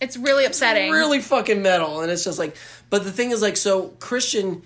[0.00, 0.90] It's really upsetting.
[0.90, 2.56] really fucking metal and it's just like
[2.90, 4.62] but the thing is like so Christian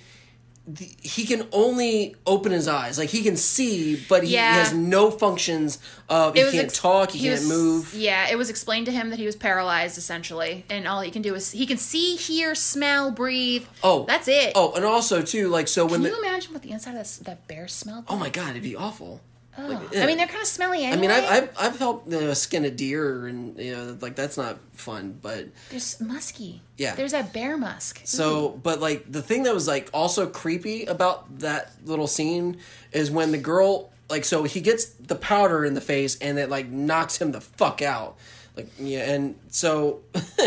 [0.71, 4.53] the, he can only open his eyes like he can see but he, Yeah.
[4.53, 5.79] he has no functions
[6.11, 8.85] of he It was can't ex- talk he, can't was- move Yeah, it was explained
[8.87, 11.79] to him that he was paralyzed essentially, and all he can do is he can
[11.79, 13.65] see, hear, smell, breathe.
[13.83, 14.53] oh that's it.
[14.57, 17.03] oh and also too like so when Can the you imagine what the inside of
[17.19, 18.05] that, that bear smelled?
[18.09, 19.21] oh my god it'd be awful
[19.59, 20.03] Like, eh.
[20.03, 20.97] I mean, they're kind of smelly anyway.
[20.97, 24.15] I mean, I've, I've, I've helped you know, skin a deer, and you know, like
[24.15, 25.19] that's not fun.
[25.21, 26.63] But There's musky.
[26.77, 26.95] Yeah.
[26.95, 28.01] There's that bear musk.
[28.05, 32.59] so, but like the thing that was like also creepy about that little scene
[32.93, 36.49] is when the girl, like, so he gets the powder in the face, and it
[36.49, 38.17] like knocks him the fuck out.
[38.57, 40.01] Like, yeah, and so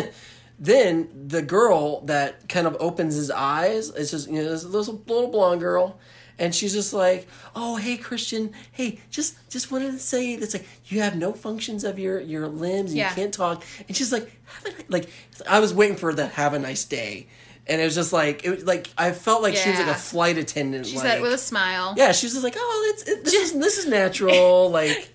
[0.59, 5.01] then the girl that kind of opens his eyes is just you know this little
[5.07, 5.99] little blonde girl.
[6.41, 10.68] And she's just like, "Oh, hey, Christian, hey, just just wanted to say it's like
[10.88, 13.09] you have no functions of your your limbs, and Yeah.
[13.09, 15.09] you can't talk." And she's like, have a, ni-" like
[15.47, 17.27] I was waiting for the "Have a nice day,"
[17.68, 19.93] and it was just like it was like I felt like she was like a
[19.93, 20.88] flight attendant.
[20.88, 21.93] She like, said with a smile.
[21.95, 25.13] yeah, she was just like, "Oh, it's it, this is this is natural." like,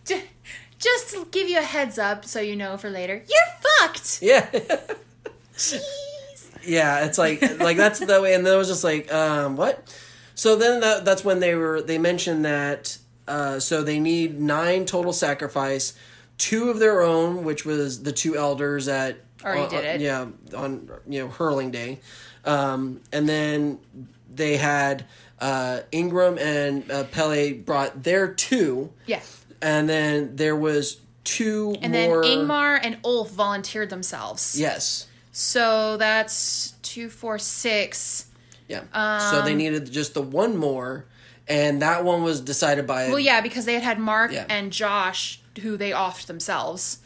[0.78, 3.15] Just to give you a heads up so you know for later.
[3.27, 3.48] You're
[3.81, 4.20] fucked.
[4.23, 4.47] yeah.
[5.57, 5.81] Jeez.
[6.65, 9.82] Yeah, it's like like that's the way, and then it was just like, um, what?
[10.36, 14.84] So then that that's when they were they mentioned that uh, so they need nine
[14.86, 15.94] total sacrifice,
[16.38, 20.00] two of their own, which was the two elders at Already uh, did it.
[20.02, 20.26] yeah
[20.56, 21.98] on you know hurling day,
[22.44, 23.78] um, and then
[24.32, 25.06] they had
[25.40, 29.20] uh, Ingram and uh, Pelle brought their two, Yeah.
[29.62, 32.22] and then there was two And more.
[32.22, 34.58] then Ingmar and Ulf volunteered themselves.
[34.60, 35.06] yes.
[35.32, 38.26] So that's two, four, six.
[38.68, 38.82] Yeah.
[39.30, 41.05] so Um, they needed just the one more,
[41.48, 43.09] and that one was decided by.
[43.09, 44.44] Well, yeah, because they had had Mark Yeah.
[44.48, 46.98] and Josh who they offed themselves.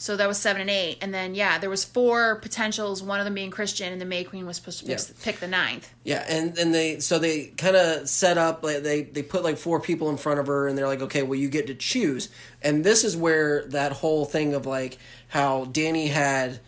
[0.00, 3.02] So that was seven and eight, and then yeah, there was four potentials.
[3.02, 5.04] One of them being Christian, and the May Queen was supposed to pick, Yeah.
[5.24, 5.90] pick the ninth.
[6.04, 9.58] Yeah, and and they so they kind of set up like they they put like
[9.58, 12.28] four people in front of her, and they're like, okay, well you get to choose,
[12.62, 14.98] and this is where that whole thing of like
[15.30, 16.60] how Dani had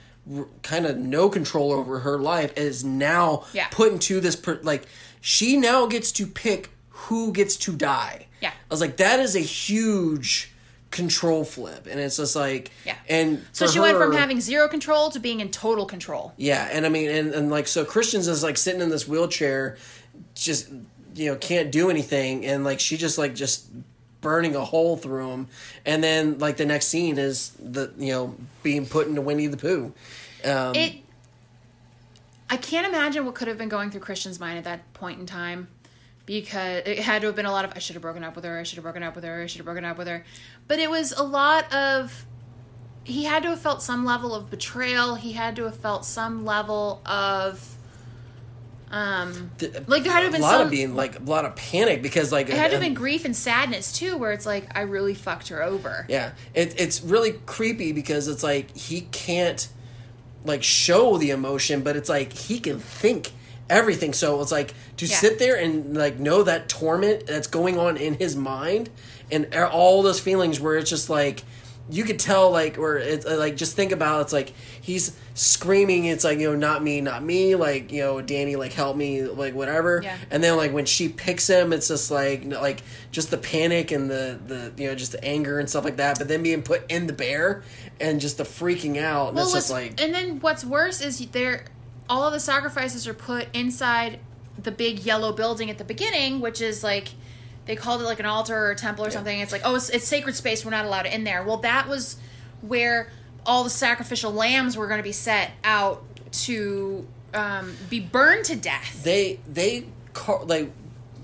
[0.63, 3.67] kind of no control over her life is now Yeah.
[3.71, 4.85] put into this per, like
[5.21, 8.27] she now gets to pick who gets to die.
[8.41, 8.51] Yeah.
[8.51, 10.53] I was like, that is a huge
[10.91, 12.97] control flip, and it's just like Yeah.
[13.09, 16.33] and So she went from having zero control to being in total control.
[16.37, 19.77] yeah, and I mean, and, and like, so Christian's is like sitting in this wheelchair,
[20.35, 20.69] just
[21.15, 23.67] you know, can't do anything, and like she just like just
[24.21, 25.49] burning a hole through him,
[25.87, 29.57] and then like the next scene is the you know being put into Winnie the
[29.57, 29.93] Pooh.
[30.45, 30.97] Um, It.
[32.49, 35.27] I can't imagine what could have been going through Christian's mind at that point in
[35.27, 35.69] time,
[36.27, 38.45] because it had to have been a lot of I should have broken up with
[38.45, 38.59] her.
[38.59, 39.43] I should have broken up with her.
[39.43, 40.25] I should have broken up with her.
[40.67, 42.27] But it was a lot of.
[43.05, 45.15] He had to have felt some level of betrayal.
[45.15, 47.77] He had to have felt some level of.
[48.93, 50.63] Um, th- like there had to have been a lot some.
[50.63, 53.25] of being like a lot of panic because like it had to have been grief
[53.25, 56.07] and sadness too, where it's like I really fucked her over.
[56.09, 59.69] Yeah, it, it's really creepy because it's like he can't
[60.45, 63.33] like show the emotion, but it's like he can think
[63.69, 64.13] everything.
[64.13, 65.17] So it's like to Yeah.
[65.17, 68.91] sit there and like know that torment that's going on in his mind
[69.31, 71.43] and all those feelings where it's just like
[71.89, 76.05] you could tell like where it's uh, like just think about it's like he's screaming
[76.05, 79.23] it's like you know not me not me like you know dani like help me
[79.23, 80.19] like whatever Yeah.
[80.31, 84.11] and then like when she picks him it's just like like just the panic and
[84.11, 86.83] the the you know just the anger and stuff like that but then being put
[86.93, 87.63] in the bear
[87.99, 91.65] and just the freaking out and it's just like and then what's worse is there,
[92.11, 94.19] all of the sacrifices are put inside
[94.63, 97.09] the big yellow building at the beginning, which is like
[97.65, 99.41] they called it like an altar or a temple or something.
[99.41, 100.65] It's like oh, it's, it's sacred space.
[100.67, 101.43] We're not allowed in there.
[101.45, 102.17] Well, that was
[102.61, 103.11] where
[103.51, 107.05] all the sacrificial lambs were going to be set out to
[107.35, 109.03] um, be burned to death.
[109.03, 110.71] they they car- like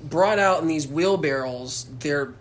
[0.03, 2.35] brought out in these wheelbarrows they're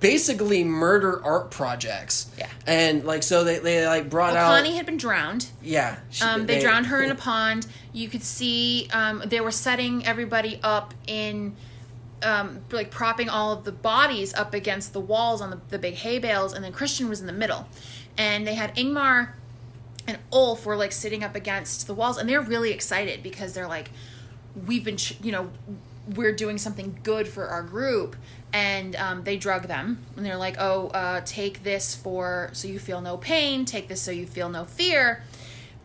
[0.00, 2.48] basically murder art projects Yeah.
[2.66, 5.46] and like so they, they like brought Well, out Connie had been drowned.
[5.62, 7.66] yeah she- Um, they, drowned her in a pond.
[7.92, 11.54] You could see um, they were setting everybody up in,
[12.22, 15.94] um, like propping all of the bodies up against the walls on the, the big
[15.94, 17.68] hay bales, and then Christian was in the middle.
[18.16, 19.32] And they had Ingmar
[20.06, 23.68] and Ulf were like sitting up against the walls, and they're really excited because they're
[23.68, 23.90] like,
[24.66, 25.50] we've been, you know,
[26.14, 28.16] we're doing something good for our group.
[28.54, 32.78] And um, they drug them, and they're like, "Oh, uh, take this for so you
[32.78, 33.64] feel no pain.
[33.64, 35.22] Take this so you feel no fear."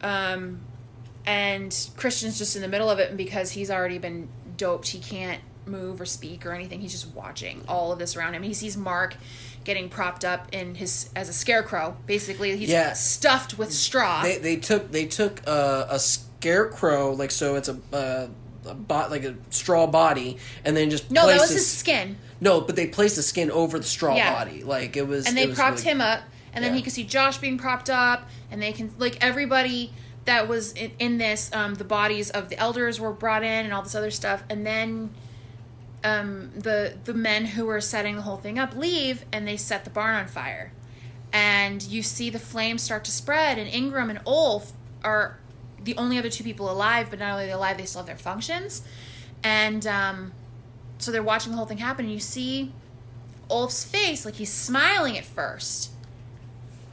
[0.02, 0.60] Um,
[1.26, 4.28] and Christian's just in the middle of it, and because he's already been
[4.58, 6.82] doped, he can't move or speak or anything.
[6.82, 8.44] He's just watching all of this around him.
[8.44, 9.16] He sees Mark
[9.64, 11.98] getting propped up in his as a scarecrow.
[12.06, 12.94] Basically, he's Yeah.
[12.94, 14.24] stuffed with straw.
[14.24, 18.28] they, they took they took uh, a scarecrow like so it's a uh,
[18.66, 22.18] a bot like a straw body and then just no, that was his- his skin,
[22.42, 24.34] no but they placed the skin over the straw Yeah.
[24.34, 26.22] body like it was and they was propped really- him up,
[26.54, 26.78] and then Yeah.
[26.78, 29.94] he could see Josh being propped up, and they can like everybody
[30.26, 31.50] that was in, in this.
[31.54, 34.66] Um, the bodies of the elders were brought in, and all this other stuff, and
[34.66, 35.12] then
[36.04, 39.84] um, the the men who were setting the whole thing up leave, and they set
[39.84, 40.72] the barn on fire,
[41.34, 45.40] and you see the flames start to spread, and Ingram and Ulf are
[45.84, 48.84] the only other two people alive, but not only alive, they still have their functions,
[49.44, 50.32] and um,
[50.98, 52.72] so they're watching the whole thing happen, and you see
[53.50, 55.92] Ulf's face, like he's smiling at first.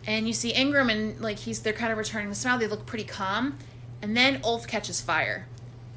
[0.06, 2.58] And you see Ingram and like he's they're kind of returning the smile.
[2.58, 3.58] They look pretty calm.
[4.02, 5.46] And then Ulf catches fire.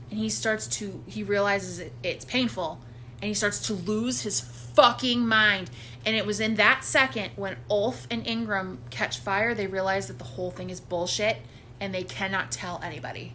[0.09, 2.79] And he starts to he realizes it, it's painful.
[3.21, 5.69] And he starts to lose his fucking mind.
[6.05, 10.19] And it was in that second when Ulf and Ingram catch fire, they realize that
[10.19, 11.37] the whole thing is bullshit
[11.79, 13.33] and they cannot tell anybody.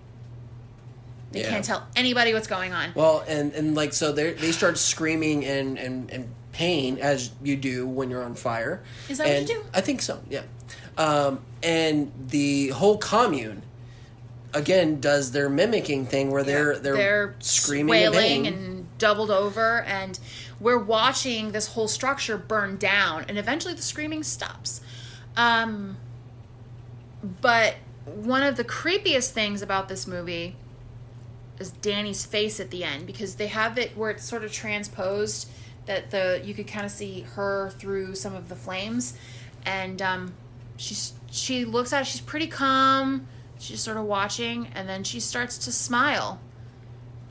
[1.32, 1.50] They Yeah.
[1.50, 2.92] can't tell anybody what's going on.
[2.94, 7.56] Well, and and like so they they start screaming and and and pain as you
[7.56, 8.82] do when you're on fire.
[9.09, 9.64] Is that what you do?
[9.72, 10.20] I think so.
[10.28, 10.42] Yeah.
[10.98, 13.62] Um, and the whole commune
[14.52, 20.20] again does their mimicking thing where they're they're, they're screaming and and doubled over and
[20.61, 24.81] we're watching this whole structure burn down and eventually the screaming stops.
[25.37, 25.97] Um
[27.41, 27.74] but
[28.05, 30.55] one of the creepiest things about this movie
[31.59, 35.51] is Dani's face at the end because they have it where it's sort of transposed
[35.87, 39.15] that the you could kind of see her through some of the flames
[39.66, 40.33] and um
[40.77, 43.27] she's she looks at it she's pretty calm
[43.59, 46.39] she's sort of watching and then she starts to smile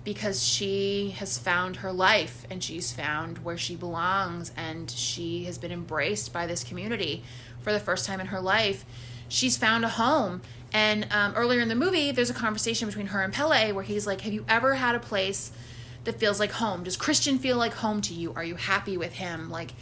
[0.04, 5.58] because she has found her life and she's found where she belongs and she has
[5.58, 7.24] been embraced by this community
[7.60, 8.84] for the first time in her life.
[9.28, 10.42] She's found a home.
[10.74, 14.08] And um, earlier in the movie, there's a conversation between her and Pelle where he's
[14.08, 15.52] like, Have you ever had a place
[16.06, 16.84] that feels like home?
[16.84, 18.34] Does Christian feel like home to you?
[18.34, 19.50] Are you happy with him?
[19.52, 19.74] Like,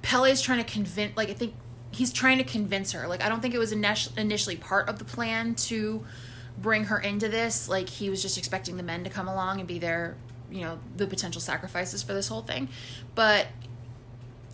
[0.00, 1.54] Pelle's trying to convince, like, I think
[1.90, 3.06] he's trying to convince her.
[3.08, 6.04] Like, I don't think it was initially part of the plan to
[6.60, 7.68] bring her into this.
[7.68, 10.16] Like, he was just expecting the men to come along and be there
[10.50, 12.68] you know, the potential sacrifices for this whole thing.
[13.14, 13.48] But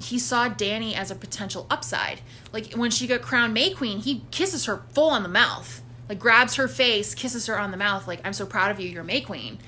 [0.00, 2.20] he saw Dani as a potential upside.
[2.52, 5.82] Like, when she got crowned May Queen, he kisses her full on the mouth.
[6.08, 8.88] Like, grabs her face, kisses her on the mouth, like, I'm so proud of you,
[8.88, 9.58] you're May Queen.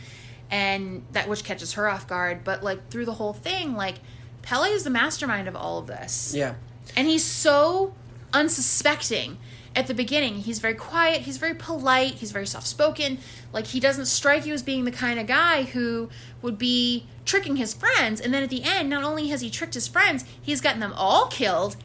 [0.50, 2.44] And that which catches her off guard.
[2.44, 3.96] But, like, through the whole thing, like,
[4.42, 6.34] Pelle is the mastermind of all of this.
[6.36, 6.54] Yeah.
[6.96, 7.94] And he's so
[8.32, 9.38] unsuspecting
[9.76, 10.36] at the beginning.
[10.36, 13.18] He's very quiet, he's very polite, he's very soft spoken.
[13.52, 16.08] Like, he doesn't strike you as being the kind of guy who
[16.42, 18.20] would be tricking his friends.
[18.20, 20.94] And then at the end, not only has he tricked his friends, he's gotten them
[20.96, 21.76] all killed,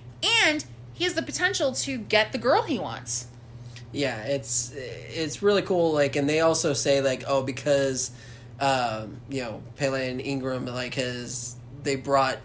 [0.43, 3.27] and he has the potential to get the girl he wants.
[3.91, 5.91] Yeah, it's it's really cool.
[5.91, 8.11] Like, and they also say like, oh, because
[8.61, 12.37] um, you know Pelle and Ingram like has they brought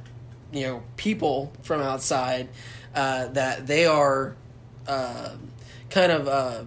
[0.53, 2.49] you know people from outside
[2.97, 4.35] uh, that they are
[4.89, 5.31] uh,
[5.91, 6.65] kind of uh,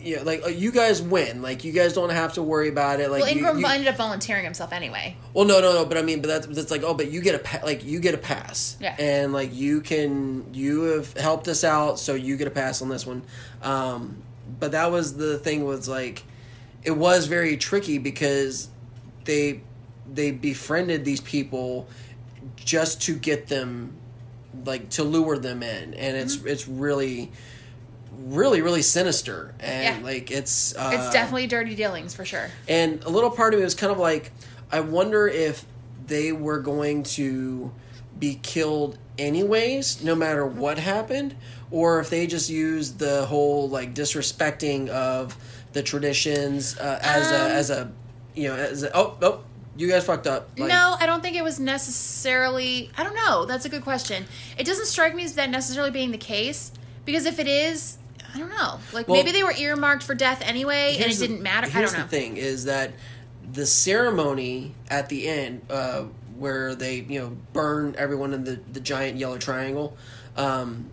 [0.00, 1.42] you know like uh, you guys win.
[1.42, 3.10] Like you guys don't have to worry about it.
[3.10, 5.16] Like Well, you- Ingram you- ended up volunteering himself anyway.
[5.34, 5.84] well, no, no, no.
[5.84, 8.00] But I mean, but that's that's like, oh, but you get a pa- like you
[8.00, 8.96] get a pass, Yeah.
[8.98, 12.88] and like you can you have helped us out, so you get a pass on
[12.88, 13.22] this one.
[13.62, 14.22] Um,
[14.58, 16.24] but that was the thing was like,
[16.82, 18.68] it was very tricky because
[19.24, 19.60] they
[20.12, 21.86] they befriended these people
[22.56, 23.92] just to get them
[24.64, 26.48] like to lure them in, and it's Mm-hmm.
[26.48, 27.30] it's really
[28.26, 30.04] really really sinister and Yeah.
[30.04, 32.50] like it's uh, It's definitely dirty dealings for sure.
[32.68, 34.30] and a little part of me was kind of like,
[34.70, 35.64] I wonder if
[36.06, 37.72] they were going to
[38.18, 41.34] be killed anyways, no matter what happened,
[41.70, 45.36] or if they just used the whole like disrespecting of
[45.72, 47.92] the traditions uh, as Um, a as a
[48.34, 49.40] you know as a, oh oh
[49.76, 50.50] you guys fucked up.
[50.58, 52.90] Like, no, I don't think it was necessarily.
[52.96, 53.46] I don't know.
[53.46, 54.26] That's a good question.
[54.58, 56.72] It doesn't strike me as that necessarily being the case
[57.04, 57.98] because if it is,
[58.34, 58.80] I don't know.
[58.92, 61.68] Like Well- maybe they were earmarked for death anyway, and it the- didn't matter.
[61.74, 62.02] I don't know.
[62.02, 62.92] the thing: is that
[63.52, 66.04] the ceremony at the end, uh,
[66.38, 69.96] where they you know burn everyone in the the giant yellow triangle.
[70.36, 70.90] Um,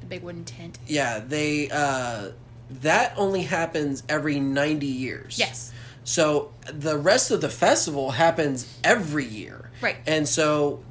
[0.00, 0.78] The big wooden tent.
[0.86, 2.30] Yeah, they uh
[2.70, 5.38] that only happens every 90 years.
[5.38, 5.70] Yes.
[6.04, 9.70] So the rest of the festival happens every year.
[9.80, 9.96] Right.
[10.06, 10.82] And so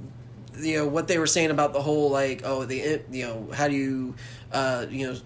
[0.57, 3.67] you know what they were saying about the whole like oh the you know how
[3.67, 4.13] do you
[4.51, 5.17] uh you know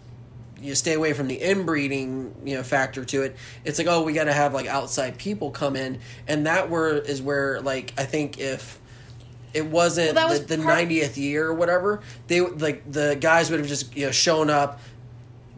[0.61, 3.35] you stay away from the inbreeding you know factor to it
[3.65, 5.99] it's like oh we got to have like outside people come in
[6.29, 8.79] and that were is where like i think if
[9.53, 13.17] it wasn't Well, was the, the part- 90th year or whatever they would- like the
[13.19, 14.79] guys would have just you know shown up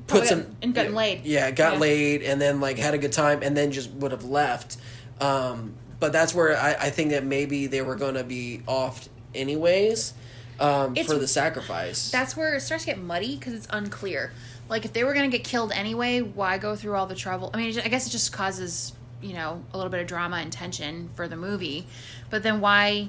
[0.10, 1.26] put Probably some got- and gotten yeah, laid.
[1.26, 1.80] yeah got Yeah.
[1.80, 4.78] laid and then like had a good time and then just would have left
[5.22, 9.08] um but that's where i, I think that maybe they were going to be off
[9.36, 10.14] anyways
[10.60, 14.34] um, for the sacrifice That's where it starts to get muddy because it's unclear.
[14.68, 17.50] Like if they were going to get killed anyway, why go through all the trouble?
[17.54, 18.92] I mean, I guess it just causes
[19.22, 21.88] you know a little bit of drama and tension for the movie,
[22.30, 23.08] but then why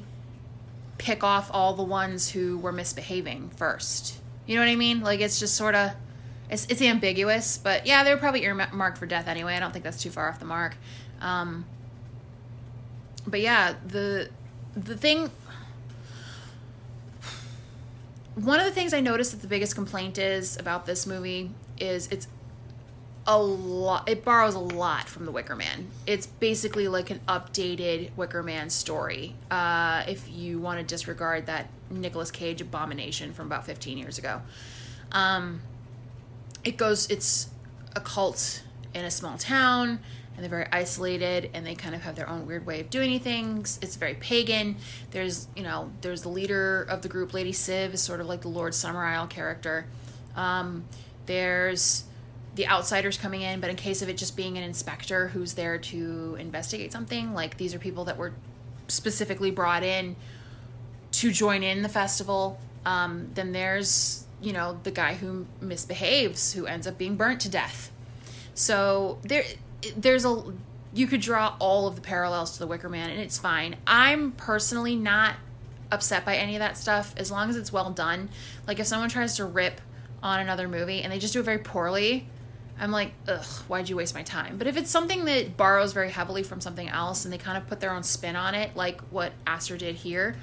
[0.99, 4.21] pick off all the ones who were misbehaving first?
[4.47, 5.01] You know what I mean?
[5.01, 5.91] Like it's just sort of
[6.51, 9.55] it's it's ambiguous, but yeah, they were probably earmarked for death anyway.
[9.55, 10.77] I don't think that's too far off the mark.
[11.21, 11.65] Um,
[13.27, 14.31] but yeah, the
[14.75, 15.31] the thing
[18.35, 22.07] one of the things I noticed that the biggest complaint is about this movie is
[22.09, 22.27] it's
[23.27, 24.09] a lot.
[24.09, 25.89] It borrows a lot from the Wicker Man.
[26.07, 29.35] It's basically like an updated Wicker Man story.
[29.51, 34.41] Uh, if you want to disregard that Nicolas Cage abomination from about 15 years ago,
[35.13, 35.61] um,
[36.65, 37.09] it goes.
[37.11, 37.49] It's
[37.95, 38.63] a cult
[38.95, 40.01] in a small town
[40.35, 43.19] and they're very isolated and they kind of have their own weird way of doing
[43.21, 43.79] things.
[43.83, 44.77] It's very pagan.
[45.11, 48.41] There's, you know, there's the leader of the group, Lady Siv, is sort of like
[48.43, 49.87] the Lord Summerisle character.
[50.37, 50.85] Um,
[51.27, 52.05] there's
[52.55, 55.79] the outsiders coming in, but in case of it just being an inspector who's there
[55.79, 58.33] to investigate something, like these are people that were
[58.89, 60.17] specifically brought in
[61.13, 62.59] to join in the festival.
[62.87, 67.49] Um, then there's, you know, the guy who misbehaves, who ends up being burnt to
[67.49, 67.91] death.
[68.55, 69.45] So there,
[69.97, 70.43] there's a
[70.93, 73.77] you could draw all of the parallels to the Wicker Man, and it's fine.
[73.87, 75.37] I'm personally not
[75.93, 78.29] upset by any of that stuff as long as it's well done.
[78.67, 79.81] Like if someone tries to rip
[80.23, 82.27] on another movie and they just do it very poorly,
[82.79, 84.57] I'm like, ugh, why'd you waste my time?
[84.57, 87.67] But if it's something that borrows very heavily from something else and they kind of
[87.69, 90.37] put their own spin on it, like what Aster did here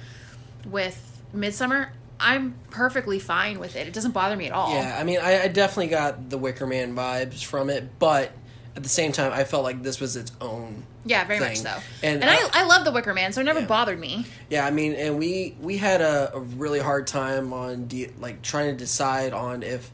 [0.64, 3.86] with Midsommar, I'm perfectly fine with it.
[3.86, 4.74] It doesn't bother me at all.
[4.74, 8.32] Yeah, I mean, I, I definitely got the Wicker Man vibes from it, but
[8.76, 10.84] at the same time, I felt like this was its own.
[11.04, 11.48] Yeah, very thing.
[11.48, 11.80] much so.
[12.02, 13.66] And, And, uh, I, I love the Wicker Man, so it never yeah.
[13.66, 14.26] bothered me.
[14.50, 18.42] Yeah, I mean, and we we had a, a really hard time on de- like
[18.42, 19.90] trying to decide on if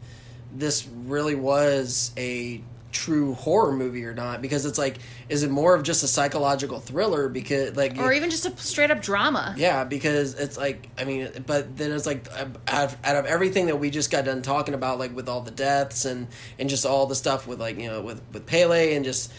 [0.52, 2.62] this really was a
[2.94, 4.98] true horror movie or not because it's like
[5.28, 8.92] is it more of just a psychological thriller because like Or even just a straight
[8.92, 9.52] up drama.
[9.58, 13.26] yeah because it's like i mean but then it's like uh, out of, out of
[13.26, 16.70] everything that we just got done talking about like with all the deaths and and
[16.70, 19.32] just all the stuff with like you know with with pelle and just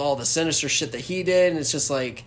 [0.00, 2.24] all the sinister shit that he did and it's just like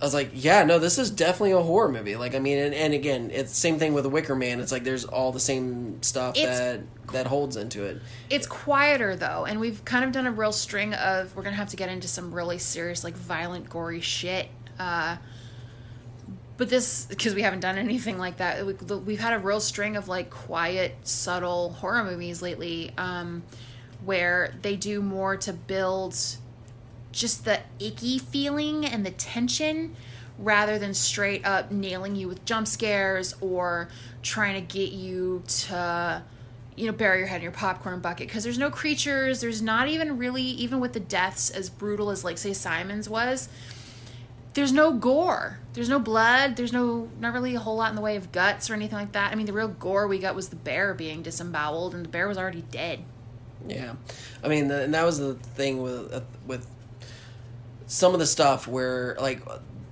[0.00, 2.16] I was like, yeah, no, this is definitely a horror movie.
[2.16, 4.58] Like, I mean, and, and again, it's same thing with the Wicker Man.
[4.58, 6.80] It's like there's all the same stuff It's- that
[7.12, 8.00] that holds into it.
[8.30, 11.34] It's quieter though, and we've kind of done a real string of.
[11.36, 14.48] We're gonna have to get into some really serious, like violent, gory shit.
[14.78, 15.16] Uh,
[16.56, 19.96] but this, because we haven't done anything like that, we, we've had a real string
[19.96, 23.42] of like quiet, subtle horror movies lately, um,
[24.04, 26.16] where they do more to build
[27.12, 29.96] just the icky feeling and the tension
[30.38, 33.88] rather than straight up nailing you with jump scares or
[34.22, 36.22] trying to get you to
[36.76, 38.28] you know bury your head in your popcorn bucket.
[38.28, 42.24] Because there's no creatures there's not even really even with the deaths as brutal as
[42.24, 43.48] like say simon's was
[44.54, 45.60] there's no gore.
[45.74, 46.56] There's no blood.
[46.56, 49.12] There's no not really a whole lot in the way of guts or anything like
[49.12, 49.32] that.
[49.32, 52.26] I mean the real gore we got was the bear being disemboweled and the bear
[52.26, 53.04] was already dead.
[53.68, 53.94] Yeah,
[54.42, 56.66] I mean, the, and that was the thing with uh, with
[57.90, 59.42] some of the stuff where like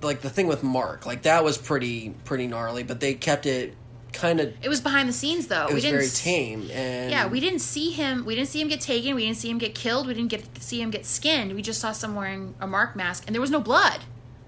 [0.01, 3.75] like the thing with Mark, like that was pretty pretty gnarly, but they kept it
[4.13, 4.53] kind of.
[4.63, 7.41] it was behind the scenes though It was we didn't very tame, and Yeah, we
[7.41, 8.23] didn't see him.
[8.23, 9.15] We didn't see him get taken.
[9.15, 10.07] We didn't see him get killed.
[10.07, 11.53] We didn't get see him get skinned.
[11.53, 13.99] We just saw someone wearing a mark mask, and there was no blood.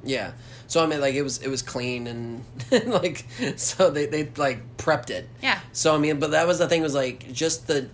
[0.02, 0.32] Yeah.
[0.68, 2.46] So I mean, like it was it was clean and
[2.86, 3.26] like
[3.58, 5.28] so they they like prepped it.
[5.44, 5.60] Yeah.
[5.74, 7.90] So I mean, but that was the thing was like just the.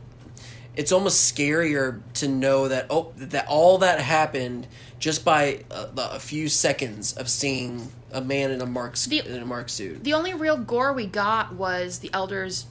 [0.75, 4.67] It's almost scarier to know that oh that all that happened
[4.99, 9.41] just by a, a few seconds of seeing a man in a mark The- in
[9.41, 10.03] a mark suit.
[10.03, 12.65] The only real gore we got was the elders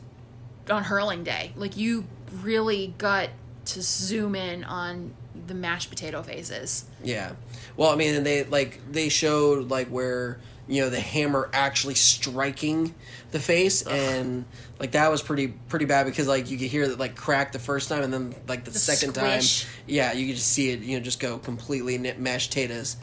[0.70, 1.52] on hurling day.
[1.56, 2.04] Like you
[2.42, 3.30] really got
[3.66, 5.14] to zoom in on
[5.46, 6.84] the mashed potato faces.
[7.04, 7.32] Yeah.
[7.76, 12.94] Well, I mean, they like they showed like where you know the hammer actually striking
[13.30, 14.44] the face, and
[14.80, 17.58] like that was pretty pretty bad because like you could hear that like crack the
[17.58, 19.62] first time, and then like the, The second squish.
[19.64, 22.96] time, yeah, you could just see it, you know, just go completely mashed potatoes.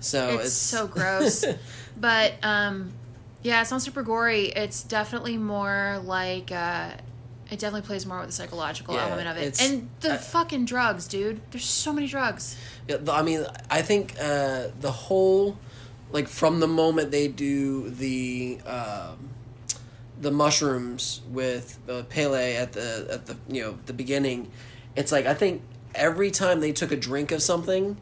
[0.00, 1.44] So it's, it's, so gross.
[1.98, 2.92] but um,
[3.42, 4.46] yeah, it's not super gory.
[4.46, 6.92] It's definitely more like uh,
[7.50, 9.60] it definitely plays more with the psychological Yeah, element of it.
[9.60, 11.40] And the I- fucking drugs, dude.
[11.50, 12.56] There's so many drugs.
[12.88, 15.58] Yeah, I mean, I think uh, the whole,
[16.12, 19.30] like, from the moment they do the um,
[20.20, 24.50] the mushrooms with uh, Pelle at the at the you know the beginning,
[24.96, 25.62] it's like I think
[25.94, 27.96] every time they took a drink of something,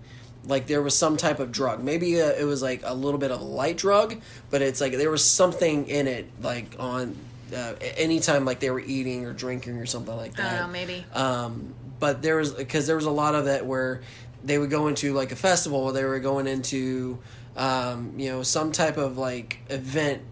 [0.45, 1.83] like there was some type of drug.
[1.83, 4.21] Maybe uh, it was like a little bit of a light drug,
[4.51, 7.17] but it's like there was something in it, like on.
[7.51, 10.73] Uh, anytime like they were eating or drinking or something like I that don't know,
[10.73, 11.07] maybe.
[11.15, 14.03] um, but there was because there was a lot of that where
[14.45, 17.19] they would go into like a festival they were going into
[17.59, 20.23] um, you know some type of like event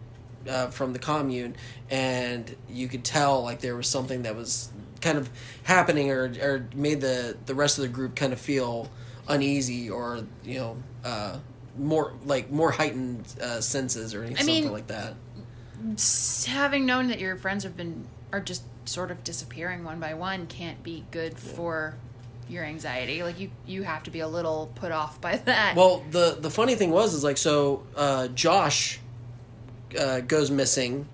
[0.48, 1.56] uh, from the commune
[1.90, 4.70] and you could tell like there was something that was
[5.00, 5.28] kind of
[5.64, 8.88] happening or, or made the the rest of the group kind of feel
[9.28, 11.38] uneasy or you know uh,
[11.76, 15.14] more like more heightened uh, senses or anything mean- like that.
[16.46, 20.46] having known that your friends have been are just sort of disappearing one by one
[20.46, 21.96] can't be good for
[22.48, 23.22] your anxiety.
[23.22, 25.76] Like you you have to be a little put off by that.
[25.76, 29.00] Well, the the funny thing was is like so uh, Josh
[29.98, 31.08] uh, goes missing.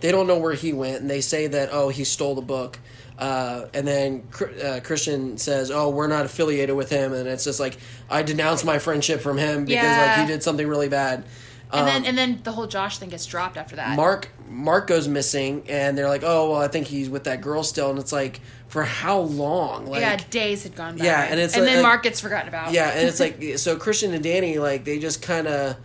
[0.00, 2.78] They don't know where he went, and they say that oh he stole the book.
[3.18, 4.26] Uh, and then
[4.64, 7.76] uh, Christian says, "Oh, we're not affiliated with him," and it's just like
[8.10, 11.24] I denounce my friendship from him because like he did something really bad.
[11.72, 13.96] and then and then the whole Josh thing gets dropped after that.
[13.96, 17.62] Mark Mark goes missing, and they're like, "Oh, well, I think he's with that girl
[17.62, 18.40] still," and it's like,
[18.72, 19.84] for how long?
[19.84, 21.04] Like, yeah, days had gone by.
[21.04, 22.72] Yeah, and it's and like- then Mark gets forgotten about.
[22.72, 25.76] Yeah, and it's like so Christian and Dani like they just kind of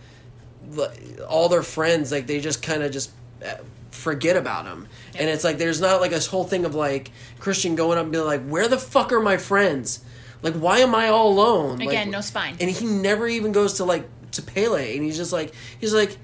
[1.28, 3.10] all their friends like they just kind of just
[3.44, 3.56] uh,
[3.90, 4.88] forget about him.
[5.18, 8.12] And it's like there's not like this whole thing of like Christian going up and
[8.12, 10.02] being like, "Where the fuck are my friends?
[10.40, 12.56] Like, why am I all alone?" Like, Again, no spine.
[12.58, 16.16] And he never even goes to like to Pelle, and he's just like he's like.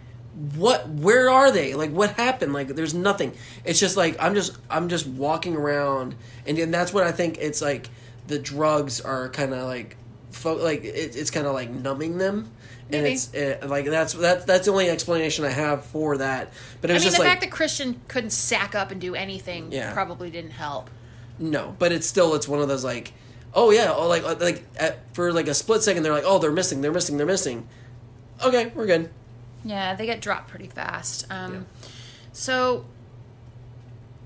[0.57, 0.89] What?
[0.89, 1.75] Where are they?
[1.75, 2.53] Like, what happened?
[2.53, 3.35] Like, there's nothing.
[3.65, 6.15] It's just like I'm just I'm just walking around,
[6.47, 7.39] and, and that's what I think.
[7.39, 7.89] It's like
[8.27, 9.97] the drugs are kind of like,
[10.33, 12.51] fo- like it, it's kind of like numbing them,
[12.91, 13.13] and Maybe.
[13.15, 16.53] it's uh, like that's that's that's the only explanation I have for that.
[16.81, 19.71] But it I mean, the like fact that Christian couldn't sack up and do anything
[19.71, 19.93] Yeah.
[19.93, 20.91] probably didn't help.
[21.39, 23.13] No, but it's still it's one of those like,
[23.55, 26.51] oh yeah, oh like like at, for like a split second they're like, oh they're
[26.51, 27.69] missing, they're missing, they're missing.
[28.45, 29.11] Okay, we're good.
[29.65, 31.27] Yeah, they get dropped pretty fast.
[31.31, 31.67] Um,
[32.33, 32.85] So,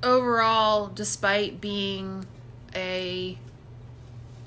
[0.02, 2.27] overall, despite being
[2.74, 3.39] a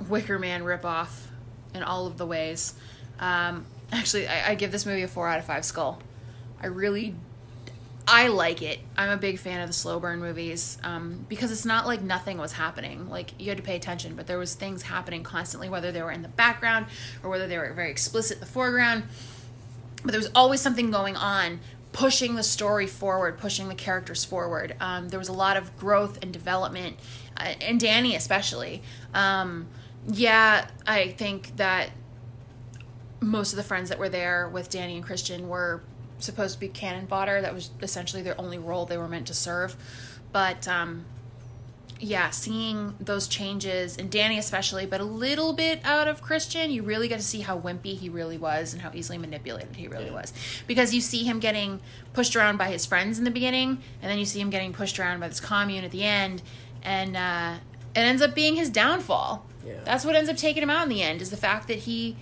[0.07, 1.27] Wicker Man ripoff
[1.73, 2.73] in all of the ways,
[3.19, 5.99] um, actually, I, I give this movie a four out of five skull.
[6.61, 7.15] I really,
[8.07, 8.79] I like it.
[8.97, 12.37] I'm a big fan of the slow burn movies um, because it's not like nothing
[12.37, 13.09] was happening.
[13.09, 16.11] Like you had to pay attention, but there was things happening constantly, whether they were
[16.11, 16.87] in the background
[17.23, 19.03] or whether they were very explicit in the foreground
[20.03, 21.59] but there was always something going on
[21.91, 24.75] pushing the story forward pushing the characters forward.
[24.79, 26.97] Um, there was a lot of growth and development
[27.37, 28.81] uh, and dani especially.
[29.13, 29.67] Um,
[30.07, 31.91] yeah i think that
[33.19, 35.83] most of the friends that were there with dani and christian were
[36.23, 37.41] supposed to be cannon fodder.
[37.41, 39.75] That was essentially their only role they were meant to serve.
[40.31, 41.05] But um,
[42.01, 46.81] yeah, seeing those changes, and Dani especially, but a little bit out of Christian, you
[46.81, 50.09] really get to see how wimpy he really was and how easily manipulated he really
[50.09, 50.33] was.
[50.65, 51.79] Because you see him getting
[52.13, 54.99] pushed around by his friends in the beginning, and then you see him getting pushed
[54.99, 56.41] around by this commune at the end,
[56.81, 57.55] and uh,
[57.95, 59.45] it ends up being his downfall.
[59.65, 59.75] Yeah.
[59.85, 62.17] That's what ends up taking him out in the end, is the fact that he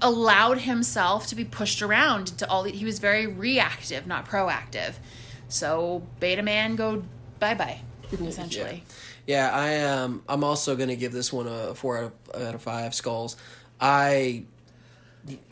[0.00, 4.94] allowed himself to be pushed around to all he was very reactive not proactive
[5.46, 7.04] so beta man go
[7.38, 7.80] bye-bye
[8.12, 8.84] essentially
[9.26, 12.62] Yeah, I um I'm also gonna give this one a four out of, out of
[12.62, 13.36] five skulls.
[13.80, 14.44] I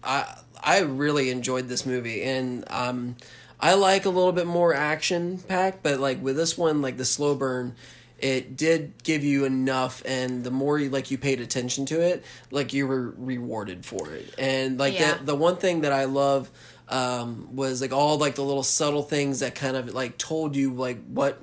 [0.04, 3.16] I I really enjoyed this movie, and um
[3.60, 7.04] I like a little bit more action packed, but like with this one, like the
[7.04, 7.74] slow burn.
[8.18, 12.24] It did give you enough, and the more you like you paid attention to it,
[12.52, 14.32] like you were rewarded for it.
[14.38, 15.14] And like Yeah.
[15.14, 16.48] that, the one thing that I love
[16.88, 20.72] um, was like all like the little subtle things that kind of like told you
[20.72, 21.40] like what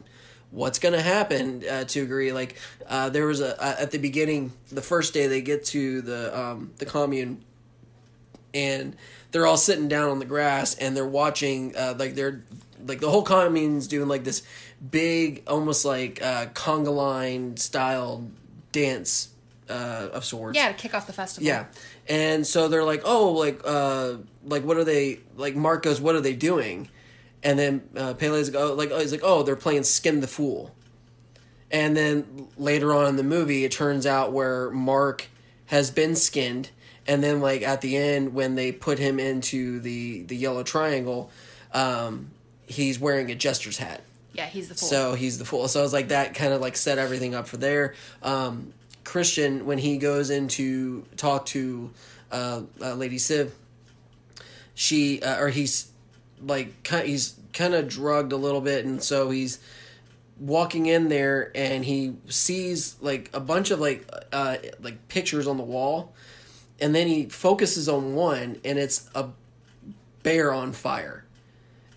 [0.51, 2.55] what's gonna happen uh, to agree like
[2.87, 6.71] uh, there was a at the beginning the first day they get to the um,
[6.77, 7.43] the commune
[8.53, 8.95] and
[9.31, 12.41] they're all sitting down on the grass and they're watching uh, like they're
[12.87, 14.41] like the whole commune's doing like this
[14.89, 18.25] big almost like uh, conga line style
[18.71, 19.29] dance
[19.69, 21.65] uh, of sorts yeah to kick off the festival yeah.
[22.09, 26.15] And so they're like, oh, like, uh, like, what are they, like, Mark goes, what
[26.15, 26.89] are they doing?
[27.43, 30.27] And then uh, Pelle's like, oh, like, oh, he's like, oh, they're playing Skin the
[30.27, 30.75] Fool.
[31.71, 35.27] And then later on in the movie, it turns out where Mark
[35.67, 36.71] has been skinned.
[37.07, 41.31] And then, like, at the end, when they put him into the, the yellow triangle,
[41.73, 42.31] um,
[42.65, 44.01] he's wearing a jester's hat.
[44.33, 45.67] yeah he's the fool So he's the fool.
[45.67, 47.95] So I was like, that kind of like set everything up for there.
[48.21, 51.91] Um, Christian, when he goes in to talk to
[52.31, 53.51] uh, uh, Lady Siv,
[54.75, 55.91] she uh, or he's
[56.45, 59.59] like he's kind of drugged a little bit, and so he's
[60.39, 65.57] walking in there and he sees like a bunch of like uh, like pictures on
[65.57, 66.13] the wall,
[66.79, 69.29] and then he focuses on one, and it's a
[70.23, 71.25] bear on fire.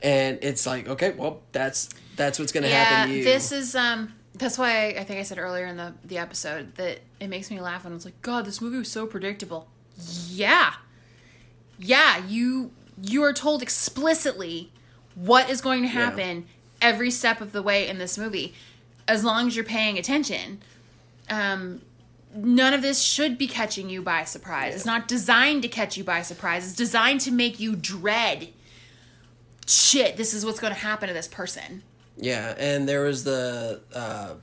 [0.02, 3.24] And it's like, okay, well, that's that's what's gonna yeah happen to you.
[3.24, 6.74] this is um that's why I, I think i said earlier in the the episode
[6.76, 9.68] that it makes me laugh when it's like god this movie was so predictable
[10.28, 10.74] yeah
[11.78, 12.70] yeah you
[13.02, 14.70] you are told explicitly
[15.14, 16.46] what is going to happen
[16.80, 18.54] every step of the way in this movie
[19.06, 20.62] as long as you're paying attention.
[21.28, 21.82] Um
[22.34, 24.74] none of this should be catching you by surprise.
[24.74, 26.64] It's not designed to catch you by surprise.
[26.64, 28.48] It's designed to make you dread
[29.66, 31.82] shit this is what's going to happen to this person.
[32.16, 34.34] Yeah, and there was the uh,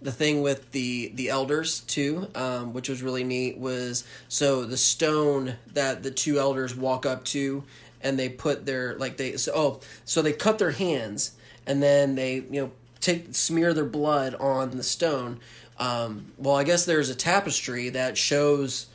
[0.00, 4.76] the thing with the the elders too, um, which was really neat, was so the
[4.76, 7.64] stone that the two elders walk up to,
[8.02, 11.32] and they put their like they so oh so they cut their hands
[11.66, 15.40] and then they you know take smear their blood on the stone.
[15.78, 18.86] Um, well, I guess there's a tapestry that shows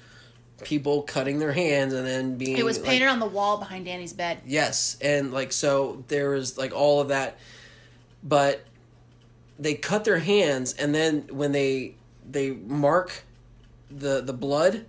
[0.63, 3.85] people cutting their hands and then being It was like- painted on the wall behind
[3.85, 4.39] Dani's bed.
[4.45, 7.37] Yes, and like so there was like all of that,
[8.23, 8.63] but
[9.59, 11.95] they cut their hands, and then when they
[12.29, 13.23] they mark
[13.91, 14.85] the the blood,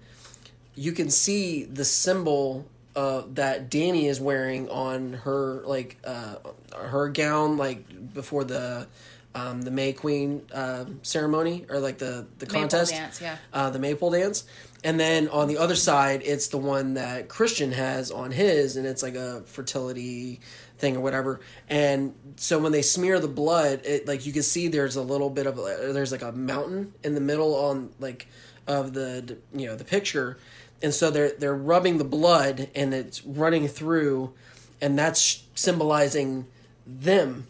[0.75, 2.67] you can see the symbol
[2.99, 6.35] uh, that Dani is wearing on her like uh,
[6.77, 8.89] her gown, like before the
[9.37, 13.37] um, the May Queen uh, ceremony or like the the contest, dance, yeah.
[13.53, 14.45] uh, the Maple dance.
[14.83, 18.85] And then on the other side, it's the one that Christian has on his, and
[18.85, 20.41] it's like a fertility
[20.79, 21.39] thing or whatever.
[21.69, 25.31] And so when they smear the blood, it like you can see there's a little
[25.31, 28.27] bit of there's like a mountain in the middle on like
[28.67, 30.39] of the you know the picture,
[30.83, 34.33] and so they're they're rubbing the blood and it's running through,
[34.81, 36.47] and that's symbolizing
[36.87, 37.47] them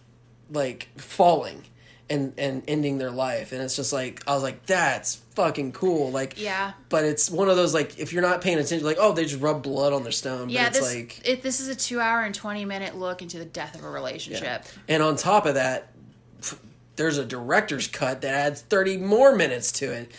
[0.50, 1.62] like falling
[2.10, 6.10] and and ending their life and it's just like i was like that's fucking cool
[6.10, 6.72] like Yeah.
[6.88, 9.42] but it's one of those like if you're not paying attention like oh they just
[9.42, 12.00] rub blood on their stone Yeah, but it's this like it, this is a two
[12.00, 14.64] hour and twenty minute look into the death of a relationship.
[14.88, 15.92] and on top of that
[16.96, 20.10] there's a director's cut that adds 30 more minutes to it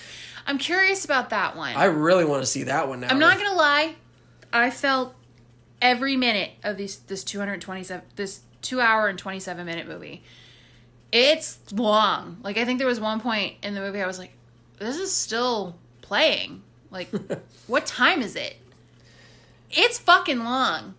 [0.50, 1.76] I'm curious about that one.
[1.76, 3.96] i really want to see that one now I'm not gonna lie,
[4.52, 5.16] I felt
[5.82, 10.24] every minute of this this 227 this two hour and 27 minute movie.
[11.12, 12.38] It's long.
[12.44, 14.34] Like I think there was one point in the movie I was like,
[14.80, 16.64] this is still playing.
[16.92, 17.10] Like,
[17.68, 18.58] what time is it?
[19.70, 20.96] It's fucking long.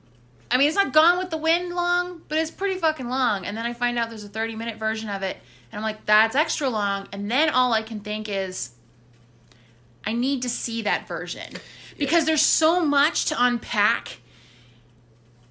[0.50, 3.44] I mean, it's not Gone with the Wind long, but it's pretty fucking long.
[3.46, 5.36] And then I find out there's a 30 minute version of it,
[5.70, 7.08] and I'm like, that's extra long.
[7.12, 8.70] And then all I can think is,
[10.06, 11.54] I need to see that version
[11.98, 14.18] because there's so much to unpack.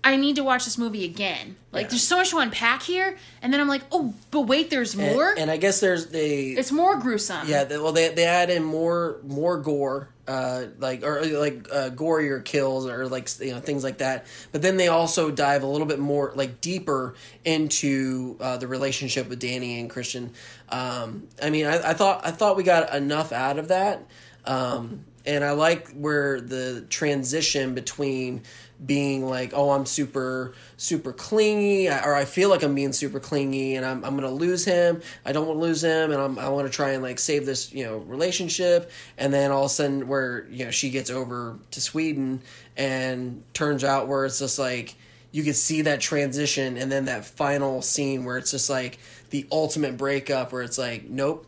[0.02, 1.58] I need to watch this movie again.
[1.74, 1.90] Like, Yeah.
[1.90, 5.36] there's so much to unpack here, and then I'm like, oh, but wait, there's more.
[5.38, 7.48] and i guess there's they it's more gruesome.
[7.48, 11.90] Yeah, they, well, they they add in more more gore, uh, like or like uh,
[11.90, 14.26] gorier kills or like you know things like that.
[14.54, 17.14] But then they also dive a little bit more like deeper
[17.44, 20.32] into uh, the relationship with Dani and Christian.
[20.70, 24.06] Um, I mean, I, I thought I thought we got enough out of that,
[24.50, 28.42] um, and I like where the transition between
[28.84, 33.76] being like, oh, I'm super, super clingy, or I feel like I'm being super clingy,
[33.76, 35.02] and I'm, I'm gonna lose him.
[35.24, 37.46] I don't want to lose him, and I'm, I want to try and like save
[37.46, 38.90] this, you know, relationship.
[39.20, 42.42] And then all of a sudden, where you know she gets over to Sweden,
[42.76, 44.96] and turns out where it's just like
[45.32, 48.98] you can see that transition, and then that final scene where it's just like
[49.30, 51.46] the ultimate breakup, where it's like, nope.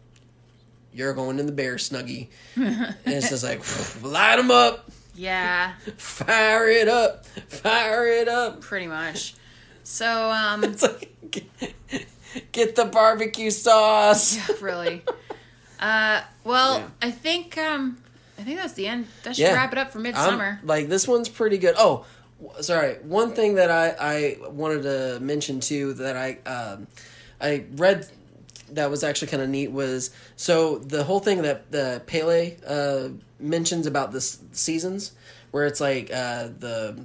[0.94, 3.62] You're going in the bear snuggie, and it's just like
[4.04, 8.62] light them up, Yeah, fire it up, fire it up.
[8.62, 9.36] pretty much.
[9.84, 11.12] So, um, It's like
[12.52, 14.38] get, the barbecue sauce.
[14.62, 15.02] really.
[15.80, 16.88] Uh, well, Yeah.
[17.02, 17.98] I think um,
[18.38, 19.08] I think that's the end.
[19.24, 19.54] That should Yeah.
[19.56, 20.60] wrap it up for I'm- Midsommar.
[20.64, 21.76] like this one's pretty good.
[21.78, 22.06] Oh,
[22.62, 22.96] sorry.
[23.04, 26.88] One thing that I I wanted to mention too that I um
[27.40, 28.08] I read
[28.76, 33.10] that was actually kind of neat was so the whole thing that the Pelle uh
[33.40, 35.12] mentions about the s- seasons
[35.52, 36.98] where it's like uh the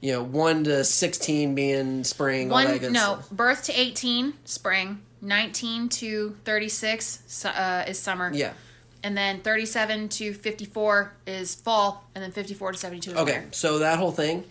[0.00, 3.30] you know 1 to 16 being spring One no stuff.
[3.30, 8.30] birth to eighteen spring, nineteen to thirty six uh, is summer.
[8.34, 8.52] Yeah.
[9.02, 13.00] and then thirty seven to fifty four is fall, and then fifty four to seventy
[13.00, 13.48] two Okay, winter.
[13.52, 14.44] so that whole thing,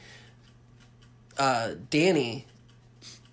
[1.38, 2.46] uh, Dani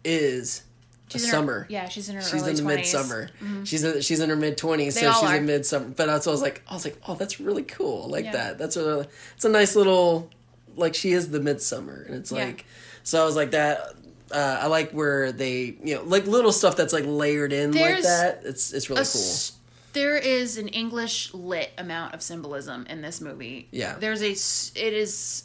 [0.05, 0.63] is
[1.13, 1.67] She's in her- summer.
[1.69, 2.65] yeah, she's in her She's in the 20s.
[2.77, 3.31] midsummer.
[3.65, 5.37] She's in, she's in her mid twenties, so she's are.
[5.37, 5.89] in midsummer.
[5.89, 6.63] But that's what I was like.
[6.69, 8.05] I was like, oh, that's really cool.
[8.05, 8.33] I like Yeah.
[8.33, 8.59] that.
[8.59, 10.31] That's a it's a nice little
[10.77, 12.45] like she is the midsummer, and it's Yeah.
[12.45, 12.65] like
[13.03, 13.95] so I was like that.
[14.33, 18.03] Uh, I like where they you know like little stuff that's like layered in like
[18.03, 18.43] that.
[18.45, 19.21] It's it's really cool.
[19.21, 19.53] s-
[19.93, 23.67] There is an English lit amount of symbolism in this movie.
[23.73, 23.97] Yeah.
[23.99, 25.43] There's a it is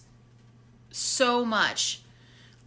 [0.91, 2.01] so much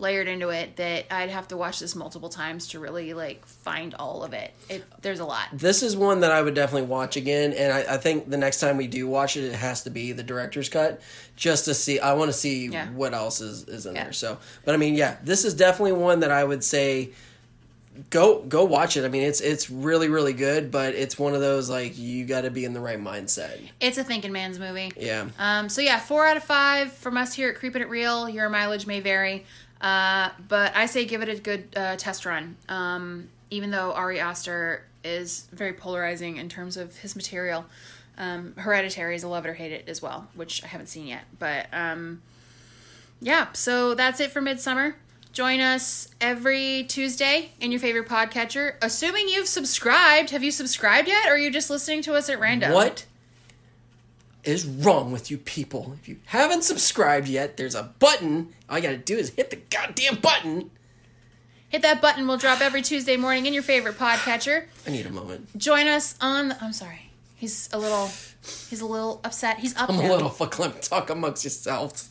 [0.01, 3.95] layered into it that I'd have to watch this multiple times to really like find
[3.95, 4.53] all of it.
[4.69, 5.49] It there's a lot.
[5.53, 8.61] This is one that I would definitely watch again, and I, I think the next
[8.61, 11.01] time we do watch it, it has to be the director's cut,
[11.35, 11.99] just to see.
[11.99, 12.89] I want to see Yeah.
[12.91, 14.05] what else is, is in Yeah.
[14.05, 14.13] there.
[14.13, 17.11] So, but I mean, yeah, this is definitely one that I would say
[18.11, 19.05] go go watch it.
[19.05, 22.43] I mean, it's it's really really good, but it's one of those like you got
[22.43, 23.59] to be in the right mindset.
[23.81, 24.93] It's a thinking man's movie.
[24.97, 28.29] Yeah, Um, so yeah, four out of five from us here at Creeping It Reel.
[28.29, 29.45] Your mileage may vary,
[29.81, 32.57] uh, but I say give it a good uh, test run.
[32.69, 37.65] Um, even though Ari Aster is very polarizing in terms of his material.
[38.17, 41.07] Um, Hereditary is a love it or hate it as well, which I haven't seen
[41.07, 41.25] yet.
[41.39, 42.23] But um,
[43.21, 44.95] yeah, so that's it for Midsommar.
[45.33, 48.75] Join us every Tuesday in your favorite podcatcher.
[48.83, 50.31] Assuming you've subscribed.
[50.31, 52.73] Have you subscribed yet, or are you just listening to us at random?
[52.73, 53.07] What
[54.49, 55.95] is wrong with you people?
[56.01, 58.55] If you haven't subscribed yet, there's a button.
[58.69, 60.71] All you gotta do is hit the goddamn button.
[61.69, 62.27] Hit that button.
[62.27, 64.65] We'll drop every Tuesday morning in your favorite podcatcher.
[64.87, 65.57] I need a moment.
[65.59, 66.49] Join us on.
[66.49, 67.11] The, I'm sorry.
[67.37, 68.11] He's a little.
[68.71, 69.59] He's a little upset.
[69.59, 69.91] He's up.
[69.91, 70.11] I'm now.
[70.11, 70.81] a little fuck.
[70.81, 72.09] Talk amongst yourselves.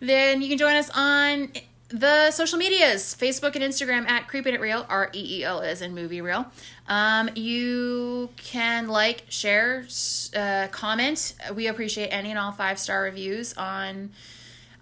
[0.00, 1.52] Then you can join us on
[1.88, 5.80] the social medias Facebook and Instagram at Creeping It Reel, R E E L is
[5.80, 6.46] in movie reel.
[6.86, 9.86] Um, you can like, share,
[10.36, 11.34] uh, comment.
[11.54, 14.10] We appreciate any and all five star reviews on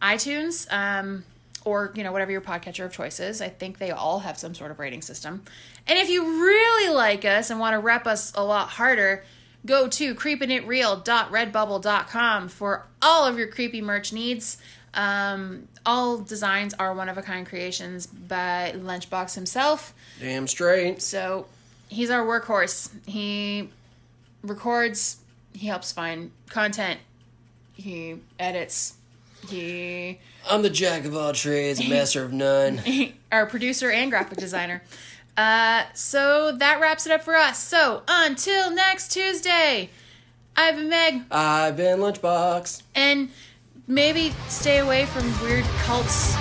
[0.02, 0.70] iTunes.
[0.72, 1.24] Um,
[1.64, 3.42] or you know whatever your podcatcher of choice is.
[3.42, 5.42] I think they all have some sort of rating system.
[5.86, 9.24] And if you really like us and want to rep us a lot harder,
[9.66, 14.58] go to creepingitreal.redbubble.com for all of your creepy merch needs.
[14.94, 19.94] Um, all designs are one of a kind creations by Lunchbox himself.
[20.20, 21.00] Damn straight.
[21.00, 21.46] So
[21.88, 22.90] he's our workhorse.
[23.06, 23.70] He
[24.42, 25.18] records,
[25.54, 27.00] he helps find content,
[27.74, 28.94] he edits,
[29.48, 30.18] he
[30.48, 32.80] I'm the jack of all trades, master of none.
[33.32, 34.82] our producer and graphic designer.
[35.36, 37.58] Uh, so that wraps it up for us.
[37.62, 39.90] So until next Tuesday,
[40.56, 42.82] I've been Meg, I've been Lunchbox.
[42.94, 43.28] and
[43.86, 46.34] maybe stay away from weird cults